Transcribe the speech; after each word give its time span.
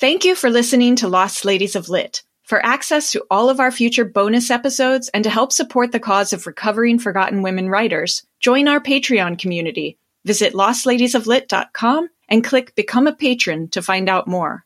Thank 0.00 0.24
you 0.24 0.34
for 0.34 0.48
listening 0.48 0.96
to 0.96 1.08
Lost 1.08 1.44
Ladies 1.44 1.76
of 1.76 1.90
Lit. 1.90 2.22
For 2.44 2.64
access 2.64 3.12
to 3.12 3.22
all 3.30 3.50
of 3.50 3.60
our 3.60 3.70
future 3.70 4.06
bonus 4.06 4.50
episodes 4.50 5.10
and 5.10 5.22
to 5.24 5.28
help 5.28 5.52
support 5.52 5.92
the 5.92 6.00
cause 6.00 6.32
of 6.32 6.46
recovering 6.46 6.98
forgotten 6.98 7.42
women 7.42 7.68
writers, 7.68 8.22
join 8.40 8.66
our 8.66 8.80
Patreon 8.80 9.38
community. 9.38 9.98
Visit 10.24 10.54
lostladiesoflit.com 10.54 12.08
and 12.30 12.42
click 12.42 12.74
Become 12.74 13.08
a 13.08 13.14
Patron 13.14 13.68
to 13.68 13.82
find 13.82 14.08
out 14.08 14.26
more. 14.26 14.64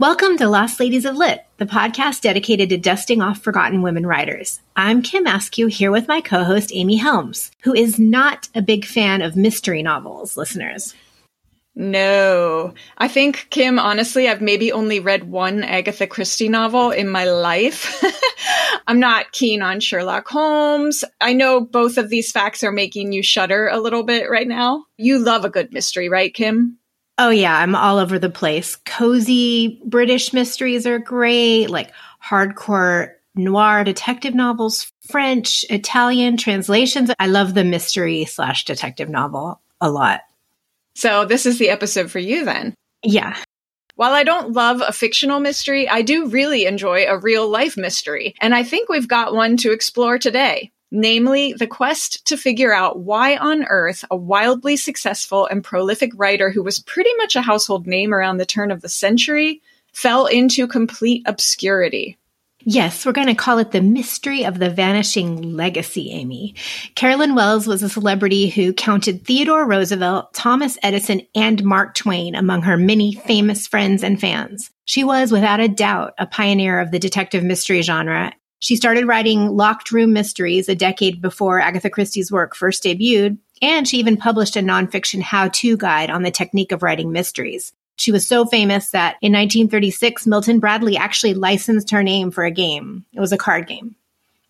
Welcome 0.00 0.38
to 0.38 0.48
Lost 0.48 0.80
Ladies 0.80 1.04
of 1.04 1.16
Lit, 1.16 1.44
the 1.58 1.66
podcast 1.66 2.22
dedicated 2.22 2.70
to 2.70 2.78
dusting 2.78 3.20
off 3.20 3.42
forgotten 3.42 3.82
women 3.82 4.06
writers. 4.06 4.58
I'm 4.74 5.02
Kim 5.02 5.26
Askew 5.26 5.66
here 5.66 5.90
with 5.90 6.08
my 6.08 6.22
co 6.22 6.44
host 6.44 6.70
Amy 6.72 6.96
Helms, 6.96 7.50
who 7.62 7.74
is 7.74 7.98
not 7.98 8.48
a 8.54 8.62
big 8.62 8.86
fan 8.86 9.20
of 9.20 9.36
mystery 9.36 9.82
novels, 9.82 10.34
listeners. 10.38 10.94
No. 11.76 12.74
I 12.98 13.08
think, 13.08 13.48
Kim, 13.50 13.78
honestly, 13.78 14.28
I've 14.28 14.40
maybe 14.40 14.70
only 14.70 15.00
read 15.00 15.24
one 15.24 15.64
Agatha 15.64 16.06
Christie 16.06 16.48
novel 16.48 16.90
in 16.92 17.08
my 17.08 17.24
life. 17.24 18.02
I'm 18.86 19.00
not 19.00 19.32
keen 19.32 19.60
on 19.60 19.80
Sherlock 19.80 20.28
Holmes. 20.28 21.04
I 21.20 21.32
know 21.32 21.60
both 21.60 21.98
of 21.98 22.10
these 22.10 22.30
facts 22.30 22.62
are 22.62 22.70
making 22.70 23.12
you 23.12 23.22
shudder 23.22 23.68
a 23.68 23.80
little 23.80 24.04
bit 24.04 24.30
right 24.30 24.46
now. 24.46 24.84
You 24.98 25.18
love 25.18 25.44
a 25.44 25.50
good 25.50 25.72
mystery, 25.72 26.08
right, 26.08 26.32
Kim? 26.32 26.78
Oh, 27.18 27.30
yeah, 27.30 27.56
I'm 27.56 27.74
all 27.74 27.98
over 27.98 28.18
the 28.18 28.30
place. 28.30 28.76
Cozy 28.76 29.80
British 29.84 30.32
mysteries 30.32 30.86
are 30.86 30.98
great, 30.98 31.68
like 31.68 31.92
hardcore 32.24 33.12
noir 33.34 33.82
detective 33.84 34.34
novels, 34.34 34.92
French, 35.08 35.64
Italian 35.70 36.36
translations. 36.36 37.10
I 37.18 37.26
love 37.26 37.54
the 37.54 37.64
mystery 37.64 38.24
slash 38.26 38.64
detective 38.64 39.08
novel 39.08 39.60
a 39.80 39.90
lot. 39.90 40.20
So 40.94 41.24
this 41.24 41.46
is 41.46 41.58
the 41.58 41.70
episode 41.70 42.10
for 42.10 42.18
you 42.18 42.44
then. 42.44 42.74
Yeah. 43.02 43.36
While 43.96 44.12
I 44.12 44.24
don't 44.24 44.52
love 44.52 44.82
a 44.84 44.92
fictional 44.92 45.38
mystery, 45.38 45.88
I 45.88 46.02
do 46.02 46.26
really 46.26 46.66
enjoy 46.66 47.06
a 47.06 47.18
real 47.18 47.48
life 47.48 47.76
mystery. 47.76 48.34
And 48.40 48.54
I 48.54 48.64
think 48.64 48.88
we've 48.88 49.06
got 49.06 49.34
one 49.34 49.56
to 49.58 49.72
explore 49.72 50.18
today. 50.18 50.72
Namely, 50.90 51.52
the 51.52 51.66
quest 51.66 52.24
to 52.26 52.36
figure 52.36 52.72
out 52.72 53.00
why 53.00 53.36
on 53.36 53.64
earth 53.64 54.04
a 54.10 54.16
wildly 54.16 54.76
successful 54.76 55.46
and 55.46 55.64
prolific 55.64 56.12
writer 56.14 56.50
who 56.50 56.62
was 56.62 56.78
pretty 56.78 57.10
much 57.16 57.34
a 57.34 57.42
household 57.42 57.86
name 57.86 58.14
around 58.14 58.36
the 58.36 58.46
turn 58.46 58.70
of 58.70 58.80
the 58.80 58.88
century 58.88 59.60
fell 59.92 60.26
into 60.26 60.68
complete 60.68 61.22
obscurity. 61.26 62.16
Yes, 62.66 63.04
we're 63.04 63.12
going 63.12 63.26
to 63.26 63.34
call 63.34 63.58
it 63.58 63.72
the 63.72 63.82
mystery 63.82 64.44
of 64.46 64.58
the 64.58 64.70
vanishing 64.70 65.54
legacy, 65.54 66.10
Amy. 66.12 66.54
Carolyn 66.94 67.34
Wells 67.34 67.66
was 67.66 67.82
a 67.82 67.90
celebrity 67.90 68.48
who 68.48 68.72
counted 68.72 69.24
Theodore 69.24 69.66
Roosevelt, 69.66 70.32
Thomas 70.32 70.78
Edison, 70.82 71.22
and 71.34 71.62
Mark 71.62 71.94
Twain 71.94 72.34
among 72.34 72.62
her 72.62 72.78
many 72.78 73.12
famous 73.12 73.66
friends 73.66 74.02
and 74.02 74.18
fans. 74.18 74.70
She 74.86 75.04
was, 75.04 75.30
without 75.30 75.60
a 75.60 75.68
doubt, 75.68 76.14
a 76.18 76.26
pioneer 76.26 76.80
of 76.80 76.90
the 76.90 76.98
detective 76.98 77.44
mystery 77.44 77.82
genre. 77.82 78.32
She 78.60 78.76
started 78.76 79.06
writing 79.06 79.50
locked 79.50 79.92
room 79.92 80.14
mysteries 80.14 80.70
a 80.70 80.74
decade 80.74 81.20
before 81.20 81.60
Agatha 81.60 81.90
Christie's 81.90 82.32
work 82.32 82.56
first 82.56 82.84
debuted, 82.84 83.36
and 83.60 83.86
she 83.86 83.98
even 83.98 84.16
published 84.16 84.56
a 84.56 84.60
nonfiction 84.60 85.20
how 85.20 85.48
to 85.48 85.76
guide 85.76 86.08
on 86.08 86.22
the 86.22 86.30
technique 86.30 86.72
of 86.72 86.82
writing 86.82 87.12
mysteries. 87.12 87.74
She 87.96 88.12
was 88.12 88.26
so 88.26 88.44
famous 88.44 88.90
that 88.90 89.16
in 89.22 89.32
1936, 89.32 90.26
Milton 90.26 90.58
Bradley 90.58 90.96
actually 90.96 91.34
licensed 91.34 91.90
her 91.90 92.02
name 92.02 92.30
for 92.30 92.44
a 92.44 92.50
game. 92.50 93.04
It 93.12 93.20
was 93.20 93.32
a 93.32 93.38
card 93.38 93.66
game. 93.66 93.96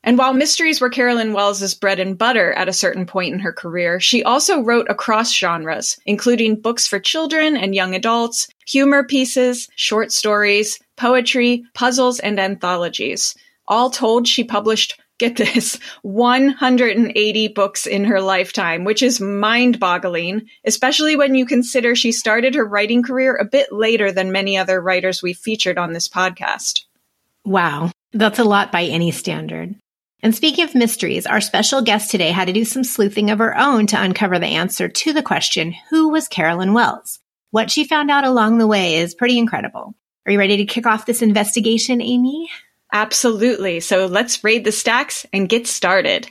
And 0.06 0.18
while 0.18 0.34
mysteries 0.34 0.82
were 0.82 0.90
Carolyn 0.90 1.32
Wells's 1.32 1.74
bread 1.74 1.98
and 1.98 2.16
butter 2.16 2.52
at 2.52 2.68
a 2.68 2.74
certain 2.74 3.06
point 3.06 3.32
in 3.32 3.40
her 3.40 3.52
career, 3.52 3.98
she 4.00 4.22
also 4.22 4.60
wrote 4.60 4.86
across 4.90 5.32
genres, 5.32 5.98
including 6.04 6.60
books 6.60 6.86
for 6.86 7.00
children 7.00 7.56
and 7.56 7.74
young 7.74 7.94
adults, 7.94 8.46
humor 8.66 9.02
pieces, 9.02 9.66
short 9.76 10.12
stories, 10.12 10.78
poetry, 10.96 11.64
puzzles, 11.72 12.20
and 12.20 12.38
anthologies. 12.38 13.34
All 13.66 13.88
told, 13.88 14.28
she 14.28 14.44
published 14.44 15.00
get 15.18 15.36
this 15.36 15.78
180 16.02 17.48
books 17.48 17.86
in 17.86 18.04
her 18.04 18.20
lifetime, 18.20 18.84
which 18.84 19.02
is 19.02 19.20
mind 19.20 19.78
boggling, 19.78 20.48
especially 20.64 21.16
when 21.16 21.34
you 21.34 21.46
consider 21.46 21.94
she 21.94 22.12
started 22.12 22.54
her 22.54 22.64
writing 22.64 23.02
career 23.02 23.36
a 23.36 23.44
bit 23.44 23.72
later 23.72 24.12
than 24.12 24.32
many 24.32 24.56
other 24.56 24.80
writers 24.80 25.22
we've 25.22 25.36
featured 25.36 25.78
on 25.78 25.92
this 25.92 26.08
podcast. 26.08 26.84
Wow, 27.44 27.90
that's 28.12 28.38
a 28.38 28.44
lot 28.44 28.72
by 28.72 28.84
any 28.84 29.10
standard. 29.10 29.74
And 30.22 30.34
speaking 30.34 30.64
of 30.64 30.74
mysteries, 30.74 31.26
our 31.26 31.42
special 31.42 31.82
guest 31.82 32.10
today 32.10 32.30
had 32.30 32.46
to 32.46 32.54
do 32.54 32.64
some 32.64 32.82
sleuthing 32.82 33.30
of 33.30 33.40
her 33.40 33.56
own 33.58 33.86
to 33.88 34.02
uncover 34.02 34.38
the 34.38 34.46
answer 34.46 34.88
to 34.88 35.12
the 35.12 35.22
question 35.22 35.74
who 35.90 36.08
was 36.08 36.28
Carolyn 36.28 36.72
Wells? 36.72 37.20
What 37.50 37.70
she 37.70 37.84
found 37.84 38.10
out 38.10 38.24
along 38.24 38.56
the 38.56 38.66
way 38.66 38.96
is 38.96 39.14
pretty 39.14 39.38
incredible. 39.38 39.94
Are 40.24 40.32
you 40.32 40.38
ready 40.38 40.56
to 40.56 40.64
kick 40.64 40.86
off 40.86 41.04
this 41.04 41.20
investigation, 41.20 42.00
Amy? 42.00 42.48
Absolutely. 42.94 43.80
So 43.80 44.06
let's 44.06 44.44
raid 44.44 44.62
the 44.64 44.70
stacks 44.70 45.26
and 45.32 45.48
get 45.48 45.66
started. 45.66 46.30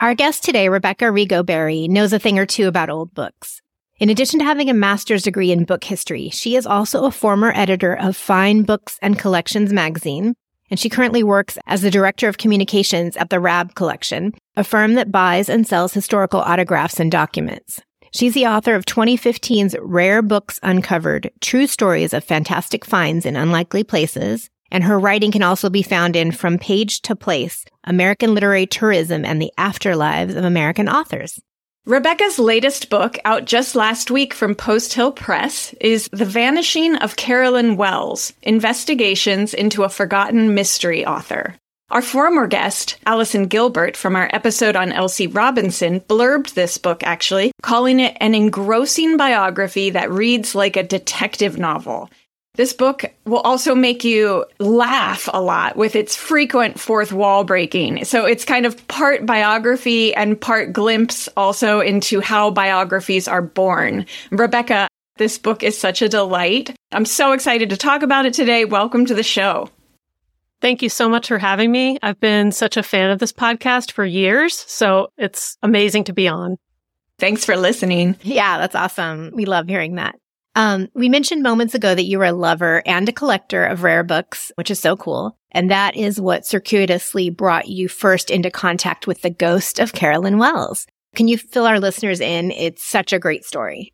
Our 0.00 0.14
guest 0.16 0.42
today, 0.42 0.68
Rebecca 0.68 1.04
Rego 1.04 1.46
Barry, 1.46 1.86
knows 1.86 2.12
a 2.12 2.18
thing 2.18 2.36
or 2.36 2.46
two 2.46 2.66
about 2.66 2.90
old 2.90 3.14
books. 3.14 3.62
In 4.00 4.10
addition 4.10 4.40
to 4.40 4.44
having 4.44 4.68
a 4.68 4.74
master's 4.74 5.22
degree 5.22 5.52
in 5.52 5.64
book 5.64 5.84
history, 5.84 6.30
she 6.30 6.56
is 6.56 6.66
also 6.66 7.04
a 7.04 7.12
former 7.12 7.52
editor 7.54 7.94
of 7.94 8.16
Fine 8.16 8.62
Books 8.62 8.98
and 9.02 9.16
Collections 9.16 9.72
magazine, 9.72 10.34
and 10.70 10.78
she 10.78 10.88
currently 10.88 11.22
works 11.22 11.58
as 11.66 11.82
the 11.82 11.90
director 11.90 12.28
of 12.28 12.38
communications 12.38 13.16
at 13.16 13.30
the 13.30 13.40
Raab 13.40 13.74
Collection, 13.74 14.32
a 14.56 14.64
firm 14.64 14.94
that 14.94 15.12
buys 15.12 15.48
and 15.48 15.66
sells 15.66 15.92
historical 15.92 16.40
autographs 16.40 17.00
and 17.00 17.10
documents. 17.10 17.80
She's 18.12 18.34
the 18.34 18.46
author 18.46 18.74
of 18.74 18.84
2015's 18.86 19.76
Rare 19.80 20.22
Books 20.22 20.58
Uncovered, 20.62 21.30
True 21.40 21.66
Stories 21.66 22.12
of 22.12 22.24
Fantastic 22.24 22.84
Finds 22.84 23.24
in 23.24 23.36
Unlikely 23.36 23.84
Places, 23.84 24.50
and 24.72 24.84
her 24.84 24.98
writing 24.98 25.32
can 25.32 25.42
also 25.42 25.70
be 25.70 25.82
found 25.82 26.16
in 26.16 26.32
From 26.32 26.58
Page 26.58 27.02
to 27.02 27.14
Place, 27.14 27.64
American 27.84 28.34
Literary 28.34 28.66
Tourism 28.66 29.24
and 29.24 29.40
the 29.40 29.52
Afterlives 29.58 30.36
of 30.36 30.44
American 30.44 30.88
Authors. 30.88 31.40
Rebecca's 31.86 32.38
latest 32.38 32.90
book, 32.90 33.18
out 33.24 33.46
just 33.46 33.74
last 33.74 34.10
week 34.10 34.34
from 34.34 34.54
Post 34.54 34.92
Hill 34.92 35.12
Press, 35.12 35.72
is 35.80 36.10
The 36.12 36.26
Vanishing 36.26 36.96
of 36.96 37.16
Carolyn 37.16 37.78
Wells 37.78 38.34
Investigations 38.42 39.54
into 39.54 39.84
a 39.84 39.88
Forgotten 39.88 40.54
Mystery 40.54 41.06
Author. 41.06 41.56
Our 41.88 42.02
former 42.02 42.46
guest, 42.46 42.98
Allison 43.06 43.46
Gilbert, 43.46 43.96
from 43.96 44.14
our 44.14 44.28
episode 44.30 44.76
on 44.76 44.92
Elsie 44.92 45.26
Robinson, 45.26 46.00
blurbed 46.00 46.52
this 46.52 46.76
book 46.76 47.02
actually, 47.02 47.50
calling 47.62 47.98
it 47.98 48.14
an 48.20 48.34
engrossing 48.34 49.16
biography 49.16 49.88
that 49.90 50.10
reads 50.10 50.54
like 50.54 50.76
a 50.76 50.82
detective 50.82 51.58
novel. 51.58 52.10
This 52.60 52.74
book 52.74 53.06
will 53.24 53.38
also 53.38 53.74
make 53.74 54.04
you 54.04 54.44
laugh 54.58 55.30
a 55.32 55.40
lot 55.40 55.76
with 55.76 55.96
its 55.96 56.14
frequent 56.14 56.78
fourth 56.78 57.10
wall 57.10 57.42
breaking. 57.42 58.04
So 58.04 58.26
it's 58.26 58.44
kind 58.44 58.66
of 58.66 58.86
part 58.86 59.24
biography 59.24 60.14
and 60.14 60.38
part 60.38 60.74
glimpse 60.74 61.26
also 61.38 61.80
into 61.80 62.20
how 62.20 62.50
biographies 62.50 63.28
are 63.28 63.40
born. 63.40 64.04
Rebecca, 64.30 64.88
this 65.16 65.38
book 65.38 65.62
is 65.62 65.78
such 65.78 66.02
a 66.02 66.08
delight. 66.10 66.76
I'm 66.92 67.06
so 67.06 67.32
excited 67.32 67.70
to 67.70 67.78
talk 67.78 68.02
about 68.02 68.26
it 68.26 68.34
today. 68.34 68.66
Welcome 68.66 69.06
to 69.06 69.14
the 69.14 69.22
show. 69.22 69.70
Thank 70.60 70.82
you 70.82 70.90
so 70.90 71.08
much 71.08 71.28
for 71.28 71.38
having 71.38 71.72
me. 71.72 71.98
I've 72.02 72.20
been 72.20 72.52
such 72.52 72.76
a 72.76 72.82
fan 72.82 73.08
of 73.08 73.20
this 73.20 73.32
podcast 73.32 73.92
for 73.92 74.04
years, 74.04 74.54
so 74.54 75.08
it's 75.16 75.56
amazing 75.62 76.04
to 76.04 76.12
be 76.12 76.28
on. 76.28 76.58
Thanks 77.18 77.42
for 77.42 77.56
listening. 77.56 78.16
Yeah, 78.20 78.58
that's 78.58 78.74
awesome. 78.74 79.30
We 79.32 79.46
love 79.46 79.66
hearing 79.66 79.94
that. 79.94 80.16
Um, 80.56 80.88
we 80.94 81.08
mentioned 81.08 81.42
moments 81.42 81.74
ago 81.74 81.94
that 81.94 82.04
you 82.04 82.18
were 82.18 82.24
a 82.24 82.32
lover 82.32 82.82
and 82.84 83.08
a 83.08 83.12
collector 83.12 83.64
of 83.64 83.82
rare 83.82 84.02
books, 84.02 84.50
which 84.56 84.70
is 84.70 84.78
so 84.78 84.96
cool. 84.96 85.36
And 85.52 85.70
that 85.70 85.96
is 85.96 86.20
what 86.20 86.46
circuitously 86.46 87.30
brought 87.30 87.68
you 87.68 87.88
first 87.88 88.30
into 88.30 88.50
contact 88.50 89.06
with 89.06 89.22
the 89.22 89.30
ghost 89.30 89.78
of 89.78 89.92
Carolyn 89.92 90.38
Wells. 90.38 90.86
Can 91.14 91.28
you 91.28 91.38
fill 91.38 91.66
our 91.66 91.80
listeners 91.80 92.20
in? 92.20 92.50
It's 92.52 92.84
such 92.84 93.12
a 93.12 93.18
great 93.18 93.44
story. 93.44 93.92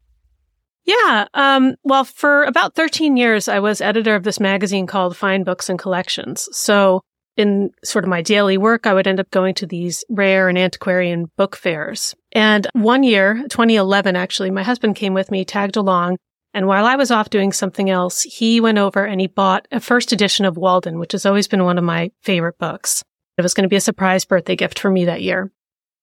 Yeah. 0.85 1.26
Um, 1.35 1.75
well, 1.82 2.05
for 2.05 2.44
about 2.44 2.75
13 2.75 3.17
years, 3.17 3.49
I 3.49 3.58
was 3.58 3.81
editor 3.81 4.14
of 4.14 4.23
this 4.23 4.38
magazine 4.38 4.87
called 4.87 5.17
Fine 5.17 5.44
Books 5.44 5.69
and 5.69 5.79
Collections. 5.79 6.49
So 6.53 7.00
in 7.37 7.70
sort 7.85 8.05
of 8.05 8.08
my 8.08 8.23
daily 8.23 8.56
work, 8.56 8.87
I 8.87 8.94
would 8.94 9.06
end 9.06 9.20
up 9.20 9.31
going 9.31 9.55
to 9.56 9.67
these 9.67 10.05
rare 10.08 10.49
and 10.49 10.56
antiquarian 10.56 11.26
book 11.37 11.56
fairs. 11.56 12.14
And 12.32 12.67
one 12.73 13.03
year, 13.03 13.44
2011, 13.50 14.17
actually, 14.17 14.50
my 14.50 14.62
husband 14.62 14.97
came 14.97 15.12
with 15.12 15.31
me, 15.31 15.44
tagged 15.44 15.76
along, 15.76 16.19
and 16.56 16.67
while 16.67 16.87
I 16.87 16.97
was 16.97 17.11
off 17.11 17.29
doing 17.29 17.53
something 17.53 17.91
else, 17.91 18.23
he 18.23 18.62
went 18.62 18.79
over 18.79 19.05
and 19.05 19.20
he 19.20 19.26
bought 19.26 19.69
a 19.70 19.79
first 19.79 20.11
edition 20.11 20.47
of 20.47 20.56
Walden, 20.56 20.99
which 20.99 21.12
has 21.12 21.26
always 21.26 21.47
been 21.47 21.64
one 21.64 21.76
of 21.76 21.85
my 21.85 22.11
favorite 22.23 22.56
books. 22.56 23.05
It 23.37 23.43
was 23.43 23.53
going 23.53 23.64
to 23.64 23.69
be 23.69 23.76
a 23.76 23.81
surprise 23.81 24.25
birthday 24.25 24.56
gift 24.56 24.79
for 24.79 24.91
me 24.91 25.05
that 25.05 25.20
year. 25.20 25.53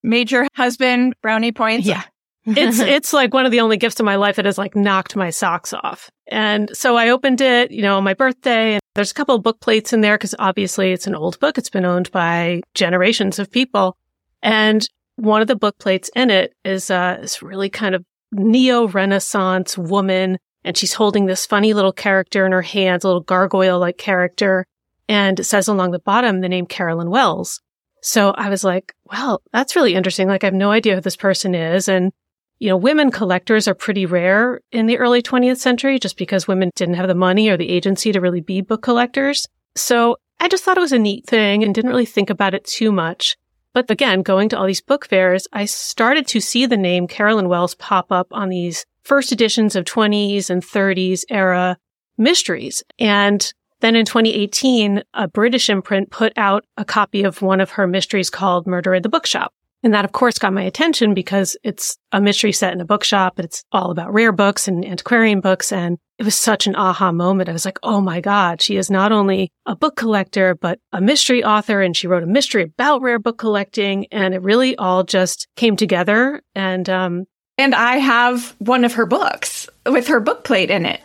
Major 0.04 0.48
husband, 0.54 1.16
brownie 1.24 1.54
points. 1.54 1.88
Yeah. 1.88 2.04
it's 2.46 2.78
it's 2.80 3.14
like 3.14 3.34
one 3.34 3.48
of 3.48 3.52
the 3.52 3.62
only 3.62 3.78
gifts 3.78 4.00
in 4.00 4.06
my 4.06 4.16
life 4.16 4.36
that 4.36 4.46
has 4.46 4.60
like 4.60 4.76
knocked 4.76 5.16
my 5.16 5.32
socks 5.32 5.74
off. 5.74 6.12
And 6.28 6.70
so 6.78 6.98
I 6.98 7.10
opened 7.10 7.42
it, 7.42 7.72
you 7.72 7.82
know, 7.82 7.98
on 7.98 8.04
my 8.04 8.14
birthday 8.14 8.74
and 8.74 8.82
there's 8.94 9.10
a 9.10 9.16
couple 9.16 9.34
of 9.34 9.42
book 9.42 9.60
plates 9.60 9.92
in 9.92 10.02
there 10.02 10.20
because 10.20 10.36
obviously 10.38 10.92
it's 10.92 11.08
an 11.08 11.16
old 11.16 11.40
book. 11.40 11.58
It's 11.58 11.72
been 11.72 11.84
owned 11.84 12.12
by 12.12 12.62
generations 12.76 13.40
of 13.40 13.50
people. 13.50 13.98
And 14.44 14.88
one 15.16 15.42
of 15.42 15.48
the 15.48 15.56
book 15.56 15.80
plates 15.80 16.12
in 16.16 16.30
it 16.30 16.54
is 16.64 16.92
uh, 16.92 17.18
this 17.22 17.42
really 17.42 17.72
kind 17.72 17.96
of 17.96 18.06
neo 18.34 18.88
Renaissance 18.88 19.78
woman. 19.78 20.38
And 20.66 20.78
she's 20.78 20.94
holding 20.94 21.26
this 21.26 21.46
funny 21.46 21.74
little 21.74 21.92
character 21.92 22.46
in 22.46 22.52
her 22.52 22.62
hands, 22.62 23.04
a 23.04 23.08
little 23.08 23.22
gargoyle 23.22 23.80
like 23.80 23.98
character. 23.98 24.66
And 25.10 25.40
it 25.40 25.44
says 25.44 25.68
along 25.68 25.92
the 25.92 26.00
bottom 26.00 26.40
the 26.40 26.50
name 26.50 26.66
Carolyn 26.66 27.10
Wells. 27.10 27.62
So 28.02 28.32
I 28.32 28.50
was 28.50 28.64
like, 28.64 28.94
well, 29.06 29.42
that's 29.52 29.76
really 29.76 29.94
interesting. 29.94 30.28
Like 30.28 30.44
I 30.44 30.48
have 30.48 30.54
no 30.54 30.72
idea 30.72 30.96
who 30.96 31.02
this 31.02 31.16
person 31.16 31.56
is. 31.56 31.88
And 31.88 32.12
you 32.60 32.70
know, 32.70 32.78
women 32.78 33.12
collectors 33.12 33.68
are 33.68 33.74
pretty 33.74 34.06
rare 34.06 34.62
in 34.72 34.86
the 34.86 34.98
early 34.98 35.22
20th 35.22 35.58
century 35.58 36.00
just 36.00 36.18
because 36.18 36.48
women 36.48 36.72
didn't 36.76 36.96
have 36.96 37.10
the 37.10 37.16
money 37.16 37.50
or 37.50 37.58
the 37.58 37.70
agency 37.70 38.12
to 38.12 38.22
really 38.22 38.42
be 38.42 38.62
book 38.62 38.82
collectors. 38.82 39.48
So 39.76 40.18
I 40.40 40.48
just 40.48 40.64
thought 40.64 40.78
it 40.78 40.82
was 40.82 40.94
a 40.94 41.00
neat 41.00 41.26
thing 41.26 41.64
and 41.64 41.76
didn't 41.76 41.90
really 41.90 42.06
think 42.06 42.30
about 42.30 42.54
it 42.54 42.64
too 42.64 42.92
much. 42.92 43.36
But 43.74 43.90
again, 43.90 44.22
going 44.22 44.50
to 44.50 44.58
all 44.58 44.68
these 44.68 44.82
book 44.82 45.08
fairs, 45.08 45.48
I 45.52 45.66
started 45.66 46.28
to 46.28 46.40
see 46.40 46.66
the 46.66 46.78
name 46.78 47.08
Carolyn 47.08 47.50
Wells 47.50 47.76
pop 47.76 48.12
up 48.12 48.28
on 48.32 48.50
these 48.50 48.86
first 49.04 49.32
editions 49.32 49.76
of 49.76 49.86
20s 49.86 50.50
and 50.50 50.64
30s 50.64 51.24
era 51.30 51.78
mysteries. 52.18 52.84
And 53.00 53.52
then 53.82 53.96
in 53.96 54.06
2018, 54.06 55.04
a 55.14 55.28
British 55.28 55.70
imprint 55.70 56.12
put 56.12 56.34
out 56.38 56.66
a 56.78 56.86
copy 56.86 57.24
of 57.24 57.42
one 57.42 57.60
of 57.60 57.72
her 57.72 57.88
mysteries 57.88 58.30
called 58.30 58.68
Murder 58.68 58.94
at 58.94 59.04
the 59.04 59.10
Bookshop. 59.10 59.54
And 59.84 59.94
that, 59.94 60.06
of 60.06 60.14
course, 60.14 60.40
got 60.40 60.54
my 60.54 60.64
attention 60.64 61.14
because 61.14 61.58
it's 61.62 61.98
a 62.14 62.22
mystery 62.22 62.54
set 62.54 62.72
in 62.72 62.80
a 62.80 62.86
bookshop. 62.86 63.38
It's 63.38 63.66
all 63.74 63.92
about 63.92 64.14
rare 64.14 64.32
books 64.32 64.68
and 64.68 64.86
antiquarian 64.86 65.42
books. 65.42 65.74
And 65.74 65.98
it 66.18 66.24
was 66.24 66.40
such 66.40 66.68
an 66.68 66.76
aha 66.76 67.12
moment. 67.12 67.50
I 67.50 67.54
was 67.54 67.66
like, 67.66 67.80
oh 67.84 68.00
my 68.00 68.22
God, 68.22 68.62
she 68.62 68.78
is 68.78 68.90
not 68.90 69.12
only 69.12 69.52
a 69.66 69.76
book 69.76 69.98
collector, 69.98 70.56
but 70.56 70.80
a 70.94 71.02
mystery 71.02 71.44
author. 71.44 71.82
And 71.82 71.98
she 71.98 72.08
wrote 72.08 72.24
a 72.24 72.28
mystery 72.28 72.64
about 72.64 73.02
rare 73.02 73.20
book 73.20 73.38
collecting. 73.38 74.08
And 74.10 74.34
it 74.34 74.42
really 74.42 74.78
all 74.78 75.04
just 75.04 75.48
came 75.58 75.76
together. 75.76 76.42
And, 76.56 76.90
um, 76.90 77.26
and 77.58 77.76
I 77.76 77.98
have 77.98 78.56
one 78.60 78.86
of 78.86 78.94
her 78.94 79.06
books 79.06 79.68
with 79.86 80.08
her 80.08 80.22
book 80.22 80.46
plate 80.46 80.72
in 80.72 80.86
it. 80.86 81.02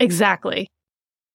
Exactly. 0.00 0.70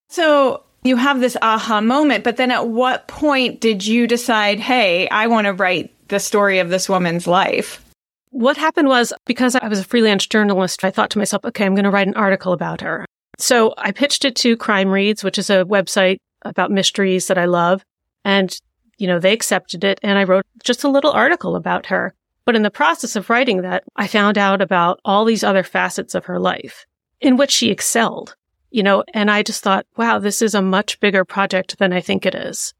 So 0.08 0.64
you 0.82 0.96
have 0.96 1.20
this 1.20 1.36
aha 1.40 1.80
moment, 1.80 2.24
but 2.24 2.36
then 2.36 2.50
at 2.50 2.68
what 2.68 3.08
point 3.08 3.60
did 3.60 3.86
you 3.86 4.06
decide, 4.06 4.60
hey, 4.60 5.08
I 5.08 5.28
want 5.28 5.46
to 5.46 5.52
write 5.52 5.93
the 6.08 6.20
story 6.20 6.58
of 6.58 6.68
this 6.68 6.88
woman's 6.88 7.26
life. 7.26 7.84
What 8.30 8.56
happened 8.56 8.88
was 8.88 9.12
because 9.26 9.54
I 9.54 9.68
was 9.68 9.78
a 9.78 9.84
freelance 9.84 10.26
journalist, 10.26 10.84
I 10.84 10.90
thought 10.90 11.10
to 11.10 11.18
myself, 11.18 11.44
okay, 11.44 11.64
I'm 11.64 11.74
going 11.74 11.84
to 11.84 11.90
write 11.90 12.08
an 12.08 12.14
article 12.14 12.52
about 12.52 12.80
her. 12.80 13.06
So 13.38 13.74
I 13.78 13.92
pitched 13.92 14.24
it 14.24 14.36
to 14.36 14.56
Crime 14.56 14.90
Reads, 14.90 15.22
which 15.24 15.38
is 15.38 15.50
a 15.50 15.64
website 15.64 16.18
about 16.42 16.70
mysteries 16.70 17.28
that 17.28 17.38
I 17.38 17.46
love. 17.46 17.84
And, 18.24 18.56
you 18.98 19.06
know, 19.06 19.18
they 19.18 19.32
accepted 19.32 19.84
it 19.84 20.00
and 20.02 20.18
I 20.18 20.24
wrote 20.24 20.44
just 20.62 20.84
a 20.84 20.88
little 20.88 21.12
article 21.12 21.56
about 21.56 21.86
her. 21.86 22.14
But 22.44 22.56
in 22.56 22.62
the 22.62 22.70
process 22.70 23.16
of 23.16 23.30
writing 23.30 23.62
that, 23.62 23.84
I 23.96 24.06
found 24.06 24.36
out 24.36 24.60
about 24.60 25.00
all 25.04 25.24
these 25.24 25.44
other 25.44 25.62
facets 25.62 26.14
of 26.14 26.26
her 26.26 26.38
life 26.38 26.86
in 27.20 27.36
which 27.36 27.50
she 27.50 27.70
excelled, 27.70 28.36
you 28.70 28.82
know, 28.82 29.02
and 29.14 29.30
I 29.30 29.42
just 29.42 29.62
thought, 29.62 29.86
wow, 29.96 30.18
this 30.18 30.42
is 30.42 30.54
a 30.54 30.60
much 30.60 31.00
bigger 31.00 31.24
project 31.24 31.78
than 31.78 31.92
I 31.92 32.00
think 32.00 32.26
it 32.26 32.34
is. 32.34 32.74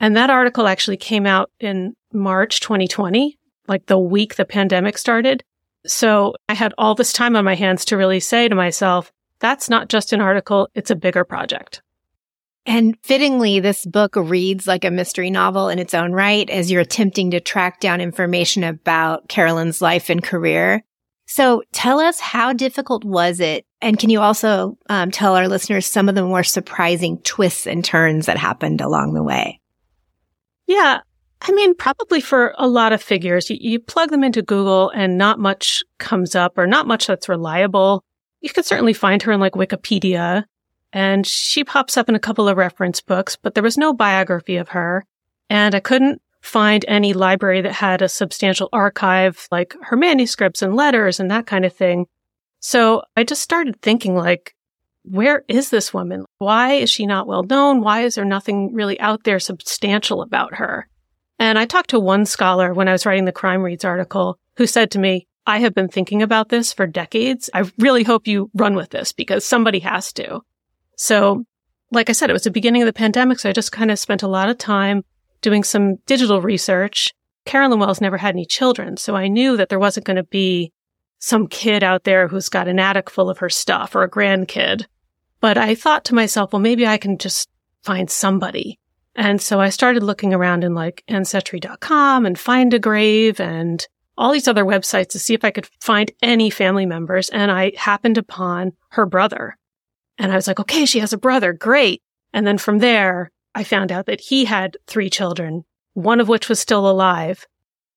And 0.00 0.16
that 0.16 0.28
article 0.28 0.66
actually 0.66 0.98
came 0.98 1.26
out 1.26 1.50
in 1.58 1.94
March 2.12 2.60
2020, 2.60 3.38
like 3.68 3.86
the 3.86 3.98
week 3.98 4.36
the 4.36 4.44
pandemic 4.44 4.98
started. 4.98 5.42
So 5.86 6.34
I 6.48 6.54
had 6.54 6.74
all 6.78 6.94
this 6.94 7.12
time 7.12 7.36
on 7.36 7.44
my 7.44 7.54
hands 7.54 7.84
to 7.86 7.96
really 7.96 8.20
say 8.20 8.48
to 8.48 8.54
myself, 8.54 9.12
that's 9.38 9.68
not 9.68 9.88
just 9.88 10.12
an 10.12 10.20
article, 10.20 10.68
it's 10.74 10.90
a 10.90 10.96
bigger 10.96 11.24
project. 11.24 11.82
And 12.64 12.96
fittingly, 13.04 13.60
this 13.60 13.86
book 13.86 14.16
reads 14.16 14.66
like 14.66 14.84
a 14.84 14.90
mystery 14.90 15.30
novel 15.30 15.68
in 15.68 15.78
its 15.78 15.94
own 15.94 16.12
right 16.12 16.50
as 16.50 16.70
you're 16.70 16.80
attempting 16.80 17.30
to 17.30 17.40
track 17.40 17.78
down 17.78 18.00
information 18.00 18.64
about 18.64 19.28
Carolyn's 19.28 19.80
life 19.80 20.10
and 20.10 20.22
career. 20.22 20.82
So 21.26 21.62
tell 21.72 22.00
us 22.00 22.18
how 22.18 22.52
difficult 22.52 23.04
was 23.04 23.38
it? 23.38 23.64
And 23.80 23.98
can 23.98 24.10
you 24.10 24.20
also 24.20 24.78
um, 24.88 25.12
tell 25.12 25.36
our 25.36 25.48
listeners 25.48 25.86
some 25.86 26.08
of 26.08 26.16
the 26.16 26.24
more 26.24 26.42
surprising 26.42 27.18
twists 27.18 27.68
and 27.68 27.84
turns 27.84 28.26
that 28.26 28.38
happened 28.38 28.80
along 28.80 29.14
the 29.14 29.22
way? 29.22 29.60
Yeah. 30.66 31.00
I 31.42 31.52
mean, 31.52 31.74
probably 31.74 32.20
for 32.20 32.54
a 32.58 32.66
lot 32.66 32.92
of 32.92 33.02
figures, 33.02 33.50
you, 33.50 33.58
you, 33.60 33.78
plug 33.78 34.10
them 34.10 34.24
into 34.24 34.42
Google 34.42 34.90
and 34.90 35.18
not 35.18 35.38
much 35.38 35.82
comes 35.98 36.34
up 36.34 36.56
or 36.56 36.66
not 36.66 36.86
much 36.86 37.06
that's 37.06 37.28
reliable. 37.28 38.02
You 38.40 38.50
can 38.50 38.64
certainly 38.64 38.94
find 38.94 39.22
her 39.22 39.32
in 39.32 39.40
like 39.40 39.52
Wikipedia 39.52 40.44
and 40.92 41.26
she 41.26 41.62
pops 41.62 41.96
up 41.96 42.08
in 42.08 42.14
a 42.14 42.20
couple 42.20 42.48
of 42.48 42.56
reference 42.56 43.00
books, 43.00 43.36
but 43.36 43.54
there 43.54 43.62
was 43.62 43.76
no 43.76 43.92
biography 43.92 44.56
of 44.56 44.70
her. 44.70 45.04
And 45.50 45.74
I 45.74 45.80
couldn't 45.80 46.22
find 46.40 46.84
any 46.88 47.12
library 47.12 47.60
that 47.60 47.72
had 47.72 48.02
a 48.02 48.08
substantial 48.08 48.68
archive 48.72 49.46
like 49.50 49.74
her 49.82 49.96
manuscripts 49.96 50.62
and 50.62 50.74
letters 50.74 51.20
and 51.20 51.30
that 51.30 51.46
kind 51.46 51.64
of 51.64 51.72
thing. 51.72 52.06
So 52.60 53.02
I 53.16 53.24
just 53.24 53.42
started 53.42 53.80
thinking 53.82 54.16
like, 54.16 54.54
where 55.02 55.44
is 55.48 55.70
this 55.70 55.92
woman? 55.92 56.24
Why 56.38 56.74
is 56.74 56.90
she 56.90 57.06
not 57.06 57.26
well 57.26 57.42
known? 57.42 57.80
Why 57.80 58.02
is 58.02 58.14
there 58.14 58.24
nothing 58.24 58.72
really 58.72 58.98
out 59.00 59.24
there 59.24 59.38
substantial 59.38 60.22
about 60.22 60.54
her? 60.54 60.88
And 61.38 61.58
I 61.58 61.66
talked 61.66 61.90
to 61.90 62.00
one 62.00 62.26
scholar 62.26 62.72
when 62.72 62.88
I 62.88 62.92
was 62.92 63.06
writing 63.06 63.24
the 63.24 63.32
Crime 63.32 63.62
Reads 63.62 63.84
article 63.84 64.38
who 64.56 64.66
said 64.66 64.90
to 64.92 64.98
me, 64.98 65.26
I 65.46 65.58
have 65.58 65.74
been 65.74 65.88
thinking 65.88 66.22
about 66.22 66.48
this 66.48 66.72
for 66.72 66.86
decades. 66.86 67.48
I 67.54 67.70
really 67.78 68.02
hope 68.02 68.26
you 68.26 68.50
run 68.54 68.74
with 68.74 68.90
this 68.90 69.12
because 69.12 69.44
somebody 69.44 69.78
has 69.80 70.12
to. 70.14 70.40
So, 70.96 71.44
like 71.92 72.10
I 72.10 72.14
said, 72.14 72.30
it 72.30 72.32
was 72.32 72.42
the 72.42 72.50
beginning 72.50 72.82
of 72.82 72.86
the 72.86 72.92
pandemic. 72.92 73.38
So 73.38 73.48
I 73.48 73.52
just 73.52 73.70
kind 73.70 73.90
of 73.90 73.98
spent 73.98 74.22
a 74.22 74.28
lot 74.28 74.48
of 74.48 74.58
time 74.58 75.04
doing 75.42 75.62
some 75.62 75.96
digital 76.06 76.40
research. 76.40 77.12
Carolyn 77.44 77.78
Wells 77.78 78.00
never 78.00 78.16
had 78.16 78.34
any 78.34 78.44
children. 78.44 78.96
So 78.96 79.14
I 79.14 79.28
knew 79.28 79.56
that 79.56 79.68
there 79.68 79.78
wasn't 79.78 80.06
going 80.06 80.16
to 80.16 80.24
be 80.24 80.72
some 81.18 81.46
kid 81.46 81.84
out 81.84 82.04
there 82.04 82.26
who's 82.26 82.48
got 82.48 82.66
an 82.66 82.80
attic 82.80 83.08
full 83.08 83.30
of 83.30 83.38
her 83.38 83.48
stuff 83.48 83.94
or 83.94 84.02
a 84.02 84.10
grandkid. 84.10 84.86
But 85.40 85.58
I 85.58 85.74
thought 85.74 86.04
to 86.06 86.14
myself, 86.14 86.52
well, 86.52 86.60
maybe 86.60 86.86
I 86.86 86.98
can 86.98 87.18
just 87.18 87.48
find 87.82 88.10
somebody. 88.10 88.80
And 89.16 89.40
so 89.40 89.60
I 89.60 89.70
started 89.70 90.02
looking 90.02 90.34
around 90.34 90.62
in 90.62 90.74
like 90.74 91.02
ancestry.com 91.08 92.26
and 92.26 92.38
find 92.38 92.72
a 92.74 92.78
grave 92.78 93.40
and 93.40 93.86
all 94.18 94.32
these 94.32 94.48
other 94.48 94.64
websites 94.64 95.08
to 95.08 95.18
see 95.18 95.34
if 95.34 95.44
I 95.44 95.50
could 95.50 95.66
find 95.80 96.10
any 96.22 96.50
family 96.50 96.86
members. 96.86 97.30
And 97.30 97.50
I 97.50 97.72
happened 97.76 98.18
upon 98.18 98.72
her 98.90 99.06
brother. 99.06 99.56
And 100.18 100.32
I 100.32 100.36
was 100.36 100.46
like, 100.46 100.60
okay, 100.60 100.84
she 100.86 101.00
has 101.00 101.12
a 101.12 101.18
brother. 101.18 101.52
Great. 101.52 102.02
And 102.32 102.46
then 102.46 102.58
from 102.58 102.78
there, 102.78 103.30
I 103.54 103.64
found 103.64 103.90
out 103.90 104.06
that 104.06 104.20
he 104.20 104.44
had 104.44 104.76
three 104.86 105.08
children, 105.08 105.64
one 105.94 106.20
of 106.20 106.28
which 106.28 106.48
was 106.48 106.60
still 106.60 106.88
alive. 106.88 107.46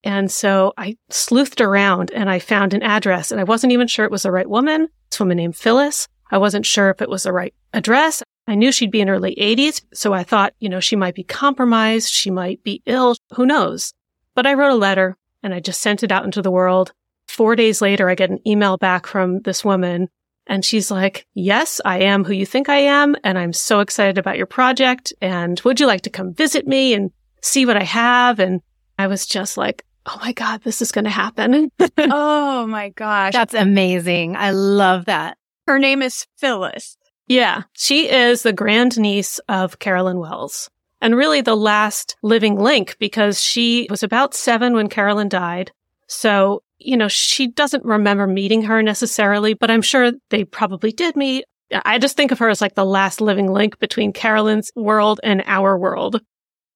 And 0.03 0.31
so 0.31 0.73
I 0.77 0.97
sleuthed 1.11 1.59
around 1.59 2.11
and 2.11 2.29
I 2.29 2.39
found 2.39 2.73
an 2.73 2.83
address 2.83 3.31
and 3.31 3.41
I 3.41 3.43
wasn't 3.43 3.73
even 3.73 3.87
sure 3.87 4.05
it 4.05 4.11
was 4.11 4.23
the 4.23 4.31
right 4.31 4.49
woman. 4.49 4.87
This 5.09 5.19
woman 5.19 5.37
named 5.37 5.57
Phyllis. 5.57 6.07
I 6.31 6.37
wasn't 6.37 6.65
sure 6.65 6.89
if 6.89 7.01
it 7.01 7.09
was 7.09 7.23
the 7.23 7.33
right 7.33 7.53
address. 7.73 8.23
I 8.49 8.55
knew 8.55 8.71
she'd 8.71 8.89
be 8.89 8.99
in 8.99 9.07
her 9.07 9.19
late 9.19 9.37
80s, 9.37 9.83
so 9.93 10.11
I 10.11 10.23
thought, 10.23 10.55
you 10.59 10.69
know, 10.69 10.79
she 10.79 10.95
might 10.95 11.13
be 11.13 11.23
compromised, 11.23 12.11
she 12.11 12.31
might 12.31 12.63
be 12.63 12.81
ill, 12.87 13.15
who 13.35 13.45
knows? 13.45 13.93
But 14.33 14.47
I 14.47 14.55
wrote 14.55 14.71
a 14.71 14.75
letter 14.75 15.17
and 15.43 15.53
I 15.53 15.59
just 15.59 15.81
sent 15.81 16.01
it 16.01 16.11
out 16.11 16.25
into 16.25 16.41
the 16.41 16.49
world. 16.49 16.91
Four 17.27 17.55
days 17.55 17.79
later, 17.79 18.09
I 18.09 18.15
get 18.15 18.31
an 18.31 18.39
email 18.47 18.75
back 18.77 19.05
from 19.05 19.41
this 19.41 19.63
woman 19.63 20.09
and 20.47 20.65
she's 20.65 20.89
like, 20.89 21.27
yes, 21.35 21.79
I 21.85 21.99
am 21.99 22.23
who 22.23 22.33
you 22.33 22.43
think 22.43 22.69
I 22.69 22.77
am. 22.77 23.15
And 23.23 23.37
I'm 23.37 23.53
so 23.53 23.81
excited 23.81 24.17
about 24.17 24.37
your 24.37 24.47
project. 24.47 25.13
And 25.21 25.61
would 25.63 25.79
you 25.79 25.85
like 25.85 26.01
to 26.01 26.09
come 26.09 26.33
visit 26.33 26.65
me 26.65 26.95
and 26.95 27.11
see 27.43 27.67
what 27.67 27.77
I 27.77 27.83
have? 27.83 28.39
And 28.39 28.61
I 28.97 29.05
was 29.05 29.27
just 29.27 29.57
like, 29.57 29.85
oh 30.07 30.17
my 30.21 30.31
God, 30.31 30.63
this 30.63 30.81
is 30.81 30.91
going 30.91 31.05
to 31.05 31.11
happen. 31.11 31.71
oh 31.99 32.65
my 32.65 32.89
gosh. 32.89 33.33
That's 33.33 33.53
amazing. 33.53 34.35
I 34.35 34.49
love 34.49 35.05
that. 35.05 35.37
Her 35.67 35.77
name 35.77 36.01
is 36.01 36.25
Phyllis. 36.37 36.97
Yeah, 37.29 37.63
she 37.73 38.09
is 38.09 38.41
the 38.41 38.51
grandniece 38.51 39.37
of 39.47 39.77
Carolyn 39.77 40.17
Wells 40.17 40.69
and 40.99 41.15
really 41.15 41.41
the 41.41 41.55
last 41.55 42.17
living 42.23 42.57
link 42.57 42.97
because 42.99 43.39
she 43.39 43.85
was 43.89 44.01
about 44.01 44.33
seven 44.33 44.73
when 44.73 44.89
Carolyn 44.89 45.29
died. 45.29 45.71
So, 46.07 46.63
you 46.79 46.97
know, 46.97 47.07
she 47.07 47.47
doesn't 47.47 47.85
remember 47.85 48.25
meeting 48.25 48.63
her 48.63 48.81
necessarily, 48.81 49.53
but 49.53 49.69
I'm 49.69 49.83
sure 49.83 50.11
they 50.31 50.43
probably 50.43 50.91
did 50.91 51.15
meet. 51.15 51.45
I 51.71 51.99
just 51.99 52.17
think 52.17 52.31
of 52.31 52.39
her 52.39 52.49
as 52.49 52.61
like 52.61 52.73
the 52.73 52.83
last 52.83 53.21
living 53.21 53.53
link 53.53 53.77
between 53.77 54.11
Carolyn's 54.11 54.71
world 54.75 55.19
and 55.23 55.43
our 55.45 55.77
world. 55.77 56.19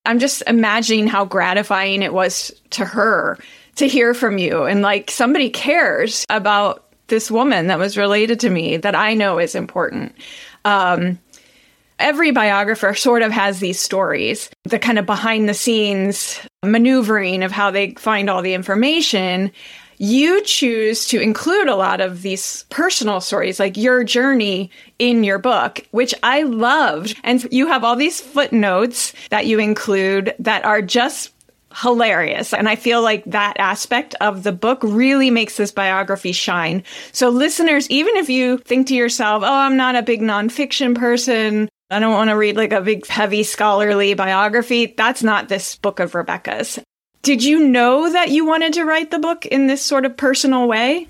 I'm 0.05 0.19
just 0.19 0.43
imagining 0.45 1.07
how 1.07 1.25
gratifying 1.25 2.03
it 2.03 2.13
was 2.13 2.51
to 2.71 2.85
her 2.85 3.39
to 3.77 3.87
hear 3.87 4.13
from 4.13 4.37
you 4.37 4.65
and 4.65 4.83
like 4.83 5.09
somebody 5.09 5.49
cares 5.49 6.25
about 6.29 6.92
this 7.07 7.29
woman 7.29 7.67
that 7.67 7.79
was 7.79 7.97
related 7.97 8.39
to 8.41 8.49
me 8.49 8.77
that 8.77 8.95
I 8.95 9.13
know 9.13 9.39
is 9.39 9.55
important. 9.55 10.15
Um, 10.65 11.19
every 11.99 12.31
biographer 12.31 12.93
sort 12.93 13.21
of 13.21 13.31
has 13.31 13.59
these 13.59 13.79
stories, 13.79 14.49
the 14.63 14.79
kind 14.79 14.97
of 14.97 15.05
behind 15.05 15.47
the 15.47 15.53
scenes 15.53 16.39
maneuvering 16.63 17.43
of 17.43 17.51
how 17.51 17.71
they 17.71 17.91
find 17.91 18.29
all 18.29 18.41
the 18.41 18.53
information. 18.53 19.51
you 19.97 20.43
choose 20.43 21.07
to 21.07 21.21
include 21.21 21.67
a 21.67 21.75
lot 21.75 22.01
of 22.01 22.21
these 22.23 22.65
personal 22.69 23.21
stories, 23.21 23.59
like 23.59 23.77
your 23.77 24.03
journey 24.03 24.69
in 24.99 25.23
your 25.23 25.39
book, 25.39 25.85
which 25.91 26.13
I 26.23 26.43
loved. 26.43 27.17
And 27.23 27.47
you 27.51 27.67
have 27.67 27.83
all 27.83 27.95
these 27.95 28.19
footnotes 28.19 29.13
that 29.29 29.45
you 29.45 29.59
include 29.59 30.35
that 30.39 30.65
are 30.65 30.81
just 30.81 31.31
hilarious. 31.75 32.53
And 32.53 32.69
I 32.69 32.75
feel 32.75 33.01
like 33.01 33.23
that 33.25 33.57
aspect 33.59 34.15
of 34.21 34.43
the 34.43 34.51
book 34.51 34.79
really 34.83 35.29
makes 35.29 35.57
this 35.57 35.71
biography 35.71 36.31
shine. 36.31 36.83
So 37.11 37.29
listeners, 37.29 37.89
even 37.89 38.15
if 38.17 38.29
you 38.29 38.57
think 38.59 38.87
to 38.87 38.95
yourself, 38.95 39.43
oh, 39.43 39.51
I'm 39.51 39.77
not 39.77 39.95
a 39.95 40.03
big 40.03 40.21
nonfiction 40.21 40.95
person, 40.95 41.69
I 41.89 41.99
don't 41.99 42.13
want 42.13 42.29
to 42.29 42.37
read 42.37 42.57
like 42.57 42.73
a 42.73 42.81
big, 42.81 43.05
heavy 43.05 43.43
scholarly 43.43 44.13
biography. 44.13 44.93
That's 44.97 45.23
not 45.23 45.49
this 45.49 45.75
book 45.75 45.99
of 45.99 46.15
Rebecca's. 46.15 46.79
Did 47.21 47.43
you 47.43 47.67
know 47.67 48.11
that 48.11 48.29
you 48.29 48.45
wanted 48.45 48.73
to 48.73 48.83
write 48.83 49.11
the 49.11 49.19
book 49.19 49.45
in 49.45 49.67
this 49.67 49.81
sort 49.81 50.05
of 50.05 50.17
personal 50.17 50.67
way? 50.67 51.07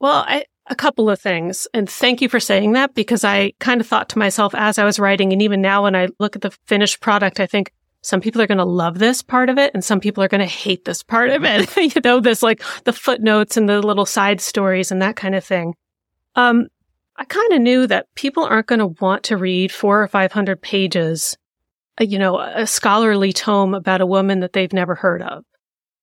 Well, 0.00 0.24
I, 0.26 0.44
a 0.66 0.74
couple 0.74 1.10
of 1.10 1.20
things. 1.20 1.68
And 1.74 1.88
thank 1.88 2.22
you 2.22 2.28
for 2.28 2.40
saying 2.40 2.72
that 2.72 2.94
because 2.94 3.24
I 3.24 3.52
kind 3.60 3.80
of 3.80 3.86
thought 3.86 4.08
to 4.10 4.18
myself 4.18 4.54
as 4.54 4.78
I 4.78 4.84
was 4.84 4.98
writing, 4.98 5.32
and 5.32 5.42
even 5.42 5.60
now 5.60 5.82
when 5.82 5.94
I 5.94 6.08
look 6.18 6.34
at 6.34 6.42
the 6.42 6.56
finished 6.66 7.00
product, 7.00 7.38
I 7.38 7.46
think 7.46 7.72
some 8.02 8.20
people 8.20 8.40
are 8.40 8.46
going 8.46 8.58
to 8.58 8.64
love 8.64 8.98
this 8.98 9.22
part 9.22 9.48
of 9.48 9.58
it 9.58 9.72
and 9.74 9.84
some 9.84 10.00
people 10.00 10.24
are 10.24 10.28
going 10.28 10.40
to 10.40 10.46
hate 10.46 10.84
this 10.84 11.02
part 11.02 11.30
of 11.30 11.44
it. 11.44 11.76
you 11.94 12.00
know, 12.02 12.20
this 12.20 12.42
like 12.42 12.62
the 12.84 12.92
footnotes 12.92 13.56
and 13.56 13.68
the 13.68 13.80
little 13.80 14.06
side 14.06 14.40
stories 14.40 14.90
and 14.90 15.02
that 15.02 15.16
kind 15.16 15.34
of 15.34 15.44
thing. 15.44 15.74
Um, 16.34 16.68
I 17.16 17.24
kind 17.24 17.52
of 17.52 17.60
knew 17.60 17.86
that 17.86 18.06
people 18.14 18.44
aren't 18.44 18.66
going 18.66 18.78
to 18.78 18.86
want 18.86 19.24
to 19.24 19.36
read 19.36 19.70
four 19.70 20.02
or 20.02 20.08
500 20.08 20.62
pages, 20.62 21.36
uh, 22.00 22.04
you 22.04 22.18
know, 22.18 22.38
a 22.38 22.66
scholarly 22.66 23.32
tome 23.32 23.74
about 23.74 24.00
a 24.00 24.06
woman 24.06 24.40
that 24.40 24.54
they've 24.54 24.72
never 24.72 24.94
heard 24.94 25.20
of. 25.20 25.44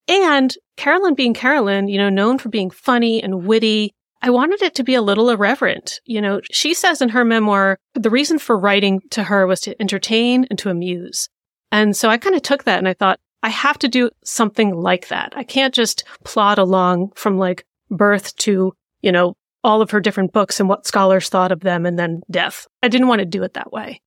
And 0.07 0.53
Carolyn 0.77 1.15
being 1.15 1.33
Carolyn, 1.33 1.87
you 1.87 1.97
know, 1.97 2.09
known 2.09 2.37
for 2.37 2.49
being 2.49 2.69
funny 2.69 3.21
and 3.21 3.45
witty, 3.45 3.93
I 4.21 4.29
wanted 4.29 4.61
it 4.61 4.75
to 4.75 4.83
be 4.83 4.95
a 4.95 5.01
little 5.01 5.29
irreverent. 5.29 5.99
You 6.05 6.21
know, 6.21 6.41
she 6.51 6.73
says 6.73 7.01
in 7.01 7.09
her 7.09 7.25
memoir, 7.25 7.77
the 7.93 8.09
reason 8.09 8.39
for 8.39 8.57
writing 8.57 9.01
to 9.11 9.23
her 9.23 9.45
was 9.47 9.59
to 9.61 9.79
entertain 9.81 10.45
and 10.49 10.57
to 10.59 10.69
amuse. 10.69 11.29
And 11.71 11.95
so 11.95 12.09
I 12.09 12.17
kind 12.17 12.35
of 12.35 12.41
took 12.41 12.63
that 12.63 12.77
and 12.77 12.87
I 12.87 12.93
thought, 12.93 13.19
I 13.43 13.49
have 13.49 13.77
to 13.79 13.87
do 13.87 14.09
something 14.23 14.73
like 14.75 15.09
that. 15.09 15.33
I 15.35 15.43
can't 15.43 15.73
just 15.73 16.03
plod 16.23 16.57
along 16.57 17.11
from 17.15 17.37
like 17.37 17.65
birth 17.89 18.35
to, 18.37 18.73
you 19.01 19.11
know, 19.11 19.35
all 19.63 19.81
of 19.81 19.91
her 19.91 19.99
different 19.99 20.33
books 20.33 20.59
and 20.59 20.69
what 20.69 20.87
scholars 20.87 21.29
thought 21.29 21.51
of 21.51 21.59
them 21.59 21.85
and 21.85 21.99
then 21.99 22.21
death. 22.31 22.67
I 22.81 22.87
didn't 22.87 23.07
want 23.07 23.19
to 23.19 23.25
do 23.25 23.43
it 23.43 23.53
that 23.53 23.71
way. 23.71 24.01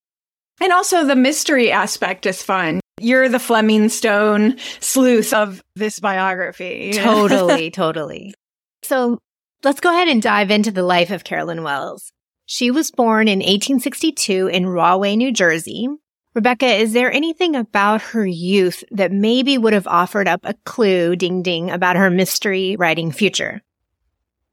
And 0.61 0.73
also 0.73 1.07
the 1.07 1.17
mystery 1.17 1.71
aspect 1.71 2.26
is 2.26 2.43
fun. 2.43 2.81
You're 2.99 3.29
the 3.29 3.38
Fleming 3.38 3.88
Stone 3.88 4.59
sleuth 4.81 5.33
of 5.33 5.62
this 5.75 6.00
biography. 6.00 6.93
Totally, 6.95 7.71
totally. 7.71 8.35
So 8.83 9.19
let's 9.64 9.81
go 9.81 9.90
ahead 9.90 10.09
and 10.09 10.21
dive 10.21 10.50
into 10.50 10.71
the 10.71 10.83
life 10.83 11.11
of 11.11 11.25
Carolyn 11.25 11.62
Wells. 11.62 12.12
She 12.45 12.71
was 12.71 12.90
born 12.90 13.29
in 13.29 13.38
1862 13.38 14.49
in 14.49 14.69
Rahway, 14.69 15.17
New 15.17 15.33
Jersey. 15.33 15.88
Rebecca, 16.34 16.66
is 16.66 16.92
there 16.92 17.12
anything 17.12 17.56
about 17.56 18.02
her 18.02 18.25
youth 18.25 18.84
that 18.92 19.10
maybe 19.10 19.58
would 19.58 19.72
have 19.72 19.88
offered 19.88 20.28
up 20.28 20.40
a 20.44 20.54
clue, 20.64 21.16
ding 21.16 21.42
ding, 21.42 21.70
about 21.70 21.96
her 21.96 22.10
mystery 22.10 22.76
writing 22.78 23.10
future? 23.10 23.62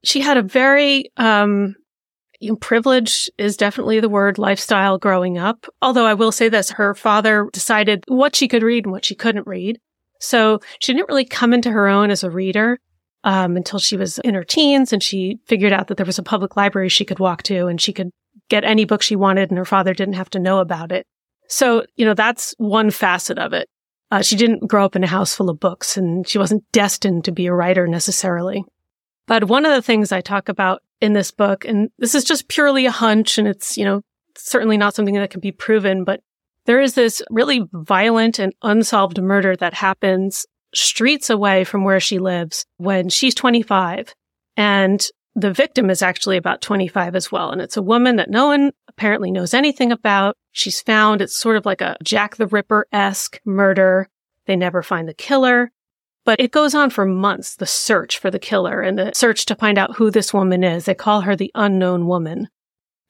she 0.04 0.22
had 0.22 0.38
a 0.38 0.42
very, 0.42 1.12
um, 1.18 1.76
you 2.40 2.52
know, 2.52 2.56
privilege 2.56 3.30
is 3.38 3.58
definitely 3.58 4.00
the 4.00 4.10
word 4.10 4.38
lifestyle 4.38 4.98
growing 4.98 5.38
up. 5.38 5.66
Although 5.82 6.06
I 6.06 6.14
will 6.14 6.32
say 6.32 6.50
this, 6.50 6.72
her 6.72 6.94
father 6.94 7.50
decided 7.52 8.04
what 8.08 8.36
she 8.36 8.48
could 8.48 8.64
read 8.64 8.86
and 8.86 8.92
what 8.92 9.06
she 9.06 9.16
couldn't 9.16 9.48
read. 9.48 9.80
So 10.20 10.60
she 10.80 10.94
didn't 10.94 11.10
really 11.10 11.26
come 11.26 11.54
into 11.54 11.72
her 11.72 11.88
own 11.88 12.10
as 12.10 12.24
a 12.24 12.32
reader. 12.32 12.80
Um, 13.24 13.58
until 13.58 13.80
she 13.80 13.98
was 13.98 14.20
in 14.20 14.36
her 14.36 14.44
teens 14.44 14.94
and 14.94 15.04
she 15.04 15.40
figured 15.48 15.74
out 15.74 15.88
that 15.88 15.98
there 15.98 16.06
was 16.06 16.20
a 16.20 16.24
public 16.24 16.56
library 16.56 16.88
she 16.88 17.04
could 17.04 17.20
walk 17.20 17.44
to 17.44 17.66
and 17.66 17.82
she 17.82 17.92
could 17.92 18.12
get 18.48 18.64
any 18.64 18.86
book 18.86 19.02
she 19.02 19.18
wanted 19.18 19.50
and 19.50 19.58
her 19.58 19.66
father 19.66 19.94
didn't 19.94 20.14
have 20.14 20.30
to 20.30 20.40
know 20.40 20.60
about 20.60 20.94
it. 20.94 21.06
So, 21.48 21.86
you 21.96 22.06
know, 22.06 22.14
that's 22.14 22.54
one 22.58 22.92
facet 22.92 23.38
of 23.38 23.54
it. 23.54 23.70
Uh, 24.10 24.22
she 24.22 24.36
didn't 24.36 24.68
grow 24.68 24.86
up 24.86 24.96
in 24.96 25.04
a 25.04 25.08
house 25.08 25.36
full 25.36 25.50
of 25.50 25.60
books 25.60 25.98
and 25.98 26.28
she 26.28 26.38
wasn't 26.38 26.64
destined 26.72 27.26
to 27.26 27.32
be 27.32 27.48
a 27.48 27.54
writer 27.54 27.88
necessarily. 27.88 28.64
But 29.26 29.46
one 29.46 29.66
of 29.66 29.74
the 29.74 29.82
things 29.82 30.12
I 30.12 30.22
talk 30.22 30.48
about 30.48 30.82
in 31.02 31.14
this 31.14 31.32
book, 31.32 31.66
and 31.66 31.90
this 32.00 32.16
is 32.16 32.24
just 32.24 32.48
purely 32.48 32.86
a 32.86 32.92
hunch 32.92 33.38
and 33.38 33.48
it's, 33.48 33.78
you 33.78 33.84
know, 33.84 34.02
certainly 34.38 34.78
not 34.78 34.96
something 34.96 35.16
that 35.16 35.30
can 35.30 35.42
be 35.42 35.52
proven, 35.52 36.04
but 36.04 36.22
there 36.66 36.80
is 36.80 36.94
this 36.94 37.22
really 37.30 37.64
violent 37.74 38.40
and 38.40 38.54
unsolved 38.62 39.22
murder 39.22 39.56
that 39.56 39.74
happens 39.74 40.46
streets 40.74 41.30
away 41.30 41.64
from 41.64 41.84
where 41.84 42.00
she 42.00 42.20
lives 42.20 42.66
when 42.78 43.10
she's 43.10 43.36
25. 43.36 44.14
And 44.56 45.06
the 45.36 45.54
victim 45.54 45.90
is 45.90 46.02
actually 46.02 46.38
about 46.38 46.62
25 46.62 47.16
as 47.16 47.32
well. 47.32 47.52
And 47.52 47.62
it's 47.62 47.78
a 47.78 47.82
woman 47.82 48.18
that 48.18 48.30
no 48.30 48.48
one 48.48 48.72
apparently 48.98 49.32
knows 49.32 49.54
anything 49.54 49.92
about. 49.92 50.36
She's 50.52 50.82
found. 50.82 51.22
It's 51.22 51.38
sort 51.38 51.56
of 51.56 51.66
like 51.66 51.82
a 51.82 51.98
Jack 52.04 52.38
the 52.38 52.48
Ripper-esque 52.48 53.40
murder. 53.46 54.10
They 54.48 54.56
never 54.56 54.82
find 54.82 55.08
the 55.08 55.14
killer. 55.14 55.72
But 56.26 56.40
it 56.42 56.52
goes 56.52 56.74
on 56.76 56.90
for 56.90 57.06
months, 57.06 57.56
the 57.56 57.68
search 57.68 58.18
for 58.18 58.30
the 58.32 58.40
killer 58.40 58.82
and 58.82 58.98
the 58.98 59.12
search 59.14 59.46
to 59.46 59.56
find 59.56 59.78
out 59.78 59.96
who 59.96 60.12
this 60.12 60.34
woman 60.34 60.64
is. 60.64 60.86
They 60.86 60.96
call 60.96 61.22
her 61.22 61.36
the 61.36 61.52
unknown 61.56 62.08
woman. 62.08 62.50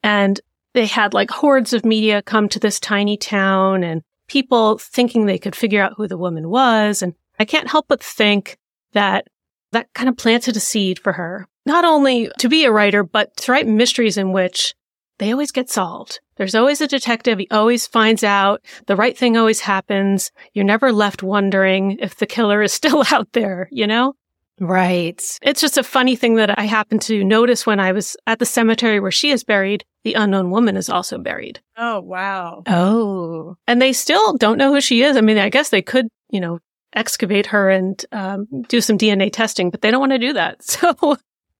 And 0.03 0.39
they 0.73 0.85
had 0.85 1.13
like 1.13 1.31
hordes 1.31 1.73
of 1.73 1.85
media 1.85 2.21
come 2.21 2.49
to 2.49 2.59
this 2.59 2.79
tiny 2.79 3.17
town 3.17 3.83
and 3.83 4.03
people 4.27 4.77
thinking 4.77 5.25
they 5.25 5.39
could 5.39 5.55
figure 5.55 5.81
out 5.81 5.93
who 5.95 6.07
the 6.07 6.17
woman 6.17 6.49
was. 6.49 7.01
And 7.01 7.15
I 7.39 7.45
can't 7.45 7.69
help 7.69 7.87
but 7.87 8.03
think 8.03 8.57
that 8.91 9.27
that 9.71 9.91
kind 9.93 10.09
of 10.09 10.17
planted 10.17 10.55
a 10.55 10.59
seed 10.59 10.99
for 10.99 11.13
her, 11.13 11.47
not 11.65 11.85
only 11.85 12.29
to 12.39 12.49
be 12.49 12.65
a 12.65 12.71
writer, 12.71 13.03
but 13.03 13.35
to 13.37 13.51
write 13.51 13.67
mysteries 13.67 14.17
in 14.17 14.31
which 14.31 14.75
they 15.19 15.31
always 15.31 15.51
get 15.51 15.69
solved. 15.69 16.19
There's 16.35 16.55
always 16.55 16.81
a 16.81 16.87
detective. 16.87 17.39
He 17.39 17.47
always 17.49 17.87
finds 17.87 18.23
out. 18.23 18.63
The 18.85 18.95
right 18.95 19.17
thing 19.17 19.37
always 19.37 19.59
happens. 19.59 20.31
You're 20.53 20.65
never 20.65 20.91
left 20.91 21.23
wondering 21.23 21.97
if 21.99 22.17
the 22.17 22.27
killer 22.27 22.61
is 22.61 22.73
still 22.73 23.03
out 23.11 23.31
there, 23.33 23.67
you 23.71 23.87
know? 23.87 24.13
Right. 24.59 25.21
It's 25.43 25.61
just 25.61 25.77
a 25.77 25.83
funny 25.83 26.15
thing 26.15 26.35
that 26.35 26.57
I 26.57 26.63
happened 26.63 27.03
to 27.03 27.23
notice 27.23 27.65
when 27.65 27.79
I 27.79 27.91
was 27.91 28.17
at 28.25 28.39
the 28.39 28.45
cemetery 28.45 28.99
where 28.99 29.11
she 29.11 29.29
is 29.29 29.43
buried. 29.43 29.85
The 30.03 30.15
unknown 30.15 30.49
woman 30.49 30.77
is 30.77 30.89
also 30.89 31.19
buried. 31.19 31.59
Oh, 31.75 31.99
wow. 31.99 32.63
Oh. 32.65 33.55
And 33.67 33.81
they 33.81 33.93
still 33.93 34.35
don't 34.37 34.57
know 34.57 34.73
who 34.73 34.81
she 34.81 35.03
is. 35.03 35.15
I 35.15 35.21
mean, 35.21 35.37
I 35.37 35.49
guess 35.49 35.69
they 35.69 35.83
could, 35.83 36.07
you 36.29 36.39
know, 36.39 36.59
excavate 36.93 37.47
her 37.47 37.69
and 37.69 38.03
um, 38.11 38.47
do 38.67 38.81
some 38.81 38.97
DNA 38.97 39.31
testing, 39.31 39.69
but 39.69 39.81
they 39.81 39.91
don't 39.91 39.99
want 39.99 40.13
to 40.13 40.19
do 40.19 40.33
that. 40.33 40.61
So 40.63 41.17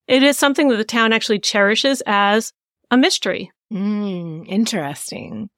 it 0.07 0.23
is 0.23 0.37
something 0.39 0.69
that 0.69 0.77
the 0.77 0.85
town 0.85 1.11
actually 1.11 1.39
cherishes 1.39 2.01
as 2.05 2.53
a 2.91 2.98
mystery. 2.98 3.51
Mm, 3.72 4.46
interesting. 4.48 5.50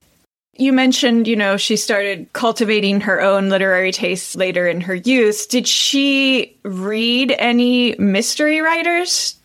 You 0.56 0.72
mentioned, 0.72 1.28
you 1.28 1.36
know, 1.36 1.56
she 1.56 1.76
started 1.76 2.32
cultivating 2.32 3.00
her 3.02 3.20
own 3.20 3.48
literary 3.48 3.92
tastes 3.92 4.34
later 4.34 4.66
in 4.66 4.80
her 4.82 4.94
youth. 4.94 5.48
Did 5.48 5.66
she 5.66 6.58
read 6.64 7.34
any 7.38 7.94
mystery 7.98 8.60
writers? 8.60 9.36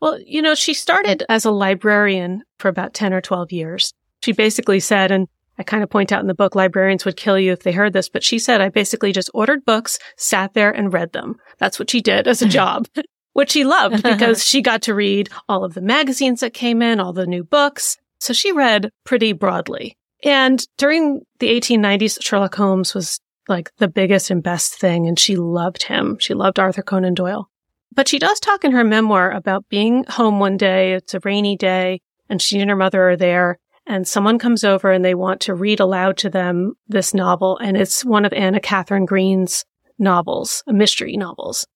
Well, 0.00 0.18
you 0.20 0.40
know, 0.40 0.54
she 0.54 0.74
started 0.74 1.24
as 1.28 1.44
a 1.44 1.50
librarian 1.50 2.42
for 2.58 2.68
about 2.68 2.94
10 2.94 3.12
or 3.12 3.20
12 3.20 3.52
years. 3.52 3.92
She 4.22 4.32
basically 4.32 4.80
said, 4.80 5.10
and 5.10 5.28
I 5.58 5.64
kind 5.64 5.82
of 5.82 5.90
point 5.90 6.12
out 6.12 6.20
in 6.20 6.28
the 6.28 6.34
book, 6.34 6.54
librarians 6.54 7.04
would 7.04 7.16
kill 7.16 7.38
you 7.38 7.52
if 7.52 7.62
they 7.62 7.72
heard 7.72 7.92
this, 7.92 8.08
but 8.08 8.24
she 8.24 8.38
said, 8.38 8.60
I 8.60 8.68
basically 8.68 9.12
just 9.12 9.30
ordered 9.34 9.64
books, 9.64 9.98
sat 10.16 10.54
there 10.54 10.70
and 10.70 10.92
read 10.92 11.12
them. 11.12 11.36
That's 11.58 11.78
what 11.78 11.90
she 11.90 12.00
did 12.00 12.26
as 12.26 12.42
a 12.42 12.48
job 12.48 12.86
which 13.32 13.52
she 13.52 13.64
loved 13.64 14.02
because 14.02 14.44
she 14.44 14.62
got 14.62 14.82
to 14.82 14.94
read 14.94 15.28
all 15.48 15.64
of 15.64 15.74
the 15.74 15.80
magazines 15.80 16.40
that 16.40 16.54
came 16.54 16.82
in, 16.82 17.00
all 17.00 17.12
the 17.12 17.26
new 17.26 17.44
books. 17.44 17.98
So 18.20 18.32
she 18.32 18.52
read 18.52 18.90
pretty 19.04 19.32
broadly. 19.32 19.96
And 20.24 20.64
during 20.78 21.22
the 21.40 21.48
1890s, 21.48 22.22
Sherlock 22.22 22.54
Holmes 22.54 22.94
was 22.94 23.20
like 23.48 23.70
the 23.78 23.88
biggest 23.88 24.30
and 24.30 24.42
best 24.42 24.78
thing. 24.78 25.08
And 25.08 25.18
she 25.18 25.36
loved 25.36 25.82
him. 25.82 26.18
She 26.20 26.34
loved 26.34 26.58
Arthur 26.58 26.82
Conan 26.82 27.14
Doyle. 27.14 27.48
But 27.94 28.08
she 28.08 28.18
does 28.18 28.38
talk 28.40 28.64
in 28.64 28.72
her 28.72 28.84
memoir 28.84 29.32
about 29.32 29.68
being 29.68 30.04
home 30.04 30.38
one 30.38 30.56
day. 30.56 30.94
It's 30.94 31.14
a 31.14 31.20
rainy 31.24 31.56
day 31.56 32.00
and 32.28 32.40
she 32.40 32.60
and 32.60 32.70
her 32.70 32.76
mother 32.76 33.10
are 33.10 33.16
there 33.16 33.58
and 33.86 34.06
someone 34.06 34.38
comes 34.38 34.64
over 34.64 34.90
and 34.92 35.04
they 35.04 35.14
want 35.14 35.40
to 35.42 35.54
read 35.54 35.80
aloud 35.80 36.16
to 36.18 36.30
them 36.30 36.74
this 36.88 37.12
novel. 37.12 37.58
And 37.58 37.76
it's 37.76 38.04
one 38.04 38.24
of 38.24 38.32
Anna 38.32 38.60
Katharine 38.60 39.04
Green's 39.04 39.64
novels, 39.98 40.62
a 40.66 40.72
mystery 40.72 41.16
novels. 41.16 41.66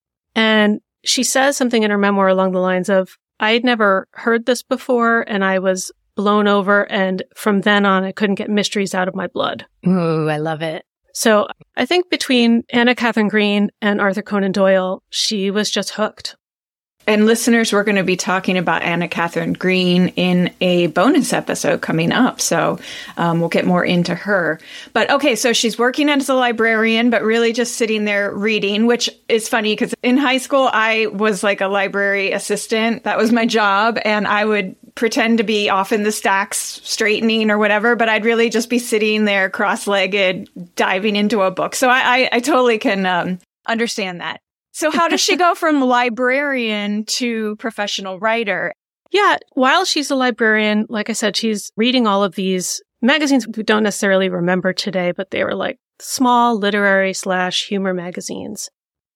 She 1.07 1.23
says 1.23 1.57
something 1.57 1.83
in 1.83 1.91
her 1.91 1.99
memoir 1.99 2.29
along 2.29 2.53
the 2.53 2.61
lines 2.61 2.89
of, 2.89 3.17
I 3.41 3.53
had 3.53 3.65
never 3.65 4.09
heard 4.13 4.47
this 4.47 4.63
before 4.63 5.23
and 5.29 5.45
I 5.45 5.59
was 5.59 5.93
blown 6.17 6.49
over. 6.49 6.91
And 6.91 7.23
from 7.35 7.61
then 7.61 7.87
on, 7.87 8.05
I 8.05 8.13
couldn't 8.13 8.35
get 8.35 8.51
mysteries 8.51 8.95
out 8.95 9.09
of 9.09 9.15
my 9.15 9.27
blood. 9.27 9.67
Ooh, 9.87 10.29
I 10.29 10.39
love 10.39 10.63
it. 10.63 10.85
So 11.13 11.49
I 11.77 11.87
think 11.87 12.11
between 12.11 12.65
Anna 12.71 12.95
Katharine 12.95 13.29
Green 13.29 13.71
and 13.81 14.01
Arthur 14.01 14.23
Conan 14.23 14.53
Doyle, 14.53 15.03
she 15.11 15.51
was 15.51 15.71
just 15.71 15.91
hooked. 15.91 16.37
And 17.07 17.25
listeners, 17.25 17.73
we're 17.73 17.85
going 17.85 17.97
to 17.97 18.03
be 18.03 18.17
talking 18.17 18.59
about 18.59 18.83
Anna 18.83 19.07
Katharine 19.07 19.53
Green 19.53 20.09
in 20.17 20.53
a 20.61 20.89
bonus 20.89 21.33
episode 21.33 21.81
coming 21.81 22.11
up. 22.11 22.41
So 22.41 22.81
um, 23.17 23.39
we'll 23.39 23.49
get 23.49 23.65
more 23.65 23.85
into 23.85 24.15
her. 24.15 24.61
But 24.93 25.11
okay, 25.11 25.37
so 25.37 25.53
she's 25.53 25.79
working 25.79 26.09
as 26.09 26.29
a 26.29 26.35
librarian, 26.35 27.11
but 27.11 27.23
really 27.23 27.53
just 27.53 27.77
sitting 27.77 28.07
there 28.07 28.33
reading, 28.33 28.87
which 28.87 29.09
is 29.29 29.49
funny 29.49 29.73
because 29.73 29.95
in 30.03 30.17
high 30.17 30.39
school, 30.39 30.69
I 30.73 31.07
was 31.07 31.45
like 31.45 31.61
a 31.61 31.69
library 31.69 32.33
assistant. 32.33 33.05
That 33.05 33.19
was 33.19 33.31
my 33.31 33.47
job. 33.47 33.99
And 34.05 34.27
I 34.27 34.45
would 34.45 34.75
pretend 34.97 35.39
to 35.39 35.45
be 35.45 35.71
off 35.71 35.93
in 35.93 36.03
the 36.03 36.11
stacks 36.11 36.81
straightening 36.83 37.51
or 37.51 37.59
whatever, 37.59 37.95
but 37.95 38.09
I'd 38.09 38.25
really 38.25 38.51
just 38.51 38.69
be 38.69 38.79
sitting 38.81 39.27
there 39.27 39.49
cross 39.49 39.87
legged, 39.87 40.49
diving 40.75 41.15
into 41.15 41.43
a 41.43 41.51
book. 41.53 41.77
So 41.77 41.89
I, 41.89 42.01
I, 42.01 42.29
I 42.33 42.41
totally 42.41 42.79
can 42.79 43.07
um, 43.07 43.39
understand 43.67 44.21
that. 44.23 44.41
So 44.77 44.91
how 44.91 45.09
does 45.09 45.23
she 45.23 45.37
go 45.37 45.55
from 45.55 45.81
librarian 45.81 47.07
to 47.17 47.57
professional 47.57 48.19
writer? 48.19 48.75
Yeah, 49.11 49.39
while 49.55 49.87
she's 49.87 50.11
a 50.11 50.15
librarian, 50.15 50.85
like 50.91 51.09
I 51.09 51.15
said, 51.15 51.35
she's 51.35 51.73
reading 51.79 52.07
all 52.07 52.23
of 52.23 52.35
these 52.35 52.83
magazines 53.01 53.47
we 53.49 53.63
don't 53.63 53.85
necessarily 53.85 54.29
remember 54.29 54.75
today, 54.75 55.13
but 55.13 55.31
they 55.31 55.45
were 55.45 55.55
like 55.55 55.79
small 55.99 56.59
literary 56.59 57.15
slash 57.15 57.67
humor 57.67 57.95
magazines. 57.95 58.69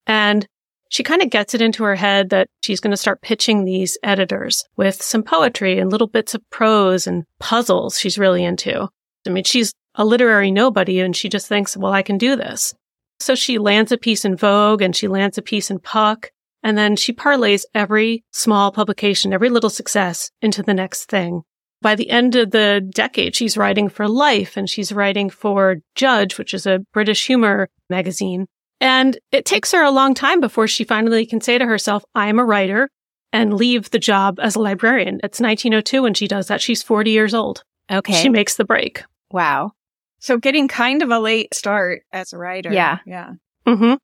And 0.06 0.46
she 0.88 1.02
kind 1.02 1.20
of 1.20 1.28
gets 1.28 1.52
it 1.52 1.60
into 1.60 1.84
her 1.84 1.94
head 1.94 2.30
that 2.30 2.48
she's 2.62 2.80
going 2.80 2.92
to 2.92 2.96
start 2.96 3.20
pitching 3.20 3.66
these 3.66 3.98
editors 4.02 4.64
with 4.78 5.02
some 5.02 5.22
poetry 5.22 5.78
and 5.78 5.92
little 5.92 6.06
bits 6.06 6.34
of 6.34 6.40
prose 6.48 7.06
and 7.06 7.24
puzzles 7.38 8.00
she's 8.00 8.18
really 8.18 8.44
into. 8.44 8.88
I 9.26 9.30
mean, 9.30 9.44
she's 9.44 9.74
a 9.94 10.06
literary 10.06 10.50
nobody 10.50 11.00
and 11.00 11.14
she 11.14 11.28
just 11.28 11.48
thinks, 11.48 11.76
well, 11.76 11.92
I 11.92 12.00
can 12.00 12.16
do 12.16 12.34
this. 12.34 12.72
So 13.20 13.34
she 13.34 13.58
lands 13.58 13.92
a 13.92 13.98
piece 13.98 14.24
in 14.24 14.36
Vogue 14.36 14.82
and 14.82 14.96
she 14.96 15.06
lands 15.06 15.38
a 15.38 15.42
piece 15.42 15.70
in 15.70 15.78
Puck. 15.78 16.30
And 16.62 16.76
then 16.76 16.96
she 16.96 17.12
parlays 17.12 17.64
every 17.74 18.24
small 18.32 18.72
publication, 18.72 19.32
every 19.32 19.48
little 19.48 19.70
success 19.70 20.30
into 20.42 20.62
the 20.62 20.74
next 20.74 21.08
thing. 21.08 21.42
By 21.82 21.94
the 21.94 22.10
end 22.10 22.36
of 22.36 22.50
the 22.50 22.86
decade, 22.92 23.34
she's 23.34 23.56
writing 23.56 23.88
for 23.88 24.06
Life 24.06 24.56
and 24.56 24.68
she's 24.68 24.92
writing 24.92 25.30
for 25.30 25.76
Judge, 25.94 26.36
which 26.36 26.52
is 26.52 26.66
a 26.66 26.80
British 26.92 27.26
humor 27.26 27.68
magazine. 27.88 28.46
And 28.80 29.18
it 29.32 29.44
takes 29.44 29.72
her 29.72 29.82
a 29.82 29.90
long 29.90 30.14
time 30.14 30.40
before 30.40 30.66
she 30.66 30.84
finally 30.84 31.24
can 31.24 31.40
say 31.40 31.56
to 31.56 31.64
herself, 31.66 32.04
I 32.14 32.28
am 32.28 32.38
a 32.38 32.44
writer 32.44 32.90
and 33.32 33.54
leave 33.54 33.90
the 33.90 33.98
job 33.98 34.38
as 34.40 34.56
a 34.56 34.60
librarian. 34.60 35.20
It's 35.22 35.40
1902 35.40 36.02
when 36.02 36.14
she 36.14 36.26
does 36.26 36.48
that. 36.48 36.60
She's 36.60 36.82
40 36.82 37.10
years 37.10 37.34
old. 37.34 37.62
Okay. 37.90 38.14
She 38.14 38.28
makes 38.28 38.56
the 38.56 38.64
break. 38.64 39.04
Wow. 39.30 39.72
So 40.20 40.36
getting 40.36 40.68
kind 40.68 41.02
of 41.02 41.10
a 41.10 41.18
late 41.18 41.54
start 41.54 42.02
as 42.12 42.32
a 42.32 42.38
writer. 42.38 42.72
Yeah. 42.72 42.98
Yeah. 43.06 43.32
Mm-hmm. 43.66 43.94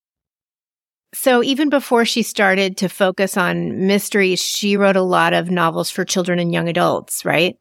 So 1.14 1.42
even 1.42 1.68
before 1.68 2.04
she 2.04 2.23
started 2.23 2.78
to 2.78 2.88
focus 2.88 3.37
on 3.37 3.87
mysteries, 3.87 4.42
she 4.42 4.76
wrote 4.76 4.96
a 4.96 5.02
lot 5.02 5.35
of 5.35 5.50
novels 5.50 5.90
for 5.90 6.04
children 6.04 6.38
and 6.38 6.52
young 6.52 6.68
adults, 6.68 7.25
right? 7.25 7.56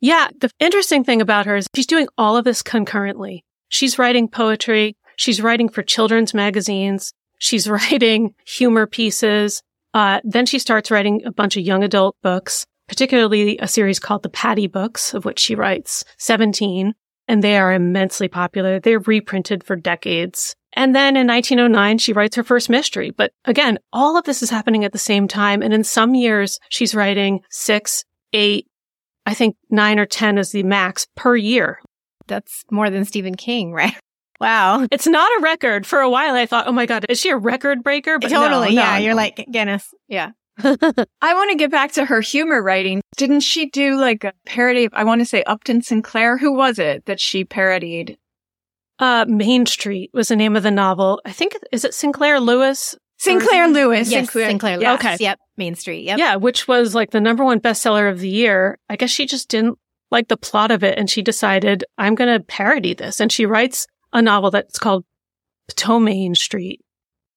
Yeah. 0.00 0.28
The 0.40 0.50
interesting 0.58 1.04
thing 1.04 1.20
about 1.20 1.46
her 1.46 1.56
is 1.56 1.66
she's 1.74 1.86
doing 1.86 2.08
all 2.18 2.36
of 2.36 2.44
this 2.44 2.62
concurrently. 2.62 3.44
She's 3.68 3.98
writing 3.98 4.28
poetry. 4.28 4.96
She's 5.16 5.40
writing 5.40 5.68
for 5.68 5.82
children's 5.82 6.34
magazines. 6.34 7.12
She's 7.38 7.68
writing 7.68 8.34
humor 8.46 8.86
pieces. 8.86 9.62
Uh, 9.92 10.20
then 10.24 10.46
she 10.46 10.58
starts 10.58 10.90
writing 10.90 11.24
a 11.24 11.30
bunch 11.30 11.56
of 11.56 11.62
young 11.62 11.84
adult 11.84 12.16
books, 12.22 12.66
particularly 12.88 13.58
a 13.58 13.68
series 13.68 14.00
called 14.00 14.22
the 14.22 14.28
Patty 14.28 14.66
books, 14.66 15.14
of 15.14 15.24
which 15.24 15.38
she 15.38 15.54
writes 15.54 16.04
17 16.18 16.94
and 17.28 17.42
they 17.42 17.56
are 17.56 17.72
immensely 17.72 18.28
popular. 18.28 18.80
They're 18.80 18.98
reprinted 19.00 19.64
for 19.64 19.76
decades. 19.76 20.54
And 20.74 20.94
then 20.94 21.16
in 21.16 21.26
1909, 21.26 21.98
she 21.98 22.12
writes 22.12 22.36
her 22.36 22.42
first 22.42 22.68
mystery. 22.68 23.10
But 23.10 23.32
again, 23.44 23.78
all 23.92 24.16
of 24.16 24.24
this 24.24 24.42
is 24.42 24.50
happening 24.50 24.84
at 24.84 24.92
the 24.92 24.98
same 24.98 25.28
time. 25.28 25.62
And 25.62 25.72
in 25.72 25.84
some 25.84 26.14
years, 26.14 26.58
she's 26.68 26.94
writing 26.94 27.40
six, 27.50 28.04
eight, 28.32 28.66
I 29.24 29.34
think 29.34 29.56
nine 29.70 29.98
or 29.98 30.06
10 30.06 30.38
is 30.38 30.50
the 30.50 30.64
max 30.64 31.06
per 31.14 31.36
year. 31.36 31.78
That's 32.26 32.64
more 32.70 32.90
than 32.90 33.04
Stephen 33.04 33.36
King, 33.36 33.72
right? 33.72 33.94
Wow. 34.40 34.86
It's 34.90 35.06
not 35.06 35.30
a 35.38 35.42
record. 35.42 35.86
For 35.86 36.00
a 36.00 36.10
while, 36.10 36.34
I 36.34 36.44
thought, 36.44 36.66
oh 36.66 36.72
my 36.72 36.86
God, 36.86 37.06
is 37.08 37.20
she 37.20 37.30
a 37.30 37.36
record 37.36 37.84
breaker? 37.84 38.18
But 38.18 38.30
totally. 38.30 38.74
No, 38.74 38.82
yeah. 38.82 38.98
No, 38.98 39.04
you're 39.04 39.14
like 39.14 39.46
Guinness. 39.50 39.94
Yeah. 40.08 40.32
I 40.62 41.34
want 41.34 41.50
to 41.50 41.56
get 41.56 41.70
back 41.70 41.92
to 41.92 42.04
her 42.04 42.20
humor 42.20 42.62
writing. 42.62 43.00
Didn't 43.16 43.40
she 43.40 43.70
do 43.70 43.96
like 43.96 44.24
a 44.24 44.32
parody 44.46 44.84
of, 44.84 44.94
I 44.94 45.04
want 45.04 45.20
to 45.20 45.26
say 45.26 45.42
Upton 45.44 45.82
Sinclair? 45.82 46.38
Who 46.38 46.52
was 46.54 46.78
it 46.78 47.06
that 47.06 47.20
she 47.20 47.44
parodied? 47.44 48.18
Uh, 48.98 49.24
Main 49.28 49.66
Street 49.66 50.10
was 50.12 50.28
the 50.28 50.36
name 50.36 50.54
of 50.54 50.62
the 50.62 50.70
novel. 50.70 51.20
I 51.24 51.32
think, 51.32 51.56
is 51.72 51.84
it 51.84 51.94
Sinclair 51.94 52.38
Lewis? 52.38 52.94
Sinclair 53.18 53.68
Lewis. 53.68 54.10
Yes, 54.10 54.26
Sinclair, 54.26 54.48
Sinclair 54.48 54.78
Lewis. 54.78 54.94
Okay. 54.94 55.16
Yep. 55.18 55.38
Main 55.56 55.74
Street. 55.74 56.04
Yep. 56.04 56.18
Yeah, 56.18 56.36
which 56.36 56.68
was 56.68 56.94
like 56.94 57.10
the 57.10 57.20
number 57.20 57.44
one 57.44 57.60
bestseller 57.60 58.10
of 58.10 58.20
the 58.20 58.28
year. 58.28 58.78
I 58.88 58.96
guess 58.96 59.10
she 59.10 59.26
just 59.26 59.48
didn't 59.48 59.78
like 60.10 60.28
the 60.28 60.36
plot 60.36 60.70
of 60.70 60.84
it 60.84 60.98
and 60.98 61.10
she 61.10 61.22
decided, 61.22 61.84
I'm 61.98 62.14
going 62.14 62.32
to 62.32 62.44
parody 62.44 62.94
this. 62.94 63.20
And 63.20 63.32
she 63.32 63.46
writes 63.46 63.86
a 64.12 64.22
novel 64.22 64.50
that's 64.50 64.78
called 64.78 65.04
Ptomaine 65.68 66.34
Street. 66.36 66.80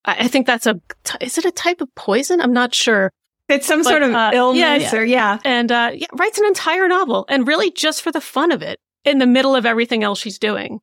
I 0.08 0.28
think 0.28 0.48
that's 0.48 0.66
a, 0.66 0.80
is 1.20 1.38
it 1.38 1.46
a 1.46 1.52
type 1.52 1.82
of 1.82 1.94
poison? 1.94 2.40
I'm 2.40 2.54
not 2.54 2.74
sure. 2.74 3.12
It's 3.50 3.68
some 3.68 3.84
but, 3.84 3.90
sort 3.90 4.04
of 4.04 4.14
uh, 4.14 4.32
illness 4.34 4.60
yeah, 4.60 4.78
yeah. 4.78 4.96
or 4.96 5.04
yeah. 5.04 5.40
And, 5.44 5.72
uh, 5.72 5.92
yeah, 5.94 6.08
writes 6.14 6.40
an 6.40 6.46
entire 6.46 6.88
novel 6.88 7.26
and 7.30 7.48
really 7.48 7.72
just 7.72 8.02
for 8.02 8.12
the 8.12 8.22
fun 8.22 8.52
of 8.52 8.62
it 8.62 8.80
in 9.06 9.20
the 9.20 9.28
middle 9.28 9.56
of 9.56 9.66
everything 9.66 10.04
else 10.04 10.20
she's 10.20 10.40
doing. 10.40 10.80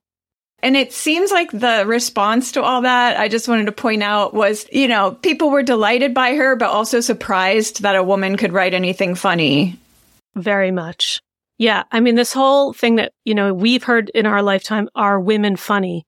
And 0.63 0.77
it 0.77 0.95
seems 0.95 1.31
like 1.31 1.51
the 1.51 1.85
response 1.87 2.53
to 2.53 2.63
all 2.63 2.83
that, 2.83 3.21
I 3.21 3.29
just 3.29 3.49
wanted 3.49 3.67
to 3.67 3.73
point 3.73 4.03
out 4.03 4.33
was, 4.33 4.67
you 4.73 4.89
know, 4.89 5.13
people 5.13 5.51
were 5.51 5.63
delighted 5.63 6.15
by 6.15 6.37
her, 6.37 6.57
but 6.57 6.71
also 6.71 7.01
surprised 7.01 7.83
that 7.83 7.97
a 7.97 8.03
woman 8.03 8.39
could 8.39 8.53
write 8.53 8.73
anything 8.73 9.15
funny. 9.15 9.79
Very 10.35 10.71
much. 10.71 11.21
Yeah. 11.59 11.83
I 11.93 12.01
mean, 12.01 12.15
this 12.15 12.33
whole 12.33 12.73
thing 12.73 12.97
that, 12.97 13.13
you 13.25 13.35
know, 13.35 13.53
we've 13.53 13.85
heard 13.85 14.11
in 14.15 14.25
our 14.25 14.43
lifetime, 14.43 14.89
are 14.95 15.21
women 15.21 15.57
funny, 15.57 16.07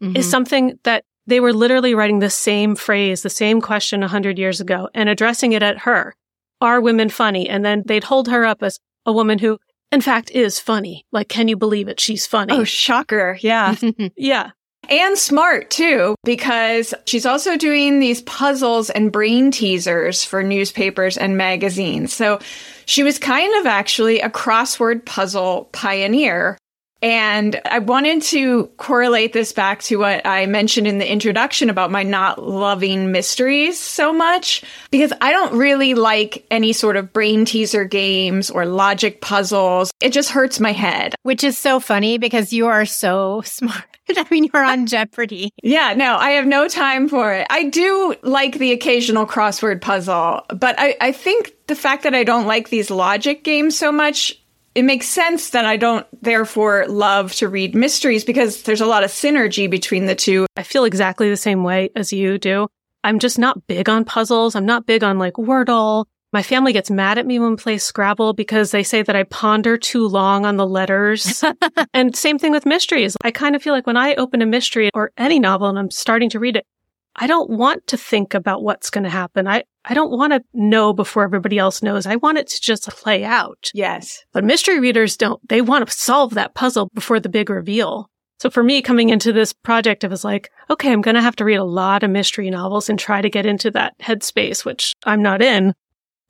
mm-hmm. 0.00 0.16
is 0.16 0.30
something 0.30 0.78
that 0.84 1.04
they 1.26 1.40
were 1.40 1.52
literally 1.52 1.94
writing 1.94 2.20
the 2.20 2.30
same 2.30 2.76
phrase, 2.76 3.22
the 3.22 3.30
same 3.30 3.60
question 3.60 4.02
a 4.02 4.08
hundred 4.08 4.38
years 4.38 4.60
ago 4.60 4.88
and 4.94 5.08
addressing 5.08 5.52
it 5.52 5.62
at 5.62 5.78
her. 5.78 6.14
Are 6.60 6.80
women 6.80 7.08
funny? 7.08 7.48
And 7.48 7.64
then 7.64 7.82
they'd 7.86 8.04
hold 8.04 8.28
her 8.28 8.44
up 8.44 8.62
as 8.62 8.78
a 9.04 9.12
woman 9.12 9.38
who, 9.38 9.58
in 9.92 10.00
fact, 10.00 10.30
is 10.30 10.58
funny. 10.58 11.04
Like, 11.12 11.28
can 11.28 11.48
you 11.48 11.56
believe 11.56 11.88
it? 11.88 12.00
She's 12.00 12.26
funny. 12.26 12.54
Oh, 12.54 12.64
shocker. 12.64 13.38
Yeah. 13.40 13.74
yeah. 14.16 14.50
And 14.88 15.18
smart 15.18 15.70
too, 15.70 16.14
because 16.24 16.94
she's 17.06 17.26
also 17.26 17.56
doing 17.56 17.98
these 17.98 18.22
puzzles 18.22 18.88
and 18.90 19.10
brain 19.10 19.50
teasers 19.50 20.24
for 20.24 20.42
newspapers 20.44 21.18
and 21.18 21.36
magazines. 21.36 22.12
So 22.12 22.38
she 22.84 23.02
was 23.02 23.18
kind 23.18 23.52
of 23.60 23.66
actually 23.66 24.20
a 24.20 24.30
crossword 24.30 25.04
puzzle 25.04 25.68
pioneer 25.72 26.56
and 27.02 27.60
I 27.64 27.80
wanted 27.80 28.22
to 28.22 28.66
correlate 28.78 29.32
this 29.32 29.52
back 29.52 29.82
to 29.84 29.96
what 29.96 30.26
I 30.26 30.46
mentioned 30.46 30.86
in 30.86 30.98
the 30.98 31.10
introduction 31.10 31.68
about 31.68 31.90
my 31.90 32.02
not 32.02 32.42
loving 32.42 33.12
mysteries 33.12 33.78
so 33.78 34.12
much, 34.12 34.64
because 34.90 35.12
I 35.20 35.32
don't 35.32 35.58
really 35.58 35.94
like 35.94 36.46
any 36.50 36.72
sort 36.72 36.96
of 36.96 37.12
brain 37.12 37.44
teaser 37.44 37.84
games 37.84 38.50
or 38.50 38.64
logic 38.64 39.20
puzzles. 39.20 39.90
It 40.00 40.12
just 40.12 40.30
hurts 40.30 40.58
my 40.58 40.72
head. 40.72 41.14
Which 41.22 41.44
is 41.44 41.58
so 41.58 41.80
funny 41.80 42.18
because 42.18 42.52
you 42.52 42.66
are 42.66 42.86
so 42.86 43.42
smart. 43.44 43.84
I 44.08 44.24
mean, 44.30 44.48
you're 44.52 44.64
on 44.64 44.86
Jeopardy. 44.86 45.50
Yeah, 45.62 45.94
no, 45.94 46.16
I 46.16 46.30
have 46.30 46.46
no 46.46 46.68
time 46.68 47.08
for 47.08 47.34
it. 47.34 47.46
I 47.50 47.64
do 47.64 48.14
like 48.22 48.58
the 48.58 48.72
occasional 48.72 49.26
crossword 49.26 49.80
puzzle, 49.80 50.42
but 50.48 50.76
I, 50.78 50.96
I 51.00 51.12
think 51.12 51.52
the 51.66 51.76
fact 51.76 52.04
that 52.04 52.14
I 52.14 52.24
don't 52.24 52.46
like 52.46 52.68
these 52.68 52.90
logic 52.90 53.44
games 53.44 53.76
so 53.76 53.90
much 53.90 54.40
it 54.76 54.84
makes 54.84 55.08
sense 55.08 55.50
that 55.50 55.64
I 55.64 55.78
don't 55.78 56.06
therefore 56.20 56.84
love 56.86 57.32
to 57.36 57.48
read 57.48 57.74
mysteries 57.74 58.24
because 58.24 58.62
there's 58.64 58.82
a 58.82 58.86
lot 58.86 59.04
of 59.04 59.10
synergy 59.10 59.70
between 59.70 60.04
the 60.04 60.14
two. 60.14 60.46
I 60.54 60.64
feel 60.64 60.84
exactly 60.84 61.30
the 61.30 61.36
same 61.38 61.64
way 61.64 61.88
as 61.96 62.12
you 62.12 62.36
do. 62.36 62.68
I'm 63.02 63.18
just 63.18 63.38
not 63.38 63.66
big 63.66 63.88
on 63.88 64.04
puzzles. 64.04 64.54
I'm 64.54 64.66
not 64.66 64.84
big 64.84 65.02
on 65.02 65.18
like 65.18 65.32
Wordle. 65.34 66.04
My 66.34 66.42
family 66.42 66.74
gets 66.74 66.90
mad 66.90 67.16
at 67.16 67.24
me 67.24 67.38
when 67.38 67.52
we 67.52 67.56
play 67.56 67.78
Scrabble 67.78 68.34
because 68.34 68.70
they 68.70 68.82
say 68.82 69.00
that 69.00 69.16
I 69.16 69.22
ponder 69.22 69.78
too 69.78 70.06
long 70.06 70.44
on 70.44 70.58
the 70.58 70.66
letters. 70.66 71.42
and 71.94 72.14
same 72.14 72.38
thing 72.38 72.52
with 72.52 72.66
mysteries. 72.66 73.16
I 73.24 73.30
kind 73.30 73.56
of 73.56 73.62
feel 73.62 73.72
like 73.72 73.86
when 73.86 73.96
I 73.96 74.14
open 74.16 74.42
a 74.42 74.46
mystery 74.46 74.90
or 74.92 75.10
any 75.16 75.38
novel 75.38 75.68
and 75.68 75.78
I'm 75.78 75.90
starting 75.90 76.28
to 76.30 76.38
read 76.38 76.56
it, 76.56 76.66
I 77.16 77.26
don't 77.26 77.50
want 77.50 77.86
to 77.88 77.96
think 77.96 78.34
about 78.34 78.62
what's 78.62 78.90
going 78.90 79.04
to 79.04 79.10
happen. 79.10 79.48
I, 79.48 79.64
I 79.86 79.94
don't 79.94 80.10
want 80.10 80.32
to 80.34 80.42
know 80.52 80.92
before 80.92 81.24
everybody 81.24 81.58
else 81.58 81.82
knows. 81.82 82.06
I 82.06 82.16
want 82.16 82.38
it 82.38 82.46
to 82.48 82.60
just 82.60 82.88
play 82.88 83.24
out. 83.24 83.70
Yes. 83.72 84.22
But 84.32 84.44
mystery 84.44 84.78
readers 84.78 85.16
don't, 85.16 85.40
they 85.48 85.62
want 85.62 85.86
to 85.86 85.92
solve 85.92 86.34
that 86.34 86.54
puzzle 86.54 86.90
before 86.92 87.18
the 87.18 87.30
big 87.30 87.48
reveal. 87.48 88.10
So 88.38 88.50
for 88.50 88.62
me 88.62 88.82
coming 88.82 89.08
into 89.08 89.32
this 89.32 89.54
project, 89.54 90.04
it 90.04 90.10
was 90.10 90.24
like, 90.24 90.50
okay, 90.68 90.92
I'm 90.92 91.00
going 91.00 91.14
to 91.14 91.22
have 91.22 91.36
to 91.36 91.44
read 91.44 91.56
a 91.56 91.64
lot 91.64 92.02
of 92.02 92.10
mystery 92.10 92.50
novels 92.50 92.90
and 92.90 92.98
try 92.98 93.22
to 93.22 93.30
get 93.30 93.46
into 93.46 93.70
that 93.70 93.98
headspace, 93.98 94.64
which 94.64 94.92
I'm 95.04 95.22
not 95.22 95.40
in. 95.40 95.74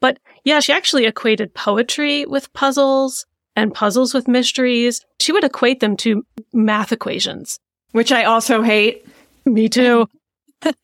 But 0.01 0.19
yeah, 0.45 0.61
she 0.61 0.73
actually 0.73 1.07
equated 1.07 1.53
poetry 1.53 2.27
with 2.27 2.53
puzzles 2.53 3.27
and 3.57 3.75
puzzles 3.75 4.15
with 4.15 4.29
mysteries. 4.29 5.05
She 5.19 5.33
would 5.33 5.43
equate 5.43 5.81
them 5.81 5.97
to 5.99 6.25
math 6.53 6.93
equations. 6.93 7.59
Which 7.91 8.13
I 8.13 8.25
also 8.25 8.63
hate. 8.63 9.05
Me 9.45 9.69
too. 9.69 10.09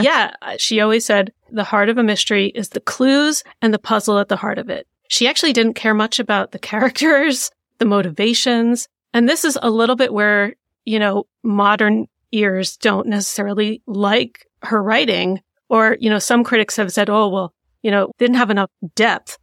yeah, 0.00 0.34
uh, 0.42 0.56
she 0.58 0.80
always 0.80 1.04
said, 1.04 1.32
the 1.50 1.64
heart 1.64 1.88
of 1.88 1.98
a 1.98 2.02
mystery 2.02 2.46
is 2.54 2.70
the 2.70 2.80
clues 2.80 3.44
and 3.62 3.72
the 3.72 3.78
puzzle 3.78 4.18
at 4.18 4.28
the 4.28 4.36
heart 4.36 4.58
of 4.58 4.68
it. 4.68 4.86
She 5.08 5.28
actually 5.28 5.52
didn't 5.52 5.74
care 5.74 5.94
much 5.94 6.18
about 6.18 6.52
the 6.52 6.58
characters, 6.70 7.50
the 7.78 7.84
motivations. 7.84 8.88
And 9.12 9.28
this 9.28 9.44
is 9.44 9.58
a 9.62 9.70
little 9.70 9.96
bit 9.96 10.12
where, 10.12 10.54
you 10.84 10.98
know, 10.98 11.26
modern 11.42 12.06
ears 12.32 12.76
don't 12.76 13.06
necessarily 13.06 13.82
like 13.86 14.46
her 14.62 14.82
writing. 14.82 15.40
Or, 15.68 15.96
you 16.00 16.10
know, 16.10 16.18
some 16.18 16.44
critics 16.44 16.76
have 16.76 16.92
said, 16.92 17.10
oh, 17.10 17.28
well, 17.28 17.54
you 17.82 17.90
know, 17.90 18.12
didn't 18.18 18.36
have 18.36 18.50
enough 18.50 18.70
depth. 18.94 19.38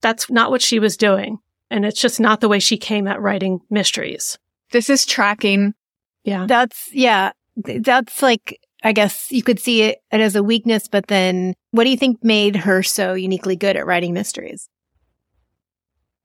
That's 0.00 0.30
not 0.30 0.50
what 0.50 0.62
she 0.62 0.78
was 0.78 0.96
doing. 0.96 1.38
And 1.70 1.84
it's 1.84 2.00
just 2.00 2.20
not 2.20 2.40
the 2.40 2.48
way 2.48 2.58
she 2.58 2.76
came 2.76 3.06
at 3.08 3.20
writing 3.20 3.60
mysteries. 3.70 4.38
This 4.70 4.90
is 4.90 5.06
tracking. 5.06 5.74
Yeah. 6.24 6.46
That's, 6.46 6.90
yeah, 6.92 7.32
that's 7.56 8.22
like, 8.22 8.60
I 8.84 8.92
guess 8.92 9.32
you 9.32 9.42
could 9.42 9.58
see 9.58 9.82
it 9.82 10.02
as 10.10 10.36
a 10.36 10.42
weakness, 10.42 10.88
but 10.88 11.06
then 11.06 11.54
what 11.70 11.84
do 11.84 11.90
you 11.90 11.96
think 11.96 12.22
made 12.22 12.54
her 12.54 12.82
so 12.82 13.14
uniquely 13.14 13.56
good 13.56 13.76
at 13.76 13.86
writing 13.86 14.12
mysteries? 14.12 14.68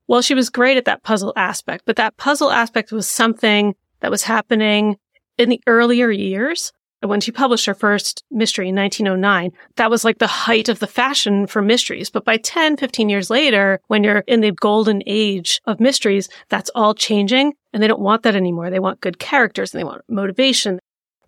Well, 0.06 0.20
she 0.20 0.34
was 0.34 0.50
great 0.50 0.76
at 0.76 0.84
that 0.84 1.02
puzzle 1.02 1.32
aspect, 1.36 1.84
but 1.86 1.96
that 1.96 2.18
puzzle 2.18 2.50
aspect 2.50 2.92
was 2.92 3.08
something 3.08 3.74
that 4.00 4.10
was 4.10 4.24
happening 4.24 4.96
in 5.38 5.48
the 5.48 5.60
earlier 5.66 6.10
years. 6.10 6.72
When 7.02 7.22
she 7.22 7.32
published 7.32 7.64
her 7.64 7.72
first 7.72 8.22
mystery 8.30 8.68
in 8.68 8.74
1909, 8.74 9.52
that 9.76 9.88
was 9.90 10.04
like 10.04 10.18
the 10.18 10.26
height 10.26 10.68
of 10.68 10.80
the 10.80 10.86
fashion 10.86 11.46
for 11.46 11.62
mysteries. 11.62 12.10
But 12.10 12.26
by 12.26 12.36
10, 12.36 12.76
15 12.76 13.08
years 13.08 13.30
later, 13.30 13.80
when 13.86 14.04
you're 14.04 14.24
in 14.26 14.42
the 14.42 14.52
golden 14.52 15.02
age 15.06 15.62
of 15.64 15.80
mysteries, 15.80 16.28
that's 16.50 16.70
all 16.74 16.92
changing 16.92 17.54
and 17.72 17.82
they 17.82 17.88
don't 17.88 18.02
want 18.02 18.22
that 18.24 18.36
anymore. 18.36 18.68
They 18.68 18.80
want 18.80 19.00
good 19.00 19.18
characters 19.18 19.72
and 19.72 19.80
they 19.80 19.84
want 19.84 20.02
motivation. 20.10 20.78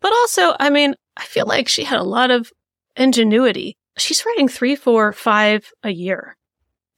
But 0.01 0.12
also, 0.12 0.57
I 0.61 0.68
mean, 0.68 0.95
I 1.16 1.25
feel 1.25 1.46
like 1.46 1.68
she 1.68 1.85
had 1.85 2.01
a 2.01 2.05
lot 2.05 2.31
of 2.31 2.53
ingenuity. 2.96 3.77
She's 3.98 4.25
writing 4.25 4.48
three, 4.48 4.77
four, 4.77 5.12
five 5.12 5.70
a 5.83 5.90
year. 5.90 6.37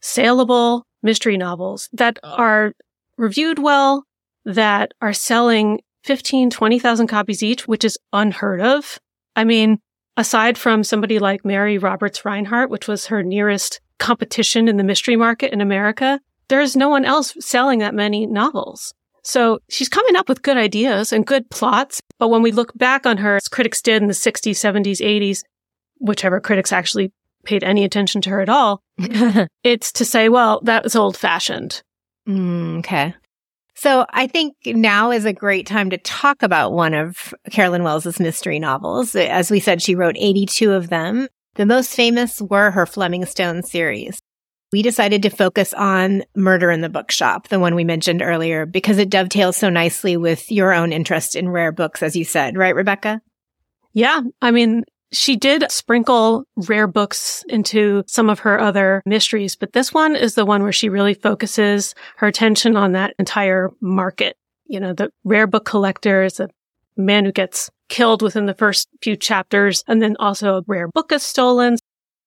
Saleable 0.00 0.86
mystery 1.02 1.36
novels 1.36 1.88
that 1.92 2.18
are 2.22 2.72
reviewed 3.16 3.58
well, 3.58 4.04
that 4.44 4.92
are 5.00 5.12
selling 5.12 5.80
15, 6.04 6.50
20,000 6.50 7.06
copies 7.06 7.42
each, 7.42 7.66
which 7.66 7.84
is 7.84 7.98
unheard 8.12 8.60
of. 8.60 8.98
I 9.36 9.44
mean, 9.44 9.78
aside 10.16 10.58
from 10.58 10.84
somebody 10.84 11.18
like 11.18 11.44
Mary 11.44 11.78
Roberts 11.78 12.20
Rinehart, 12.22 12.68
which 12.68 12.86
was 12.86 13.06
her 13.06 13.22
nearest 13.22 13.80
competition 13.98 14.68
in 14.68 14.76
the 14.76 14.84
mystery 14.84 15.16
market 15.16 15.52
in 15.52 15.60
America, 15.60 16.20
there 16.48 16.60
is 16.60 16.76
no 16.76 16.88
one 16.88 17.04
else 17.04 17.34
selling 17.40 17.78
that 17.78 17.94
many 17.94 18.26
novels. 18.26 18.94
So 19.24 19.58
she's 19.68 19.88
coming 19.88 20.16
up 20.16 20.28
with 20.28 20.42
good 20.42 20.56
ideas 20.56 21.12
and 21.12 21.26
good 21.26 21.48
plots. 21.50 22.00
But 22.18 22.28
when 22.28 22.42
we 22.42 22.52
look 22.52 22.76
back 22.76 23.06
on 23.06 23.16
her, 23.18 23.36
as 23.36 23.48
critics 23.48 23.80
did 23.80 24.02
in 24.02 24.08
the 24.08 24.14
60s, 24.14 24.52
70s, 24.52 25.00
80s, 25.00 25.42
whichever 25.98 26.40
critics 26.40 26.72
actually 26.72 27.12
paid 27.44 27.64
any 27.64 27.84
attention 27.84 28.20
to 28.22 28.30
her 28.30 28.40
at 28.40 28.48
all, 28.48 28.82
it's 29.64 29.92
to 29.92 30.04
say, 30.04 30.28
well, 30.28 30.60
that 30.64 30.84
was 30.84 30.94
old 30.94 31.16
fashioned. 31.16 31.82
Mm, 32.28 32.80
okay. 32.80 33.14
So 33.74 34.06
I 34.10 34.26
think 34.26 34.54
now 34.66 35.10
is 35.10 35.24
a 35.24 35.32
great 35.32 35.66
time 35.66 35.90
to 35.90 35.98
talk 35.98 36.42
about 36.42 36.72
one 36.72 36.94
of 36.94 37.34
Carolyn 37.50 37.82
Wells's 37.82 38.20
mystery 38.20 38.58
novels. 38.58 39.16
As 39.16 39.50
we 39.50 39.58
said, 39.58 39.82
she 39.82 39.94
wrote 39.94 40.16
82 40.18 40.72
of 40.72 40.90
them. 40.90 41.28
The 41.56 41.66
most 41.66 41.94
famous 41.94 42.40
were 42.40 42.70
her 42.70 42.86
Fleming 42.86 43.26
Stone 43.26 43.64
series. 43.64 44.20
We 44.74 44.82
decided 44.82 45.22
to 45.22 45.30
focus 45.30 45.72
on 45.72 46.24
Murder 46.34 46.72
in 46.72 46.80
the 46.80 46.88
Bookshop, 46.88 47.46
the 47.46 47.60
one 47.60 47.76
we 47.76 47.84
mentioned 47.84 48.20
earlier, 48.20 48.66
because 48.66 48.98
it 48.98 49.08
dovetails 49.08 49.56
so 49.56 49.68
nicely 49.70 50.16
with 50.16 50.50
your 50.50 50.72
own 50.72 50.92
interest 50.92 51.36
in 51.36 51.48
rare 51.48 51.70
books, 51.70 52.02
as 52.02 52.16
you 52.16 52.24
said, 52.24 52.56
right, 52.56 52.74
Rebecca? 52.74 53.22
Yeah. 53.92 54.22
I 54.42 54.50
mean, 54.50 54.82
she 55.12 55.36
did 55.36 55.70
sprinkle 55.70 56.42
rare 56.56 56.88
books 56.88 57.44
into 57.48 58.02
some 58.08 58.28
of 58.28 58.40
her 58.40 58.58
other 58.58 59.00
mysteries, 59.06 59.54
but 59.54 59.74
this 59.74 59.94
one 59.94 60.16
is 60.16 60.34
the 60.34 60.44
one 60.44 60.64
where 60.64 60.72
she 60.72 60.88
really 60.88 61.14
focuses 61.14 61.94
her 62.16 62.26
attention 62.26 62.76
on 62.76 62.90
that 62.94 63.14
entire 63.20 63.70
market. 63.80 64.36
You 64.66 64.80
know, 64.80 64.92
the 64.92 65.10
rare 65.22 65.46
book 65.46 65.66
collector 65.66 66.24
is 66.24 66.40
a 66.40 66.48
man 66.96 67.24
who 67.24 67.30
gets 67.30 67.70
killed 67.88 68.22
within 68.22 68.46
the 68.46 68.54
first 68.54 68.88
few 69.02 69.14
chapters, 69.14 69.84
and 69.86 70.02
then 70.02 70.16
also 70.18 70.56
a 70.56 70.64
rare 70.66 70.88
book 70.88 71.12
is 71.12 71.22
stolen. 71.22 71.76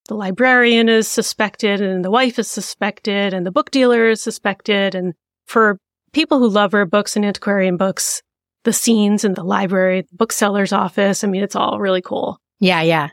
The 0.07 0.15
librarian 0.15 0.89
is 0.89 1.07
suspected, 1.07 1.81
and 1.81 2.03
the 2.03 2.11
wife 2.11 2.39
is 2.39 2.49
suspected, 2.49 3.33
and 3.33 3.45
the 3.45 3.51
book 3.51 3.71
dealer 3.71 4.09
is 4.09 4.21
suspected. 4.21 4.95
And 4.95 5.13
for 5.45 5.79
people 6.13 6.39
who 6.39 6.47
love 6.47 6.73
rare 6.73 6.85
books 6.85 7.15
and 7.15 7.25
antiquarian 7.25 7.77
books, 7.77 8.21
the 8.63 8.73
scenes 8.73 9.23
in 9.23 9.33
the 9.33 9.43
library, 9.43 10.01
the 10.01 10.15
bookseller's 10.15 10.73
office, 10.73 11.23
I 11.23 11.27
mean, 11.27 11.43
it's 11.43 11.55
all 11.55 11.79
really 11.79 12.01
cool. 12.01 12.39
Yeah, 12.59 12.81
yeah. 12.81 13.09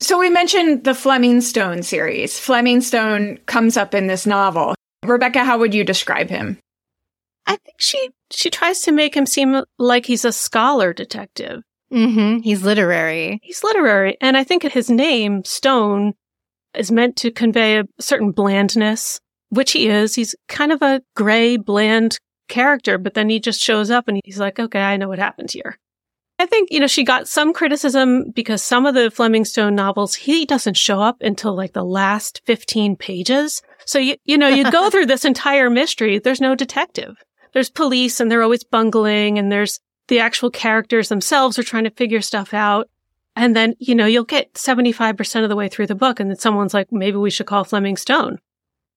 So 0.00 0.18
we 0.18 0.30
mentioned 0.30 0.84
the 0.84 0.94
Fleming 0.94 1.40
Stone 1.40 1.82
series. 1.82 2.38
Fleming 2.38 2.80
Stone 2.80 3.38
comes 3.46 3.76
up 3.76 3.94
in 3.94 4.06
this 4.06 4.26
novel. 4.26 4.74
Rebecca, 5.04 5.44
how 5.44 5.58
would 5.58 5.74
you 5.74 5.84
describe 5.84 6.30
him? 6.30 6.58
I 7.46 7.56
think 7.56 7.76
she 7.78 8.10
she 8.30 8.48
tries 8.48 8.80
to 8.82 8.92
make 8.92 9.14
him 9.14 9.26
seem 9.26 9.62
like 9.78 10.06
he's 10.06 10.24
a 10.24 10.32
scholar 10.32 10.92
detective. 10.92 11.62
Mm-hmm. 11.92 12.38
He's 12.38 12.62
literary. 12.62 13.40
He's 13.42 13.64
literary, 13.64 14.16
and 14.20 14.36
I 14.36 14.44
think 14.44 14.62
his 14.62 14.90
name 14.90 15.44
Stone 15.44 16.14
is 16.74 16.92
meant 16.92 17.16
to 17.16 17.32
convey 17.32 17.78
a 17.78 17.84
certain 17.98 18.30
blandness, 18.30 19.20
which 19.48 19.72
he 19.72 19.88
is. 19.88 20.14
He's 20.14 20.34
kind 20.48 20.72
of 20.72 20.82
a 20.82 21.02
gray, 21.16 21.56
bland 21.56 22.18
character, 22.48 22.96
but 22.96 23.14
then 23.14 23.28
he 23.28 23.40
just 23.40 23.60
shows 23.60 23.90
up 23.90 24.06
and 24.06 24.20
he's 24.24 24.38
like, 24.38 24.60
"Okay, 24.60 24.80
I 24.80 24.96
know 24.96 25.08
what 25.08 25.18
happened 25.18 25.50
here." 25.50 25.78
I 26.40 26.46
think, 26.46 26.70
you 26.70 26.80
know, 26.80 26.86
she 26.86 27.04
got 27.04 27.28
some 27.28 27.52
criticism 27.52 28.30
because 28.30 28.62
some 28.62 28.86
of 28.86 28.94
the 28.94 29.10
Fleming 29.10 29.44
Stone 29.44 29.74
novels, 29.74 30.14
he 30.14 30.46
doesn't 30.46 30.78
show 30.78 30.98
up 30.98 31.18
until 31.20 31.54
like 31.54 31.74
the 31.74 31.84
last 31.84 32.40
15 32.46 32.96
pages. 32.96 33.60
So 33.84 33.98
you, 33.98 34.16
you 34.24 34.38
know, 34.38 34.48
you 34.48 34.70
go 34.70 34.88
through 34.90 35.04
this 35.04 35.26
entire 35.26 35.68
mystery. 35.68 36.18
There's 36.18 36.40
no 36.40 36.54
detective. 36.54 37.22
There's 37.52 37.68
police 37.68 38.20
and 38.20 38.30
they're 38.30 38.42
always 38.42 38.64
bungling 38.64 39.38
and 39.38 39.52
there's 39.52 39.80
the 40.10 40.18
actual 40.18 40.50
characters 40.50 41.08
themselves 41.08 41.58
are 41.58 41.62
trying 41.62 41.84
to 41.84 41.90
figure 41.90 42.20
stuff 42.20 42.52
out. 42.52 42.90
And 43.36 43.54
then, 43.54 43.74
you 43.78 43.94
know, 43.94 44.06
you'll 44.06 44.24
get 44.24 44.52
75% 44.54 45.44
of 45.44 45.48
the 45.48 45.56
way 45.56 45.68
through 45.68 45.86
the 45.86 45.94
book 45.94 46.20
and 46.20 46.28
then 46.28 46.36
someone's 46.36 46.74
like, 46.74 46.92
maybe 46.92 47.16
we 47.16 47.30
should 47.30 47.46
call 47.46 47.64
Fleming 47.64 47.96
Stone. 47.96 48.40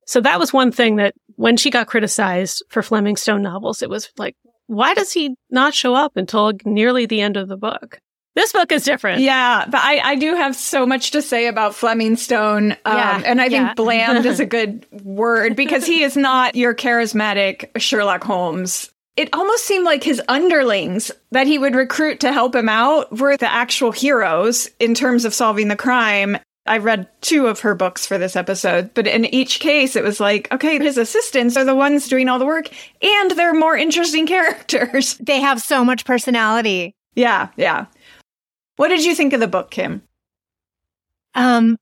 So 0.07 0.19
that 0.21 0.39
was 0.39 0.51
one 0.51 0.71
thing 0.71 0.97
that 0.97 1.13
when 1.35 1.55
she 1.55 1.69
got 1.69 1.87
criticized 1.87 2.63
for 2.69 2.81
Fleming 2.81 3.15
Stone 3.15 3.43
novels, 3.43 3.81
it 3.83 3.89
was 3.89 4.09
like, 4.17 4.35
why 4.65 4.95
does 4.95 5.13
he 5.13 5.35
not 5.51 5.75
show 5.75 5.93
up 5.93 6.17
until 6.17 6.51
nearly 6.65 7.05
the 7.05 7.21
end 7.21 7.37
of 7.37 7.47
the 7.47 7.57
book? 7.57 7.99
This 8.35 8.51
book 8.51 8.71
is 8.71 8.83
different. 8.83 9.21
Yeah, 9.21 9.65
but 9.69 9.79
I, 9.79 9.99
I 9.99 10.15
do 10.15 10.33
have 10.33 10.55
so 10.55 10.87
much 10.87 11.11
to 11.11 11.21
say 11.21 11.45
about 11.45 11.75
Fleming 11.75 12.15
Stone. 12.15 12.71
Um, 12.71 12.97
yeah, 12.97 13.21
and 13.23 13.39
I 13.39 13.49
think 13.49 13.75
bland 13.75 14.25
is 14.25 14.39
a 14.39 14.45
good 14.47 14.87
word 15.03 15.55
because 15.55 15.85
he 15.85 16.01
is 16.01 16.17
not 16.17 16.55
your 16.55 16.73
charismatic 16.73 17.69
Sherlock 17.79 18.23
Holmes. 18.23 18.89
It 19.15 19.29
almost 19.33 19.65
seemed 19.65 19.85
like 19.85 20.03
his 20.03 20.21
underlings 20.27 21.11
that 21.31 21.45
he 21.45 21.59
would 21.59 21.75
recruit 21.75 22.19
to 22.21 22.33
help 22.33 22.55
him 22.55 22.67
out 22.67 23.15
were 23.17 23.37
the 23.37 23.51
actual 23.51 23.91
heroes 23.91 24.69
in 24.79 24.95
terms 24.95 25.23
of 25.23 25.33
solving 25.33 25.67
the 25.67 25.75
crime. 25.75 26.37
I 26.65 26.77
read 26.77 27.09
two 27.21 27.47
of 27.47 27.59
her 27.59 27.75
books 27.75 28.07
for 28.07 28.17
this 28.17 28.35
episode, 28.35 28.93
but 28.93 29.05
in 29.05 29.25
each 29.25 29.59
case, 29.59 29.95
it 29.95 30.03
was 30.03 30.19
like, 30.19 30.51
okay, 30.51 30.79
his 30.79 30.97
assistants 30.97 31.57
are 31.57 31.65
the 31.65 31.75
ones 31.75 32.07
doing 32.07 32.29
all 32.29 32.39
the 32.39 32.45
work 32.45 32.69
and 33.03 33.31
they're 33.31 33.53
more 33.53 33.77
interesting 33.77 34.25
characters. 34.27 35.15
They 35.17 35.41
have 35.41 35.61
so 35.61 35.83
much 35.85 36.05
personality. 36.05 36.95
Yeah, 37.15 37.49
yeah. 37.57 37.85
What 38.77 38.87
did 38.87 39.03
you 39.05 39.13
think 39.13 39.33
of 39.33 39.39
the 39.39 39.47
book, 39.47 39.69
Kim? 39.69 40.01
Um, 41.35 41.77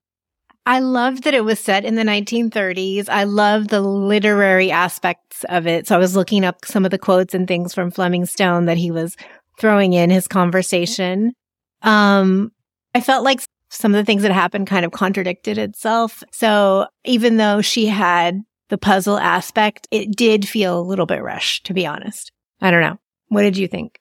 I 0.65 0.79
loved 0.79 1.23
that 1.23 1.33
it 1.33 1.43
was 1.43 1.59
set 1.59 1.85
in 1.85 1.95
the 1.95 2.03
1930s. 2.03 3.09
I 3.09 3.23
love 3.23 3.69
the 3.69 3.81
literary 3.81 4.71
aspects 4.71 5.43
of 5.49 5.65
it. 5.65 5.87
So 5.87 5.95
I 5.95 5.99
was 5.99 6.15
looking 6.15 6.45
up 6.45 6.65
some 6.65 6.85
of 6.85 6.91
the 6.91 6.99
quotes 6.99 7.33
and 7.33 7.47
things 7.47 7.73
from 7.73 7.89
Fleming 7.89 8.25
Stone 8.25 8.65
that 8.65 8.77
he 8.77 8.91
was 8.91 9.17
throwing 9.59 9.93
in 9.93 10.09
his 10.09 10.27
conversation. 10.27 11.33
Um, 11.81 12.51
I 12.93 13.01
felt 13.01 13.23
like 13.23 13.41
some 13.69 13.95
of 13.95 13.97
the 13.97 14.05
things 14.05 14.21
that 14.21 14.31
happened 14.31 14.67
kind 14.67 14.85
of 14.85 14.91
contradicted 14.91 15.57
itself. 15.57 16.23
So 16.31 16.87
even 17.05 17.37
though 17.37 17.61
she 17.61 17.87
had 17.87 18.41
the 18.69 18.77
puzzle 18.77 19.17
aspect, 19.17 19.87
it 19.89 20.15
did 20.15 20.47
feel 20.47 20.79
a 20.79 20.81
little 20.81 21.05
bit 21.05 21.23
rushed, 21.23 21.65
to 21.65 21.73
be 21.73 21.87
honest. 21.87 22.31
I 22.59 22.69
don't 22.69 22.81
know. 22.81 22.99
What 23.29 23.41
did 23.43 23.57
you 23.57 23.67
think? 23.67 24.00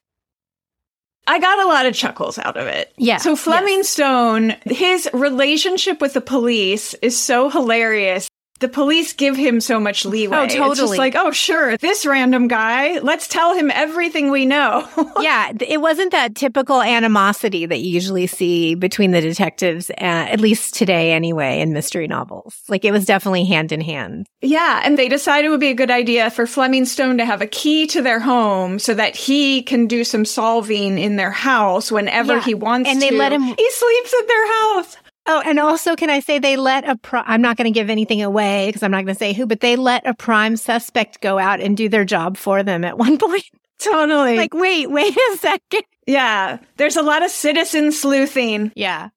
I 1.30 1.38
got 1.38 1.60
a 1.60 1.68
lot 1.68 1.86
of 1.86 1.94
chuckles 1.94 2.38
out 2.38 2.56
of 2.56 2.66
it. 2.66 2.92
Yeah. 2.96 3.18
So 3.18 3.36
Fleming 3.36 3.78
yes. 3.78 3.88
Stone, 3.90 4.56
his 4.64 5.08
relationship 5.12 6.00
with 6.00 6.12
the 6.12 6.20
police 6.20 6.92
is 6.94 7.16
so 7.16 7.48
hilarious 7.48 8.29
the 8.60 8.68
police 8.68 9.12
give 9.14 9.36
him 9.36 9.60
so 9.60 9.80
much 9.80 10.04
leeway. 10.04 10.36
Oh, 10.36 10.46
totally. 10.46 10.70
It's 10.70 10.80
just 10.80 10.98
like, 10.98 11.14
oh, 11.16 11.30
sure, 11.30 11.76
this 11.78 12.06
random 12.06 12.46
guy, 12.46 12.98
let's 12.98 13.26
tell 13.26 13.54
him 13.54 13.70
everything 13.70 14.30
we 14.30 14.46
know. 14.46 14.86
yeah, 15.20 15.52
it 15.60 15.80
wasn't 15.80 16.12
that 16.12 16.34
typical 16.34 16.82
animosity 16.82 17.66
that 17.66 17.78
you 17.78 17.90
usually 17.90 18.26
see 18.26 18.74
between 18.74 19.10
the 19.10 19.20
detectives, 19.20 19.90
uh, 19.90 19.94
at 20.00 20.40
least 20.40 20.74
today 20.74 21.12
anyway, 21.12 21.60
in 21.60 21.72
mystery 21.72 22.06
novels. 22.06 22.62
Like 22.68 22.84
it 22.84 22.92
was 22.92 23.06
definitely 23.06 23.46
hand 23.46 23.72
in 23.72 23.80
hand. 23.80 24.26
Yeah, 24.42 24.82
and 24.84 24.98
they 24.98 25.08
decided 25.08 25.48
it 25.48 25.50
would 25.50 25.60
be 25.60 25.68
a 25.68 25.74
good 25.74 25.90
idea 25.90 26.30
for 26.30 26.46
Fleming 26.46 26.84
Stone 26.84 27.18
to 27.18 27.24
have 27.24 27.40
a 27.40 27.46
key 27.46 27.86
to 27.88 28.02
their 28.02 28.20
home 28.20 28.78
so 28.78 28.92
that 28.94 29.16
he 29.16 29.62
can 29.62 29.86
do 29.86 30.04
some 30.04 30.24
solving 30.24 30.98
in 30.98 31.16
their 31.16 31.30
house 31.30 31.90
whenever 31.90 32.34
yeah. 32.34 32.42
he 32.42 32.54
wants 32.54 32.90
and 32.90 33.00
they 33.00 33.10
to. 33.10 33.16
let 33.16 33.32
him. 33.32 33.42
He 33.42 33.70
sleeps 33.70 34.14
at 34.20 34.28
their 34.28 34.46
house. 34.46 34.96
Oh, 35.26 35.42
and 35.44 35.58
also, 35.58 35.96
can 35.96 36.10
I 36.10 36.20
say 36.20 36.38
they 36.38 36.56
let 36.56 36.88
a 36.88 36.96
pri- 36.96 37.24
I'm 37.26 37.42
not 37.42 37.56
going 37.56 37.72
to 37.72 37.78
give 37.78 37.90
anything 37.90 38.22
away 38.22 38.66
because 38.68 38.82
I'm 38.82 38.90
not 38.90 39.04
going 39.04 39.14
to 39.14 39.18
say 39.18 39.32
who, 39.32 39.46
but 39.46 39.60
they 39.60 39.76
let 39.76 40.06
a 40.06 40.14
prime 40.14 40.56
suspect 40.56 41.20
go 41.20 41.38
out 41.38 41.60
and 41.60 41.76
do 41.76 41.88
their 41.88 42.04
job 42.04 42.36
for 42.36 42.62
them 42.62 42.84
at 42.84 42.98
one 43.06 43.18
point. 43.18 43.44
Totally. 43.78 44.36
Like, 44.36 44.54
wait, 44.54 44.90
wait 44.90 45.16
a 45.16 45.36
second. 45.38 45.82
yeah, 46.06 46.58
there's 46.76 46.96
a 46.96 47.02
lot 47.02 47.22
of 47.24 47.30
citizen 47.30 47.92
sleuthing. 47.92 48.72
Yeah. 48.74 49.10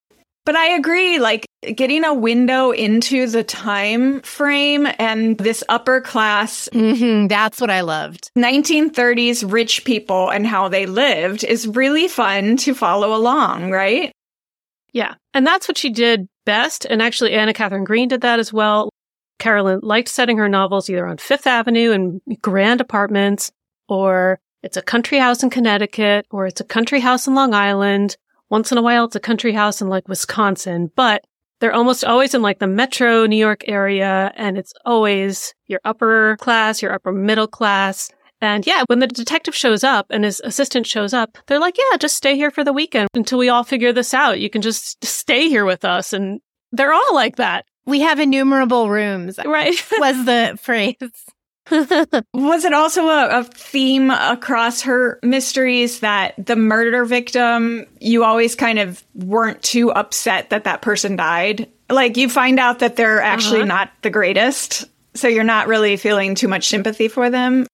But 0.46 0.58
I 0.58 0.72
agree, 0.76 1.20
like 1.20 1.46
getting 1.76 2.04
a 2.04 2.14
window 2.14 2.72
into 2.72 3.28
the 3.28 3.46
time 3.46 4.20
frame 4.22 4.86
and 5.00 5.38
this 5.38 5.64
upper 5.70 6.02
class 6.02 6.68
hmm 6.74 7.28
That's 7.28 7.62
what 7.62 7.70
I 7.70 7.80
loved. 7.80 8.30
1930s 8.38 9.50
rich 9.50 9.86
people 9.86 10.30
and 10.30 10.46
how 10.46 10.68
they 10.68 10.86
lived 10.86 11.46
is 11.46 11.66
really 11.66 12.10
fun 12.10 12.58
to 12.58 12.74
follow 12.76 13.16
along, 13.16 13.72
right? 13.72 14.12
Yeah. 14.94 15.16
And 15.34 15.46
that's 15.46 15.68
what 15.68 15.78
she 15.78 15.90
did 15.90 16.30
best. 16.46 16.86
And 16.86 17.02
actually, 17.02 17.34
Anna 17.34 17.54
Katharine 17.54 17.84
Green 17.84 18.08
did 18.08 18.22
that 18.22 18.40
as 18.40 18.54
well. 18.54 18.90
Carolyn 19.40 19.80
liked 19.82 20.08
setting 20.08 20.38
her 20.38 20.48
novels 20.48 20.90
either 20.90 21.06
on 21.06 21.18
Fifth 21.18 21.48
Avenue 21.48 21.92
in 21.92 22.22
grand 22.42 22.80
apartments, 22.80 23.52
or 23.90 24.40
it's 24.62 24.78
a 24.78 24.82
country 24.82 25.18
house 25.18 25.44
in 25.44 25.50
Connecticut, 25.50 26.26
or 26.32 26.46
it's 26.46 26.62
a 26.62 26.66
country 26.66 27.02
house 27.02 27.28
in 27.28 27.36
Long 27.36 27.54
Island. 27.54 28.16
Once 28.50 28.72
in 28.72 28.78
a 28.78 28.82
while, 28.82 29.06
it's 29.06 29.16
a 29.16 29.20
country 29.20 29.52
house 29.52 29.82
in 29.82 29.90
like 29.90 30.08
Wisconsin, 30.08 30.92
but 30.96 31.26
they're 31.60 31.74
almost 31.74 32.06
always 32.06 32.34
in 32.34 32.42
like 32.42 32.60
the 32.60 32.68
metro 32.68 33.26
New 33.26 33.38
York 33.38 33.64
area. 33.68 34.32
And 34.36 34.58
it's 34.58 34.74
always 34.86 35.54
your 35.66 35.80
upper 35.84 36.38
class, 36.40 36.82
your 36.82 36.94
upper 36.94 37.12
middle 37.12 37.48
class. 37.48 38.12
And 38.44 38.68
yeah, 38.68 38.84
when 38.88 39.00
the 39.00 39.08
detective 39.08 39.56
shows 39.56 39.86
up 39.86 40.08
and 40.10 40.26
his 40.26 40.42
assistant 40.44 40.86
shows 40.86 41.14
up, 41.14 41.38
they're 41.48 41.60
like, 41.62 41.78
yeah, 41.78 41.96
just 41.98 42.18
stay 42.18 42.36
here 42.36 42.52
for 42.52 42.62
the 42.66 42.74
weekend 42.74 43.08
until 43.14 43.40
we 43.40 43.48
all 43.48 43.64
figure 43.64 43.94
this 43.94 44.14
out. 44.14 44.42
You 44.42 44.50
can 44.50 44.62
just 44.62 45.04
stay 45.06 45.48
here 45.48 45.64
with 45.64 45.86
us. 45.86 46.12
And 46.12 46.42
they're 46.74 46.92
all 46.94 47.14
like 47.16 47.38
that. 47.38 47.64
We 47.86 48.02
have 48.02 48.20
innumerable 48.20 48.90
rooms, 48.90 49.40
Right. 49.46 49.74
was 49.98 50.26
the 50.26 50.60
phrase. 50.62 50.96
Was 52.34 52.66
it 52.66 52.74
also 52.74 53.08
a, 53.08 53.40
a 53.40 53.44
theme 53.46 54.12
across 54.12 54.82
her 54.82 55.18
mysteries 55.24 56.02
that 56.02 56.34
the 56.38 56.58
murder 56.58 57.06
victim, 57.06 57.86
you 58.02 58.26
always 58.26 58.54
kind 58.56 58.80
of 58.80 59.02
weren't 59.16 59.64
too 59.64 59.90
upset 59.90 60.50
that 60.50 60.66
that 60.66 60.82
person 60.82 61.16
died? 61.16 61.70
Like 61.90 62.18
you 62.18 62.28
find 62.28 62.60
out 62.60 62.80
that 62.80 62.98
they're 62.98 63.22
actually 63.22 63.60
Uh-huh. 63.60 63.68
not 63.68 63.92
the 64.02 64.10
greatest. 64.10 64.84
So 65.14 65.30
you're 65.30 65.46
not 65.46 65.68
really 65.68 65.96
feeling 65.96 66.36
too 66.36 66.50
much 66.50 66.68
sympathy 66.68 67.08
for 67.08 67.30
them. 67.30 67.66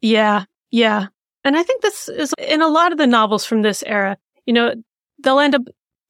Yeah. 0.00 0.44
Yeah. 0.70 1.06
And 1.44 1.56
I 1.56 1.62
think 1.62 1.82
this 1.82 2.08
is 2.08 2.34
in 2.38 2.60
a 2.60 2.68
lot 2.68 2.92
of 2.92 2.98
the 2.98 3.06
novels 3.06 3.44
from 3.44 3.62
this 3.62 3.82
era, 3.86 4.16
you 4.46 4.52
know, 4.52 4.74
they'll 5.22 5.38
end 5.38 5.54
up 5.54 5.62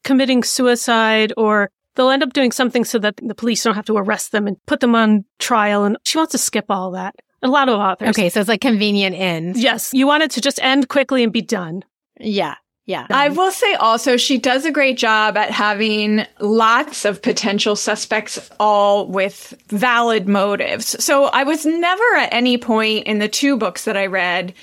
committing 0.02 0.42
suicide 0.42 1.32
or 1.36 1.70
they'll 1.94 2.10
end 2.10 2.22
up 2.22 2.32
doing 2.32 2.52
something 2.52 2.84
so 2.84 2.98
that 2.98 3.16
the 3.22 3.34
police 3.34 3.62
don't 3.62 3.74
have 3.74 3.84
to 3.86 3.96
arrest 3.96 4.32
them 4.32 4.46
and 4.46 4.56
put 4.66 4.80
them 4.80 4.94
on 4.94 5.24
trial. 5.38 5.84
And 5.84 5.98
she 6.04 6.18
wants 6.18 6.32
to 6.32 6.38
skip 6.38 6.66
all 6.70 6.92
that. 6.92 7.14
A 7.42 7.48
lot 7.48 7.68
of 7.68 7.78
authors. 7.78 8.08
Okay, 8.10 8.28
so 8.30 8.40
it's 8.40 8.48
like 8.48 8.60
convenient 8.60 9.14
ends. 9.14 9.60
Yes. 9.62 9.92
You 9.92 10.06
want 10.06 10.22
it 10.22 10.30
to 10.32 10.40
just 10.40 10.58
end 10.62 10.88
quickly 10.88 11.22
and 11.22 11.32
be 11.32 11.42
done. 11.42 11.84
Yeah. 12.18 12.54
Yeah. 12.86 13.02
Um, 13.02 13.06
I 13.10 13.28
will 13.30 13.50
say 13.50 13.74
also, 13.74 14.16
she 14.16 14.38
does 14.38 14.64
a 14.64 14.70
great 14.70 14.96
job 14.96 15.36
at 15.36 15.50
having 15.50 16.24
lots 16.38 17.04
of 17.04 17.20
potential 17.20 17.74
suspects, 17.74 18.50
all 18.60 19.08
with 19.08 19.54
valid 19.68 20.28
motives. 20.28 21.04
So 21.04 21.24
I 21.24 21.42
was 21.42 21.66
never 21.66 22.16
at 22.16 22.32
any 22.32 22.58
point 22.58 23.08
in 23.08 23.18
the 23.18 23.28
two 23.28 23.56
books 23.56 23.84
that 23.84 23.96
I 23.96 24.06
read 24.06 24.54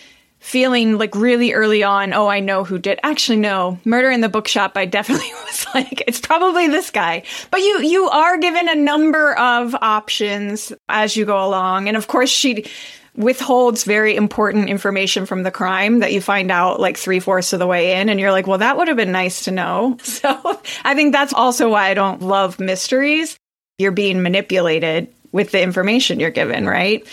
feeling 0.44 0.98
like 0.98 1.16
really 1.16 1.54
early 1.54 1.84
on, 1.84 2.14
oh, 2.14 2.28
I 2.28 2.42
know 2.42 2.66
who 2.66 2.78
did. 2.78 3.00
Actually, 3.02 3.38
no, 3.38 3.80
Murder 3.86 4.12
in 4.12 4.20
the 4.20 4.28
Bookshop. 4.28 4.74
I 4.76 4.86
definitely 4.98 5.32
was 5.46 5.66
like, 5.74 6.04
it's 6.06 6.20
probably 6.20 6.68
this 6.68 6.92
guy. 6.92 7.24
But 7.50 7.62
you 7.62 7.82
you 7.82 8.10
are 8.10 8.38
given 8.38 8.70
a 8.70 8.76
number 8.76 9.38
of 9.38 9.76
options 9.76 10.72
as 10.88 11.16
you 11.18 11.26
go 11.26 11.46
along, 11.46 11.88
and 11.88 11.98
of 11.98 12.08
course 12.08 12.30
she 12.30 12.66
withholds 13.16 13.84
very 13.84 14.16
important 14.16 14.70
information 14.70 15.26
from 15.26 15.44
the 15.44 15.52
crime 15.52 16.00
that 16.00 16.14
you 16.14 16.22
find 16.22 16.52
out 16.52 16.80
like 16.80 16.98
three 16.98 17.20
fourths 17.20 17.54
of 17.54 17.60
the 17.60 17.68
way 17.68 18.00
in, 18.00 18.10
and 18.10 18.20
you're 18.20 18.32
like, 18.32 18.48
well, 18.48 18.58
that 18.58 18.78
would 18.78 18.88
have 18.88 18.98
been 18.98 19.12
nice 19.12 19.46
to 19.46 19.52
know. 19.52 19.98
So 20.24 20.60
I 20.86 20.96
think 20.96 21.12
that's 21.12 21.34
also 21.34 21.70
why 21.70 21.90
I 21.90 21.94
don't 21.94 22.22
love 22.22 22.60
mysteries. 22.60 23.36
You're 23.78 23.92
being 23.92 24.22
manipulated 24.22 25.14
with 25.32 25.52
the 25.52 25.62
information 25.62 26.20
you're 26.20 26.30
given, 26.30 26.66
right? 26.66 27.06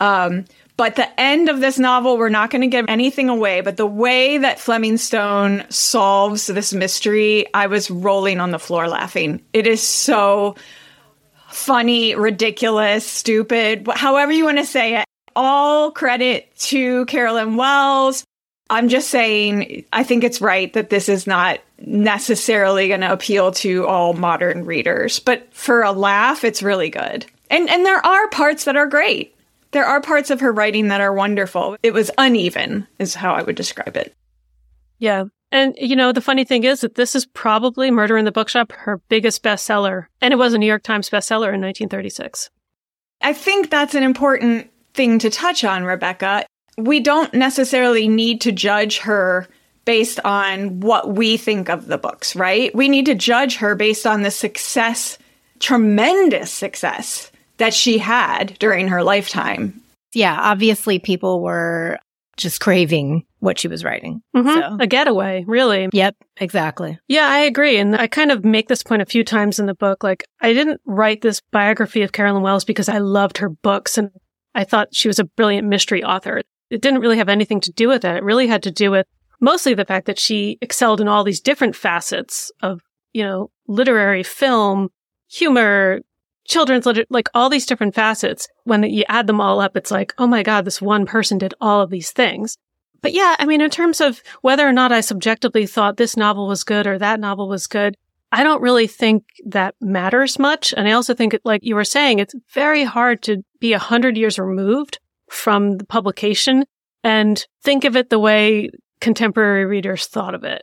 Um, 0.00 0.44
but 0.78 0.94
the 0.94 1.20
end 1.20 1.48
of 1.48 1.60
this 1.60 1.78
novel, 1.78 2.18
we're 2.18 2.28
not 2.28 2.50
going 2.50 2.60
to 2.60 2.68
give 2.68 2.86
anything 2.88 3.28
away. 3.28 3.62
But 3.62 3.76
the 3.76 3.86
way 3.86 4.38
that 4.38 4.60
Fleming 4.60 4.96
Stone 4.96 5.64
solves 5.70 6.46
this 6.46 6.72
mystery, 6.72 7.46
I 7.52 7.66
was 7.66 7.90
rolling 7.90 8.38
on 8.38 8.52
the 8.52 8.60
floor 8.60 8.86
laughing. 8.86 9.42
It 9.52 9.66
is 9.66 9.82
so 9.82 10.54
funny, 11.48 12.14
ridiculous, 12.14 13.04
stupid, 13.04 13.88
however 13.88 14.30
you 14.30 14.44
want 14.44 14.58
to 14.58 14.66
say 14.66 15.00
it. 15.00 15.07
All 15.36 15.90
credit 15.90 16.54
to 16.56 17.04
Carolyn 17.06 17.56
Wells. 17.56 18.24
I'm 18.70 18.88
just 18.88 19.08
saying, 19.08 19.84
I 19.92 20.04
think 20.04 20.24
it's 20.24 20.40
right 20.40 20.72
that 20.74 20.90
this 20.90 21.08
is 21.08 21.26
not 21.26 21.60
necessarily 21.78 22.88
going 22.88 23.00
to 23.00 23.12
appeal 23.12 23.52
to 23.52 23.86
all 23.86 24.12
modern 24.12 24.64
readers, 24.64 25.20
but 25.20 25.52
for 25.54 25.82
a 25.82 25.92
laugh, 25.92 26.44
it's 26.44 26.62
really 26.62 26.90
good. 26.90 27.24
And 27.50 27.70
and 27.70 27.86
there 27.86 28.04
are 28.04 28.28
parts 28.28 28.64
that 28.64 28.76
are 28.76 28.86
great. 28.86 29.34
There 29.70 29.86
are 29.86 30.00
parts 30.00 30.30
of 30.30 30.40
her 30.40 30.52
writing 30.52 30.88
that 30.88 31.00
are 31.00 31.12
wonderful. 31.12 31.76
It 31.82 31.92
was 31.92 32.10
uneven, 32.18 32.86
is 32.98 33.14
how 33.14 33.34
I 33.34 33.42
would 33.42 33.56
describe 33.56 33.96
it. 33.96 34.14
Yeah. 34.98 35.24
And, 35.50 35.74
you 35.78 35.96
know, 35.96 36.12
the 36.12 36.20
funny 36.20 36.44
thing 36.44 36.64
is 36.64 36.80
that 36.80 36.94
this 36.94 37.14
is 37.14 37.24
probably 37.26 37.90
Murder 37.90 38.18
in 38.18 38.24
the 38.24 38.32
Bookshop, 38.32 38.72
her 38.72 39.00
biggest 39.08 39.42
bestseller. 39.42 40.06
And 40.20 40.32
it 40.32 40.36
was 40.36 40.52
a 40.52 40.58
New 40.58 40.66
York 40.66 40.82
Times 40.82 41.08
bestseller 41.08 41.52
in 41.54 41.60
1936. 41.60 42.50
I 43.20 43.32
think 43.32 43.70
that's 43.70 43.94
an 43.94 44.02
important 44.02 44.70
thing 44.98 45.18
to 45.20 45.30
touch 45.30 45.64
on, 45.64 45.84
Rebecca. 45.84 46.44
We 46.76 47.00
don't 47.00 47.32
necessarily 47.32 48.06
need 48.08 48.42
to 48.42 48.52
judge 48.52 48.98
her 48.98 49.48
based 49.86 50.20
on 50.24 50.80
what 50.80 51.14
we 51.14 51.38
think 51.38 51.70
of 51.70 51.86
the 51.86 51.96
books, 51.96 52.36
right? 52.36 52.74
We 52.74 52.90
need 52.90 53.06
to 53.06 53.14
judge 53.14 53.56
her 53.56 53.74
based 53.74 54.06
on 54.06 54.20
the 54.20 54.30
success, 54.30 55.16
tremendous 55.60 56.50
success 56.52 57.30
that 57.58 57.72
she 57.74 57.98
had 57.98 58.56
during 58.58 58.88
her 58.88 59.02
lifetime. 59.02 59.80
yeah, 60.14 60.36
obviously 60.40 60.98
people 60.98 61.40
were 61.42 61.98
just 62.36 62.60
craving 62.60 63.24
what 63.40 63.58
she 63.58 63.68
was 63.68 63.84
writing. 63.84 64.22
Mhm. 64.36 64.54
So, 64.54 64.76
A 64.80 64.86
getaway, 64.86 65.44
really. 65.46 65.88
yep, 65.92 66.14
exactly. 66.38 66.98
Yeah, 67.08 67.28
I 67.28 67.40
agree. 67.40 67.76
And 67.76 67.94
I 67.96 68.06
kind 68.06 68.30
of 68.32 68.44
make 68.44 68.68
this 68.68 68.82
point 68.82 69.02
a 69.02 69.06
few 69.06 69.22
times 69.24 69.58
in 69.58 69.66
the 69.66 69.74
book. 69.74 70.02
Like, 70.02 70.24
I 70.40 70.52
didn't 70.54 70.80
write 70.86 71.20
this 71.20 71.40
biography 71.52 72.02
of 72.02 72.12
Carolyn 72.12 72.42
Wells 72.42 72.64
because 72.64 72.88
I 72.88 72.98
loved 72.98 73.38
her 73.38 73.48
books 73.50 73.98
and 73.98 74.10
I 74.54 74.64
thought 74.64 74.94
she 74.94 75.08
was 75.08 75.18
a 75.18 75.24
brilliant 75.24 75.68
mystery 75.68 76.02
author. 76.02 76.42
It 76.70 76.80
didn't 76.82 77.00
really 77.00 77.18
have 77.18 77.28
anything 77.28 77.60
to 77.60 77.72
do 77.72 77.88
with 77.88 78.02
that. 78.02 78.16
It 78.16 78.24
really 78.24 78.46
had 78.46 78.62
to 78.64 78.70
do 78.70 78.90
with 78.90 79.06
mostly 79.40 79.74
the 79.74 79.84
fact 79.84 80.06
that 80.06 80.18
she 80.18 80.58
excelled 80.60 81.00
in 81.00 81.08
all 81.08 81.24
these 81.24 81.40
different 81.40 81.76
facets 81.76 82.50
of, 82.62 82.80
you 83.12 83.22
know, 83.22 83.50
literary 83.66 84.22
film, 84.22 84.90
humor, 85.28 86.00
children's 86.44 86.86
literature, 86.86 87.06
like 87.10 87.28
all 87.34 87.48
these 87.48 87.66
different 87.66 87.94
facets. 87.94 88.48
When 88.64 88.82
you 88.82 89.04
add 89.08 89.26
them 89.26 89.40
all 89.40 89.60
up, 89.60 89.76
it's 89.76 89.90
like, 89.90 90.14
oh 90.18 90.26
my 90.26 90.42
God, 90.42 90.64
this 90.64 90.82
one 90.82 91.06
person 91.06 91.38
did 91.38 91.54
all 91.60 91.80
of 91.80 91.90
these 91.90 92.10
things. 92.10 92.56
But 93.00 93.12
yeah, 93.12 93.36
I 93.38 93.46
mean, 93.46 93.60
in 93.60 93.70
terms 93.70 94.00
of 94.00 94.22
whether 94.42 94.66
or 94.66 94.72
not 94.72 94.90
I 94.90 95.00
subjectively 95.00 95.66
thought 95.66 95.96
this 95.96 96.16
novel 96.16 96.48
was 96.48 96.64
good 96.64 96.86
or 96.86 96.98
that 96.98 97.20
novel 97.20 97.48
was 97.48 97.66
good, 97.66 97.96
I 98.30 98.42
don't 98.42 98.62
really 98.62 98.86
think 98.86 99.24
that 99.46 99.74
matters 99.80 100.38
much. 100.38 100.74
And 100.76 100.86
I 100.86 100.92
also 100.92 101.14
think, 101.14 101.38
like 101.44 101.64
you 101.64 101.74
were 101.74 101.84
saying, 101.84 102.18
it's 102.18 102.34
very 102.52 102.84
hard 102.84 103.22
to 103.22 103.42
be 103.60 103.72
a 103.72 103.78
hundred 103.78 104.16
years 104.16 104.38
removed 104.38 104.98
from 105.30 105.78
the 105.78 105.86
publication 105.86 106.64
and 107.02 107.44
think 107.62 107.84
of 107.84 107.96
it 107.96 108.10
the 108.10 108.18
way 108.18 108.70
contemporary 109.00 109.64
readers 109.64 110.06
thought 110.06 110.34
of 110.34 110.44
it. 110.44 110.62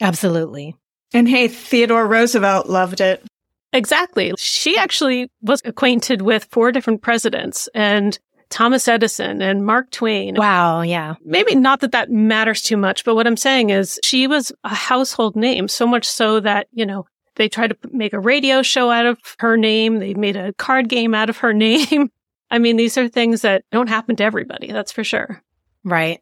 Absolutely. 0.00 0.74
And 1.12 1.28
hey, 1.28 1.48
Theodore 1.48 2.06
Roosevelt 2.06 2.68
loved 2.68 3.00
it. 3.00 3.24
Exactly. 3.72 4.32
She 4.38 4.78
actually 4.78 5.30
was 5.42 5.60
acquainted 5.64 6.22
with 6.22 6.48
four 6.50 6.72
different 6.72 7.02
presidents 7.02 7.68
and 7.74 8.18
Thomas 8.50 8.88
Edison 8.88 9.42
and 9.42 9.64
Mark 9.64 9.90
Twain. 9.90 10.34
Wow. 10.36 10.82
Yeah. 10.82 11.14
maybe 11.24 11.54
not 11.54 11.80
that 11.80 11.92
that 11.92 12.10
matters 12.10 12.62
too 12.62 12.76
much, 12.76 13.04
but 13.04 13.14
what 13.14 13.26
I'm 13.26 13.36
saying 13.36 13.70
is 13.70 14.00
she 14.02 14.26
was 14.26 14.52
a 14.64 14.74
household 14.74 15.36
name, 15.36 15.68
so 15.68 15.86
much 15.86 16.06
so 16.06 16.40
that, 16.40 16.68
you 16.72 16.86
know, 16.86 17.06
they 17.36 17.48
tried 17.48 17.68
to 17.70 17.76
make 17.92 18.12
a 18.12 18.20
radio 18.20 18.62
show 18.62 18.90
out 18.90 19.06
of 19.06 19.18
her 19.38 19.56
name. 19.56 19.98
They 19.98 20.14
made 20.14 20.36
a 20.36 20.52
card 20.54 20.88
game 20.88 21.14
out 21.14 21.30
of 21.30 21.38
her 21.38 21.52
name. 21.54 22.10
I 22.50 22.58
mean, 22.58 22.76
these 22.76 22.96
are 22.96 23.08
things 23.08 23.42
that 23.42 23.64
don't 23.70 23.88
happen 23.88 24.16
to 24.16 24.24
everybody. 24.24 24.72
That's 24.72 24.92
for 24.92 25.04
sure. 25.04 25.42
Right. 25.84 26.20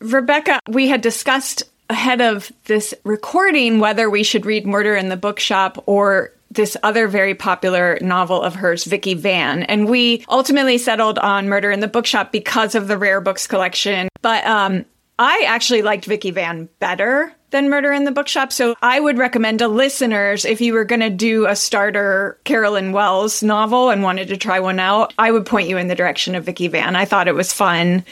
Rebecca, 0.00 0.60
we 0.68 0.88
had 0.88 1.00
discussed 1.00 1.62
ahead 1.88 2.20
of 2.20 2.52
this 2.64 2.94
recording 3.04 3.78
whether 3.78 4.08
we 4.08 4.22
should 4.22 4.46
read 4.46 4.66
Murder 4.66 4.94
in 4.94 5.08
the 5.08 5.16
Bookshop 5.16 5.82
or 5.86 6.32
this 6.54 6.76
other 6.82 7.08
very 7.08 7.34
popular 7.34 7.98
novel 8.00 8.42
of 8.42 8.54
hers, 8.54 8.84
Vicky 8.84 9.14
Van. 9.14 9.62
And 9.64 9.88
we 9.88 10.24
ultimately 10.28 10.78
settled 10.78 11.18
on 11.18 11.48
Murder 11.48 11.70
in 11.70 11.80
the 11.80 11.88
Bookshop 11.88 12.32
because 12.32 12.74
of 12.74 12.88
the 12.88 12.98
rare 12.98 13.20
books 13.20 13.46
collection. 13.46 14.08
But 14.22 14.46
um, 14.46 14.84
I 15.18 15.44
actually 15.46 15.82
liked 15.82 16.06
Vicky 16.06 16.30
Van 16.30 16.68
better 16.78 17.32
than 17.50 17.70
Murder 17.70 17.92
in 17.92 18.04
the 18.04 18.10
Bookshop. 18.10 18.52
So 18.52 18.74
I 18.82 18.98
would 18.98 19.16
recommend 19.16 19.60
to 19.60 19.68
listeners 19.68 20.44
if 20.44 20.60
you 20.60 20.72
were 20.74 20.84
going 20.84 21.00
to 21.00 21.10
do 21.10 21.46
a 21.46 21.54
starter 21.54 22.38
Carolyn 22.44 22.90
Wells 22.92 23.42
novel 23.42 23.90
and 23.90 24.02
wanted 24.02 24.28
to 24.28 24.36
try 24.36 24.58
one 24.58 24.80
out, 24.80 25.14
I 25.18 25.30
would 25.30 25.46
point 25.46 25.68
you 25.68 25.76
in 25.76 25.86
the 25.86 25.94
direction 25.94 26.34
of 26.34 26.44
Vicky 26.44 26.66
Van. 26.66 26.96
I 26.96 27.04
thought 27.04 27.28
it 27.28 27.34
was 27.34 27.52
fun. 27.52 28.04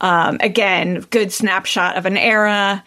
Um, 0.00 0.38
again, 0.40 1.00
good 1.10 1.32
snapshot 1.32 1.96
of 1.96 2.06
an 2.06 2.16
era. 2.16 2.82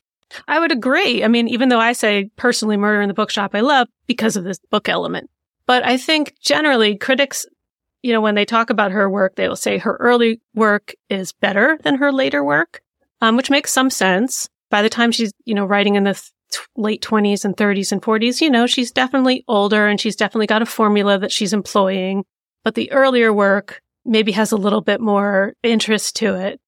I 0.48 0.60
would 0.60 0.72
agree. 0.72 1.24
I 1.24 1.28
mean, 1.28 1.48
even 1.48 1.70
though 1.70 1.80
I 1.80 1.94
say 1.94 2.30
personally 2.36 2.78
Murder 2.78 3.02
in 3.02 3.08
the 3.08 3.14
Bookshop 3.14 3.52
I 3.54 3.62
love 3.62 3.88
because 4.08 4.36
of 4.36 4.44
this 4.44 4.60
book 4.70 4.90
element. 4.90 5.30
But 5.66 5.86
I 5.86 5.98
think 5.98 6.36
generally 6.42 6.98
critics, 6.98 7.46
you 8.02 8.12
know, 8.12 8.22
when 8.22 8.36
they 8.36 8.46
talk 8.46 8.70
about 8.70 8.92
her 8.92 9.10
work, 9.10 9.36
they 9.36 9.48
will 9.48 9.56
say 9.56 9.78
her 9.78 9.98
early 10.00 10.42
work 10.56 10.96
is 11.10 11.32
better 11.32 11.78
than 11.84 11.98
her 11.98 12.12
later 12.12 12.44
work, 12.44 12.82
um, 13.22 13.38
which 13.38 13.52
makes 13.52 13.72
some 13.72 13.90
sense. 13.90 14.50
By 14.72 14.82
the 14.82 14.90
time 14.90 15.12
she's, 15.12 15.32
you 15.46 15.54
know, 15.54 15.66
writing 15.66 15.96
in 15.96 16.06
the 16.06 16.14
th- 16.14 16.68
late 16.76 17.02
20s 17.02 17.46
and 17.46 17.56
30s 17.56 17.92
and 17.92 18.02
40s, 18.02 18.42
you 18.42 18.50
know, 18.50 18.66
she's 18.66 18.92
definitely 18.92 19.44
older 19.48 19.88
and 19.88 20.02
she's 20.02 20.16
definitely 20.16 20.48
got 20.48 20.62
a 20.62 20.66
formula 20.66 21.20
that 21.20 21.32
she's 21.32 21.54
employing. 21.54 22.24
But 22.64 22.76
the 22.76 22.92
earlier 22.92 23.32
work 23.32 23.82
maybe 24.06 24.32
has 24.34 24.52
a 24.52 24.58
little 24.58 24.82
bit 24.82 25.00
more 25.00 25.54
interest 25.64 26.16
to 26.18 26.36
it. 26.36 26.60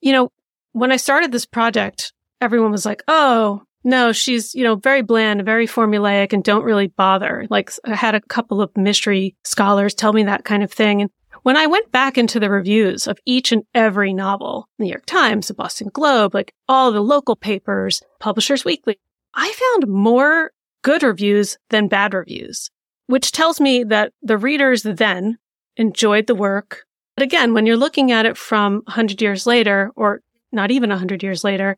You 0.00 0.12
know, 0.12 0.32
when 0.72 0.92
I 0.92 0.96
started 0.96 1.32
this 1.32 1.46
project, 1.46 2.12
everyone 2.44 2.70
was 2.70 2.86
like, 2.86 3.02
oh, 3.08 3.62
no, 3.84 4.12
she's, 4.12 4.54
you 4.54 4.62
know, 4.62 4.76
very 4.76 5.02
bland, 5.02 5.44
very 5.44 5.66
formulaic 5.66 6.32
and 6.32 6.44
don't 6.44 6.64
really 6.64 6.88
bother. 6.88 7.46
Like 7.50 7.70
I 7.84 7.94
had 7.94 8.14
a 8.14 8.20
couple 8.20 8.60
of 8.60 8.74
mystery 8.76 9.36
scholars 9.44 9.94
tell 9.94 10.12
me 10.12 10.24
that 10.24 10.44
kind 10.44 10.62
of 10.62 10.72
thing. 10.72 11.02
And 11.02 11.10
when 11.42 11.56
I 11.56 11.66
went 11.66 11.92
back 11.92 12.16
into 12.16 12.40
the 12.40 12.48
reviews 12.48 13.06
of 13.06 13.18
each 13.26 13.52
and 13.52 13.64
every 13.74 14.14
novel, 14.14 14.68
New 14.78 14.86
York 14.86 15.04
Times, 15.04 15.48
the 15.48 15.54
Boston 15.54 15.90
Globe, 15.92 16.34
like 16.34 16.54
all 16.68 16.92
the 16.92 17.02
local 17.02 17.36
papers, 17.36 18.02
Publishers 18.20 18.64
Weekly, 18.64 18.98
I 19.34 19.52
found 19.52 19.92
more 19.92 20.52
good 20.82 21.02
reviews 21.02 21.58
than 21.70 21.88
bad 21.88 22.14
reviews, 22.14 22.70
which 23.06 23.32
tells 23.32 23.60
me 23.60 23.84
that 23.84 24.12
the 24.22 24.38
readers 24.38 24.82
then 24.82 25.38
enjoyed 25.76 26.26
the 26.26 26.34
work. 26.34 26.84
But 27.16 27.24
again, 27.24 27.52
when 27.52 27.66
you're 27.66 27.76
looking 27.76 28.12
at 28.12 28.26
it 28.26 28.36
from 28.36 28.82
100 28.86 29.20
years 29.20 29.46
later, 29.46 29.92
or 29.96 30.20
not 30.52 30.70
even 30.70 30.90
100 30.90 31.22
years 31.22 31.44
later, 31.44 31.76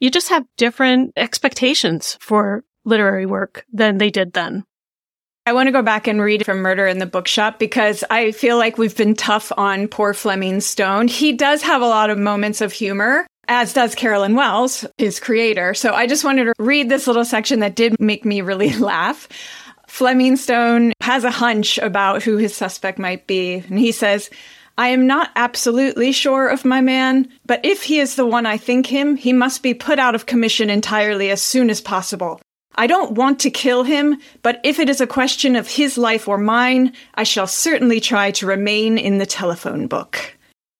you 0.00 0.10
just 0.10 0.28
have 0.28 0.46
different 0.56 1.12
expectations 1.16 2.16
for 2.20 2.64
literary 2.84 3.26
work 3.26 3.64
than 3.72 3.98
they 3.98 4.10
did 4.10 4.32
then. 4.32 4.64
I 5.46 5.52
want 5.52 5.68
to 5.68 5.72
go 5.72 5.82
back 5.82 6.06
and 6.06 6.20
read 6.20 6.44
from 6.44 6.58
Murder 6.58 6.86
in 6.86 6.98
the 6.98 7.06
Bookshop 7.06 7.58
because 7.58 8.04
I 8.10 8.32
feel 8.32 8.58
like 8.58 8.76
we've 8.76 8.96
been 8.96 9.14
tough 9.14 9.50
on 9.56 9.88
poor 9.88 10.12
Fleming 10.12 10.60
Stone. 10.60 11.08
He 11.08 11.32
does 11.32 11.62
have 11.62 11.80
a 11.80 11.86
lot 11.86 12.10
of 12.10 12.18
moments 12.18 12.60
of 12.60 12.70
humor, 12.70 13.26
as 13.48 13.72
does 13.72 13.94
Carolyn 13.94 14.34
Wells, 14.34 14.84
his 14.98 15.18
creator. 15.18 15.72
So 15.72 15.94
I 15.94 16.06
just 16.06 16.22
wanted 16.22 16.44
to 16.44 16.52
read 16.58 16.90
this 16.90 17.06
little 17.06 17.24
section 17.24 17.60
that 17.60 17.76
did 17.76 17.98
make 17.98 18.26
me 18.26 18.42
really 18.42 18.74
laugh. 18.76 19.26
Fleming 19.86 20.36
Stone 20.36 20.92
has 21.00 21.24
a 21.24 21.30
hunch 21.30 21.78
about 21.78 22.22
who 22.22 22.36
his 22.36 22.54
suspect 22.54 22.98
might 22.98 23.26
be, 23.26 23.54
and 23.54 23.78
he 23.78 23.90
says, 23.90 24.28
I 24.78 24.88
am 24.88 25.08
not 25.08 25.32
absolutely 25.34 26.12
sure 26.12 26.46
of 26.46 26.64
my 26.64 26.80
man, 26.80 27.28
but 27.44 27.64
if 27.64 27.82
he 27.82 27.98
is 27.98 28.14
the 28.14 28.24
one 28.24 28.46
I 28.46 28.56
think 28.56 28.86
him, 28.86 29.16
he 29.16 29.32
must 29.32 29.60
be 29.60 29.74
put 29.74 29.98
out 29.98 30.14
of 30.14 30.26
commission 30.26 30.70
entirely 30.70 31.30
as 31.30 31.42
soon 31.42 31.68
as 31.68 31.80
possible. 31.80 32.40
I 32.76 32.86
don't 32.86 33.12
want 33.12 33.40
to 33.40 33.50
kill 33.50 33.82
him, 33.82 34.18
but 34.42 34.60
if 34.62 34.78
it 34.78 34.88
is 34.88 35.00
a 35.00 35.06
question 35.06 35.56
of 35.56 35.66
his 35.66 35.98
life 35.98 36.28
or 36.28 36.38
mine, 36.38 36.92
I 37.16 37.24
shall 37.24 37.48
certainly 37.48 37.98
try 37.98 38.30
to 38.30 38.46
remain 38.46 38.98
in 38.98 39.18
the 39.18 39.26
telephone 39.26 39.88
book. 39.88 40.36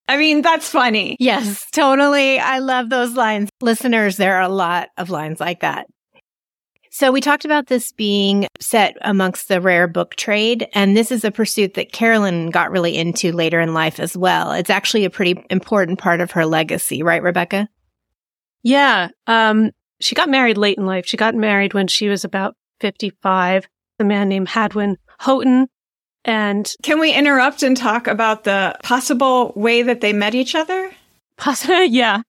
I 0.06 0.16
mean, 0.16 0.42
that's 0.42 0.70
funny. 0.70 1.16
Yes, 1.18 1.66
totally. 1.72 2.38
I 2.38 2.60
love 2.60 2.90
those 2.90 3.14
lines. 3.14 3.50
Listeners, 3.60 4.16
there 4.16 4.36
are 4.36 4.42
a 4.42 4.48
lot 4.48 4.90
of 4.96 5.10
lines 5.10 5.40
like 5.40 5.60
that. 5.60 5.88
So 6.98 7.12
we 7.12 7.20
talked 7.20 7.44
about 7.44 7.68
this 7.68 7.92
being 7.92 8.48
set 8.58 8.96
amongst 9.02 9.46
the 9.46 9.60
rare 9.60 9.86
book 9.86 10.16
trade, 10.16 10.66
and 10.74 10.96
this 10.96 11.12
is 11.12 11.22
a 11.22 11.30
pursuit 11.30 11.74
that 11.74 11.92
Carolyn 11.92 12.50
got 12.50 12.72
really 12.72 12.96
into 12.96 13.30
later 13.30 13.60
in 13.60 13.72
life 13.72 14.00
as 14.00 14.16
well. 14.16 14.50
It's 14.50 14.68
actually 14.68 15.04
a 15.04 15.10
pretty 15.10 15.40
important 15.48 16.00
part 16.00 16.20
of 16.20 16.32
her 16.32 16.44
legacy, 16.44 17.04
right, 17.04 17.22
Rebecca? 17.22 17.68
Yeah. 18.64 19.10
Um, 19.28 19.70
she 20.00 20.16
got 20.16 20.28
married 20.28 20.58
late 20.58 20.76
in 20.76 20.86
life. 20.86 21.06
She 21.06 21.16
got 21.16 21.36
married 21.36 21.72
when 21.72 21.86
she 21.86 22.08
was 22.08 22.24
about 22.24 22.56
55, 22.80 23.68
a 24.00 24.04
man 24.04 24.28
named 24.28 24.48
Hadwin 24.48 24.96
Houghton. 25.20 25.68
And 26.24 26.68
can 26.82 26.98
we 26.98 27.12
interrupt 27.12 27.62
and 27.62 27.76
talk 27.76 28.08
about 28.08 28.42
the 28.42 28.76
possible 28.82 29.52
way 29.54 29.82
that 29.82 30.00
they 30.00 30.12
met 30.12 30.34
each 30.34 30.56
other? 30.56 30.90
Possible, 31.36 31.80
yeah. 31.84 32.22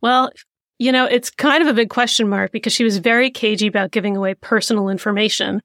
Well, 0.00 0.32
you 0.78 0.92
know, 0.92 1.04
it's 1.04 1.30
kind 1.30 1.62
of 1.62 1.68
a 1.68 1.74
big 1.74 1.90
question 1.90 2.28
mark 2.28 2.52
because 2.52 2.72
she 2.72 2.84
was 2.84 2.98
very 2.98 3.30
cagey 3.30 3.66
about 3.66 3.90
giving 3.90 4.16
away 4.16 4.34
personal 4.34 4.88
information. 4.88 5.60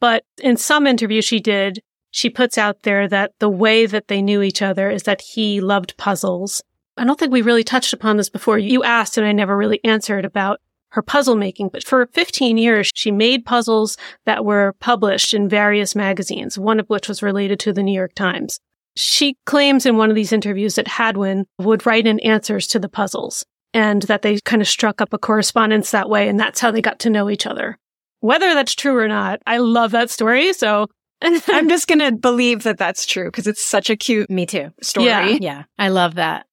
But 0.00 0.24
in 0.42 0.56
some 0.56 0.86
interview 0.86 1.22
she 1.22 1.40
did, 1.40 1.80
she 2.10 2.30
puts 2.30 2.56
out 2.56 2.82
there 2.82 3.08
that 3.08 3.32
the 3.38 3.48
way 3.48 3.86
that 3.86 4.08
they 4.08 4.22
knew 4.22 4.42
each 4.42 4.62
other 4.62 4.90
is 4.90 5.04
that 5.04 5.22
he 5.22 5.60
loved 5.60 5.96
puzzles. 5.96 6.62
I 6.96 7.04
don't 7.04 7.18
think 7.18 7.32
we 7.32 7.42
really 7.42 7.64
touched 7.64 7.92
upon 7.92 8.16
this 8.16 8.28
before. 8.28 8.58
You 8.58 8.82
asked 8.84 9.16
and 9.18 9.26
I 9.26 9.32
never 9.32 9.56
really 9.56 9.80
answered 9.84 10.24
about 10.24 10.60
her 10.90 11.02
puzzle 11.02 11.36
making, 11.36 11.68
but 11.68 11.84
for 11.84 12.06
15 12.06 12.56
years, 12.56 12.90
she 12.94 13.10
made 13.10 13.44
puzzles 13.44 13.96
that 14.24 14.44
were 14.44 14.74
published 14.80 15.34
in 15.34 15.48
various 15.48 15.94
magazines, 15.94 16.58
one 16.58 16.80
of 16.80 16.88
which 16.88 17.08
was 17.08 17.22
related 17.22 17.60
to 17.60 17.72
the 17.72 17.82
New 17.82 17.92
York 17.92 18.14
Times. 18.14 18.58
She 18.96 19.36
claims 19.44 19.84
in 19.84 19.96
one 19.96 20.08
of 20.08 20.16
these 20.16 20.32
interviews 20.32 20.76
that 20.76 20.88
Hadwin 20.88 21.44
would 21.58 21.84
write 21.84 22.06
in 22.06 22.18
answers 22.20 22.66
to 22.68 22.78
the 22.78 22.88
puzzles 22.88 23.44
and 23.74 24.02
that 24.02 24.22
they 24.22 24.38
kind 24.40 24.62
of 24.62 24.68
struck 24.68 25.00
up 25.00 25.12
a 25.12 25.18
correspondence 25.18 25.90
that 25.90 26.08
way. 26.08 26.28
And 26.28 26.38
that's 26.38 26.60
how 26.60 26.70
they 26.70 26.80
got 26.80 26.98
to 27.00 27.10
know 27.10 27.30
each 27.30 27.46
other. 27.46 27.78
Whether 28.20 28.54
that's 28.54 28.74
true 28.74 28.96
or 28.96 29.08
not, 29.08 29.40
I 29.46 29.58
love 29.58 29.92
that 29.92 30.10
story. 30.10 30.52
So 30.52 30.88
I'm 31.22 31.68
just 31.68 31.88
going 31.88 31.98
to 31.98 32.12
believe 32.12 32.62
that 32.62 32.78
that's 32.78 33.06
true 33.06 33.26
because 33.26 33.46
it's 33.46 33.64
such 33.64 33.90
a 33.90 33.96
cute 33.96 34.30
me 34.30 34.46
too 34.46 34.70
story. 34.82 35.06
Yeah. 35.06 35.38
yeah. 35.40 35.62
I 35.78 35.88
love 35.88 36.14
that. 36.16 36.46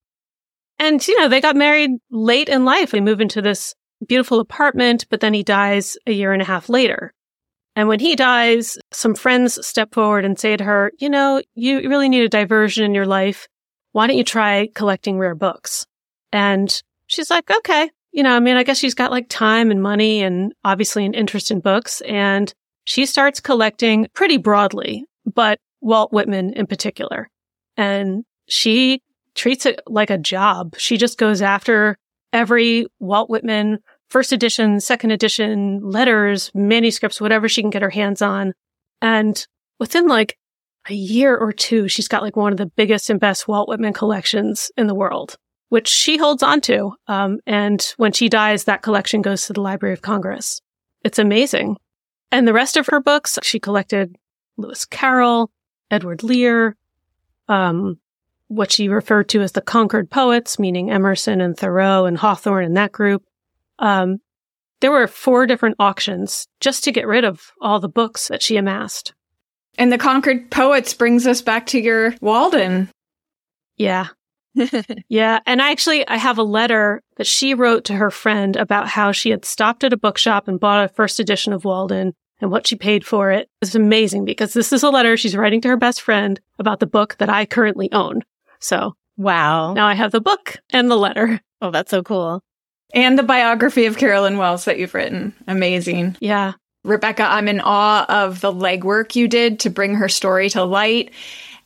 And, 0.77 1.05
you 1.07 1.17
know, 1.19 1.29
they 1.29 1.41
got 1.41 1.55
married 1.55 1.91
late 2.11 2.49
in 2.49 2.65
life. 2.65 2.91
They 2.91 2.99
move 3.01 3.21
into 3.21 3.41
this 3.41 3.73
beautiful 4.05 4.39
apartment, 4.39 5.05
but 5.09 5.21
then 5.21 5.33
he 5.33 5.43
dies 5.43 5.97
a 6.05 6.11
year 6.11 6.33
and 6.33 6.41
a 6.41 6.45
half 6.45 6.67
later. 6.67 7.13
And 7.75 7.87
when 7.87 7.99
he 7.99 8.15
dies, 8.15 8.77
some 8.91 9.15
friends 9.15 9.65
step 9.65 9.93
forward 9.93 10.25
and 10.25 10.39
say 10.39 10.55
to 10.55 10.63
her, 10.63 10.91
you 10.97 11.09
know, 11.09 11.41
you 11.55 11.89
really 11.89 12.09
need 12.09 12.23
a 12.23 12.29
diversion 12.29 12.85
in 12.85 12.93
your 12.93 13.05
life. 13.05 13.47
Why 13.91 14.07
don't 14.07 14.17
you 14.17 14.23
try 14.23 14.69
collecting 14.75 15.17
rare 15.17 15.35
books? 15.35 15.85
And 16.31 16.81
she's 17.07 17.29
like, 17.29 17.49
okay. 17.49 17.89
You 18.11 18.23
know, 18.23 18.35
I 18.35 18.39
mean, 18.39 18.55
I 18.55 18.63
guess 18.63 18.77
she's 18.77 18.93
got 18.93 19.11
like 19.11 19.27
time 19.29 19.71
and 19.71 19.81
money 19.81 20.23
and 20.23 20.53
obviously 20.63 21.05
an 21.05 21.13
interest 21.13 21.51
in 21.51 21.59
books. 21.59 22.01
And 22.01 22.53
she 22.85 23.05
starts 23.05 23.39
collecting 23.39 24.07
pretty 24.13 24.37
broadly, 24.37 25.05
but 25.25 25.59
Walt 25.81 26.13
Whitman 26.13 26.53
in 26.53 26.65
particular. 26.65 27.29
And 27.75 28.23
she 28.47 29.01
treats 29.33 29.65
it 29.65 29.81
like 29.87 30.09
a 30.09 30.17
job. 30.17 30.75
She 30.77 30.97
just 30.97 31.17
goes 31.17 31.41
after 31.41 31.97
every 32.31 32.87
Walt 32.99 33.29
Whitman 33.29 33.79
first 34.09 34.31
edition, 34.31 34.79
second 34.79 35.11
edition, 35.11 35.81
letters, 35.81 36.51
manuscripts, 36.53 37.19
whatever 37.19 37.49
she 37.49 37.61
can 37.61 37.69
get 37.69 37.81
her 37.81 37.89
hands 37.89 38.21
on. 38.21 38.53
And 39.01 39.45
within 39.79 40.07
like 40.07 40.37
a 40.87 40.93
year 40.93 41.35
or 41.35 41.51
two, 41.51 41.87
she's 41.87 42.07
got 42.07 42.21
like 42.21 42.35
one 42.35 42.53
of 42.53 42.57
the 42.57 42.65
biggest 42.65 43.09
and 43.09 43.19
best 43.19 43.47
Walt 43.47 43.67
Whitman 43.67 43.93
collections 43.93 44.71
in 44.77 44.87
the 44.87 44.95
world 44.95 45.37
which 45.69 45.87
she 45.87 46.17
holds 46.17 46.43
on 46.43 46.61
to. 46.61 46.93
Um, 47.07 47.39
and 47.45 47.93
when 47.97 48.11
she 48.11 48.29
dies, 48.29 48.63
that 48.63 48.81
collection 48.81 49.21
goes 49.21 49.45
to 49.47 49.53
the 49.53 49.61
Library 49.61 49.93
of 49.93 50.01
Congress. 50.01 50.61
It's 51.03 51.19
amazing. 51.19 51.77
And 52.31 52.47
the 52.47 52.53
rest 52.53 52.77
of 52.77 52.87
her 52.87 52.99
books, 52.99 53.37
she 53.43 53.59
collected 53.59 54.15
Lewis 54.57 54.85
Carroll, 54.85 55.51
Edward 55.91 56.23
Lear, 56.23 56.75
um, 57.47 57.99
what 58.47 58.71
she 58.71 58.89
referred 58.89 59.29
to 59.29 59.41
as 59.41 59.53
the 59.53 59.61
Concord 59.61 60.09
poets, 60.09 60.59
meaning 60.59 60.91
Emerson 60.91 61.41
and 61.41 61.57
Thoreau 61.57 62.05
and 62.05 62.17
Hawthorne 62.17 62.65
and 62.65 62.77
that 62.77 62.91
group. 62.91 63.23
Um, 63.79 64.19
there 64.81 64.91
were 64.91 65.07
four 65.07 65.47
different 65.47 65.77
auctions 65.79 66.47
just 66.59 66.83
to 66.83 66.91
get 66.91 67.07
rid 67.07 67.23
of 67.23 67.51
all 67.61 67.79
the 67.79 67.89
books 67.89 68.27
that 68.27 68.41
she 68.41 68.57
amassed. 68.57 69.13
And 69.77 69.91
the 69.91 69.97
Concord 69.97 70.51
poets 70.51 70.93
brings 70.93 71.27
us 71.27 71.41
back 71.41 71.65
to 71.67 71.79
your 71.79 72.15
Walden. 72.21 72.89
Yeah. 73.77 74.07
yeah. 75.09 75.39
And 75.45 75.61
I 75.61 75.71
actually, 75.71 76.07
I 76.07 76.17
have 76.17 76.37
a 76.37 76.43
letter 76.43 77.01
that 77.17 77.27
she 77.27 77.53
wrote 77.53 77.85
to 77.85 77.93
her 77.93 78.11
friend 78.11 78.55
about 78.55 78.87
how 78.87 79.11
she 79.11 79.29
had 79.29 79.45
stopped 79.45 79.83
at 79.83 79.93
a 79.93 79.97
bookshop 79.97 80.47
and 80.47 80.59
bought 80.59 80.85
a 80.85 80.89
first 80.89 81.19
edition 81.19 81.53
of 81.53 81.65
Walden 81.65 82.13
and 82.41 82.51
what 82.51 82.67
she 82.67 82.75
paid 82.75 83.05
for 83.05 83.31
it. 83.31 83.49
It's 83.61 83.75
amazing 83.75 84.25
because 84.25 84.53
this 84.53 84.73
is 84.73 84.83
a 84.83 84.89
letter 84.89 85.17
she's 85.17 85.35
writing 85.35 85.61
to 85.61 85.67
her 85.69 85.77
best 85.77 86.01
friend 86.01 86.39
about 86.59 86.79
the 86.79 86.87
book 86.87 87.15
that 87.17 87.29
I 87.29 87.45
currently 87.45 87.91
own. 87.91 88.23
So, 88.59 88.93
wow. 89.17 89.73
Now 89.73 89.87
I 89.87 89.93
have 89.93 90.11
the 90.11 90.21
book 90.21 90.57
and 90.71 90.89
the 90.89 90.97
letter. 90.97 91.41
Oh, 91.61 91.71
that's 91.71 91.91
so 91.91 92.03
cool. 92.03 92.43
And 92.93 93.17
the 93.17 93.23
biography 93.23 93.85
of 93.85 93.97
Carolyn 93.97 94.37
Wells 94.37 94.65
that 94.65 94.79
you've 94.79 94.93
written. 94.93 95.33
Amazing. 95.47 96.17
Yeah. 96.19 96.53
Rebecca, 96.83 97.23
I'm 97.23 97.47
in 97.47 97.61
awe 97.61 98.05
of 98.07 98.41
the 98.41 98.53
legwork 98.53 99.15
you 99.15 99.27
did 99.27 99.59
to 99.61 99.69
bring 99.69 99.95
her 99.95 100.07
story 100.07 100.49
to 100.51 100.63
light 100.63 101.11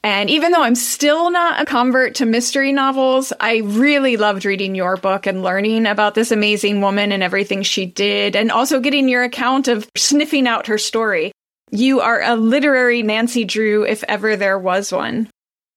And 0.02 0.30
even 0.30 0.52
though 0.52 0.64
I'm 0.64 0.76
still 0.76 1.30
not 1.30 1.62
a 1.62 1.66
convert 1.66 2.16
to 2.16 2.26
mystery 2.26 2.72
novels, 2.72 3.34
I 3.40 3.58
really 3.58 4.16
loved 4.16 4.46
reading 4.46 4.74
your 4.74 4.96
book 4.96 5.28
and 5.28 5.44
learning 5.44 5.86
about 5.86 6.16
this 6.16 6.32
amazing 6.32 6.80
woman 6.80 7.12
and 7.12 7.22
everything 7.22 7.64
she 7.64 7.86
did, 7.86 8.36
and 8.36 8.50
also 8.52 8.80
getting 8.80 9.10
your 9.10 9.24
account 9.24 9.68
of 9.68 9.90
sniffing 9.98 10.48
out 10.48 10.68
her 10.68 10.78
story. 10.78 11.34
You 11.72 12.00
are 12.00 12.22
a 12.22 12.36
literary 12.36 13.04
Nancy 13.04 13.44
Drew, 13.44 13.86
if 13.86 14.04
ever 14.06 14.38
there 14.38 14.58
was 14.58 14.92
one. 14.92 15.30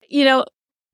You 0.08 0.24
know, 0.24 0.44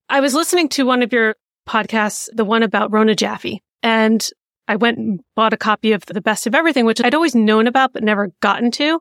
I 0.08 0.20
was 0.20 0.34
listening 0.34 0.70
to 0.70 0.86
one 0.86 1.02
of 1.02 1.12
your 1.12 1.34
podcasts, 1.68 2.28
the 2.32 2.46
one 2.46 2.62
about 2.62 2.92
Rona 2.92 3.14
Jaffe, 3.14 3.60
and 3.82 4.26
I 4.66 4.76
went 4.76 4.98
and 4.98 5.20
bought 5.36 5.52
a 5.52 5.58
copy 5.58 5.92
of 5.92 6.04
The 6.06 6.22
Best 6.22 6.46
of 6.46 6.54
Everything, 6.54 6.86
which 6.86 7.02
I'd 7.02 7.14
always 7.14 7.34
known 7.34 7.66
about 7.66 7.92
but 7.92 8.02
never 8.02 8.32
gotten 8.40 8.70
to. 8.72 9.00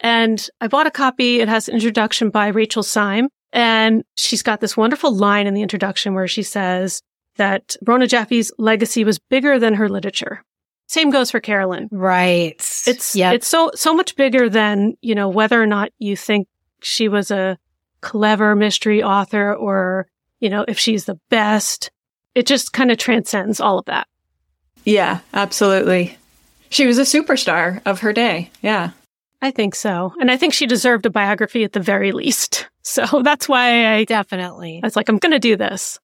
And 0.00 0.48
I 0.60 0.68
bought 0.68 0.86
a 0.86 0.90
copy. 0.90 1.40
It 1.40 1.48
has 1.48 1.68
an 1.68 1.74
introduction 1.74 2.30
by 2.30 2.48
Rachel 2.48 2.82
Syme. 2.82 3.28
And 3.52 4.04
she's 4.16 4.42
got 4.42 4.60
this 4.60 4.76
wonderful 4.76 5.14
line 5.14 5.46
in 5.46 5.54
the 5.54 5.62
introduction 5.62 6.14
where 6.14 6.28
she 6.28 6.42
says 6.42 7.02
that 7.36 7.76
Rona 7.86 8.06
Jaffe's 8.06 8.52
legacy 8.58 9.04
was 9.04 9.18
bigger 9.18 9.58
than 9.58 9.74
her 9.74 9.88
literature. 9.88 10.44
Same 10.86 11.10
goes 11.10 11.30
for 11.30 11.40
Carolyn. 11.40 11.88
Right. 11.90 12.60
It's 12.86 13.14
yep. 13.14 13.34
it's 13.34 13.46
so 13.46 13.70
so 13.74 13.94
much 13.94 14.16
bigger 14.16 14.48
than, 14.48 14.94
you 15.02 15.14
know, 15.14 15.28
whether 15.28 15.62
or 15.62 15.66
not 15.66 15.90
you 15.98 16.16
think 16.16 16.48
she 16.82 17.08
was 17.08 17.30
a 17.30 17.58
clever 18.00 18.56
mystery 18.56 19.02
author 19.02 19.54
or, 19.54 20.08
you 20.40 20.48
know, 20.48 20.64
if 20.66 20.78
she's 20.78 21.04
the 21.04 21.18
best. 21.28 21.90
It 22.34 22.46
just 22.46 22.72
kind 22.72 22.90
of 22.90 22.98
transcends 22.98 23.60
all 23.60 23.78
of 23.78 23.86
that. 23.86 24.06
Yeah, 24.84 25.20
absolutely. 25.34 26.16
She 26.70 26.86
was 26.86 26.98
a 26.98 27.02
superstar 27.02 27.82
of 27.84 28.00
her 28.00 28.12
day. 28.12 28.50
Yeah. 28.62 28.90
I 29.42 29.50
think 29.50 29.74
so. 29.74 30.14
And 30.20 30.30
I 30.30 30.36
think 30.36 30.54
she 30.54 30.66
deserved 30.66 31.06
a 31.06 31.10
biography 31.10 31.64
at 31.64 31.72
the 31.72 31.80
very 31.80 32.12
least. 32.12 32.68
So 32.88 33.20
that's 33.22 33.48
why 33.48 33.94
I 33.94 34.04
definitely, 34.04 34.80
I 34.82 34.86
was 34.86 34.96
like, 34.96 35.08
I'm 35.08 35.18
going 35.18 35.32
to 35.32 35.38
do 35.38 35.56
this. 35.56 36.00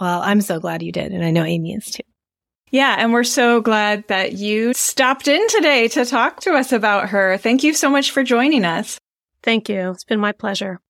Well, 0.00 0.22
I'm 0.22 0.40
so 0.40 0.58
glad 0.58 0.82
you 0.82 0.90
did. 0.90 1.12
And 1.12 1.24
I 1.24 1.30
know 1.30 1.44
Amy 1.44 1.74
is 1.74 1.86
too. 1.86 2.02
Yeah. 2.70 2.96
And 2.98 3.12
we're 3.12 3.24
so 3.24 3.60
glad 3.60 4.08
that 4.08 4.32
you 4.32 4.72
stopped 4.72 5.28
in 5.28 5.46
today 5.48 5.88
to 5.88 6.06
talk 6.06 6.40
to 6.40 6.54
us 6.54 6.72
about 6.72 7.10
her. 7.10 7.36
Thank 7.36 7.62
you 7.62 7.74
so 7.74 7.90
much 7.90 8.10
for 8.10 8.22
joining 8.22 8.64
us. 8.64 8.98
Thank 9.42 9.68
you. 9.68 9.90
It's 9.90 10.04
been 10.04 10.20
my 10.20 10.32
pleasure. 10.32 10.80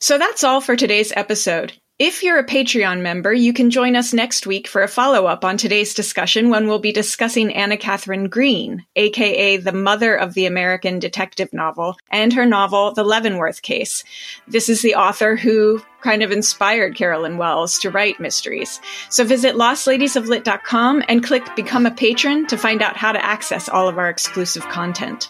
So 0.00 0.18
that's 0.18 0.44
all 0.44 0.60
for 0.60 0.76
today's 0.76 1.12
episode. 1.16 1.72
If 2.04 2.24
you're 2.24 2.40
a 2.40 2.44
Patreon 2.44 3.00
member, 3.00 3.32
you 3.32 3.52
can 3.52 3.70
join 3.70 3.94
us 3.94 4.12
next 4.12 4.44
week 4.44 4.66
for 4.66 4.82
a 4.82 4.88
follow 4.88 5.26
up 5.26 5.44
on 5.44 5.56
today's 5.56 5.94
discussion 5.94 6.50
when 6.50 6.66
we'll 6.66 6.80
be 6.80 6.90
discussing 6.90 7.54
Anna 7.54 7.76
Katharine 7.76 8.28
Green, 8.28 8.84
aka 8.96 9.58
the 9.58 9.70
mother 9.70 10.16
of 10.16 10.34
the 10.34 10.46
American 10.46 10.98
detective 10.98 11.52
novel, 11.52 11.96
and 12.10 12.32
her 12.32 12.44
novel, 12.44 12.90
The 12.92 13.04
Leavenworth 13.04 13.62
Case. 13.62 14.02
This 14.48 14.68
is 14.68 14.82
the 14.82 14.96
author 14.96 15.36
who 15.36 15.80
kind 16.00 16.24
of 16.24 16.32
inspired 16.32 16.96
Carolyn 16.96 17.38
Wells 17.38 17.78
to 17.78 17.90
write 17.90 18.18
mysteries. 18.18 18.80
So 19.08 19.22
visit 19.22 19.54
lostladiesoflit.com 19.54 21.04
and 21.06 21.22
click 21.22 21.54
Become 21.54 21.86
a 21.86 21.92
Patron 21.92 22.48
to 22.48 22.56
find 22.56 22.82
out 22.82 22.96
how 22.96 23.12
to 23.12 23.24
access 23.24 23.68
all 23.68 23.88
of 23.88 23.98
our 23.98 24.08
exclusive 24.08 24.64
content. 24.70 25.28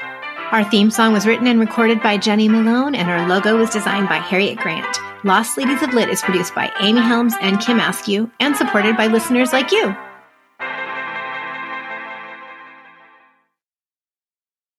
Our 0.52 0.64
theme 0.64 0.90
song 0.90 1.12
was 1.12 1.26
written 1.26 1.48
and 1.48 1.60
recorded 1.60 2.02
by 2.02 2.16
Jenny 2.16 2.48
Malone, 2.48 2.94
and 2.94 3.10
our 3.10 3.28
logo 3.28 3.58
was 3.58 3.68
designed 3.68 4.08
by 4.08 4.16
Harriet 4.16 4.56
Grant. 4.56 5.11
Lost 5.24 5.56
Ladies 5.56 5.80
of 5.82 5.94
Lit 5.94 6.08
is 6.08 6.20
produced 6.20 6.52
by 6.52 6.72
Amy 6.80 7.00
Helms 7.00 7.34
and 7.40 7.60
Kim 7.60 7.78
Askew, 7.78 8.28
and 8.40 8.56
supported 8.56 8.96
by 8.96 9.06
listeners 9.06 9.52
like 9.52 9.70
you. 9.70 9.94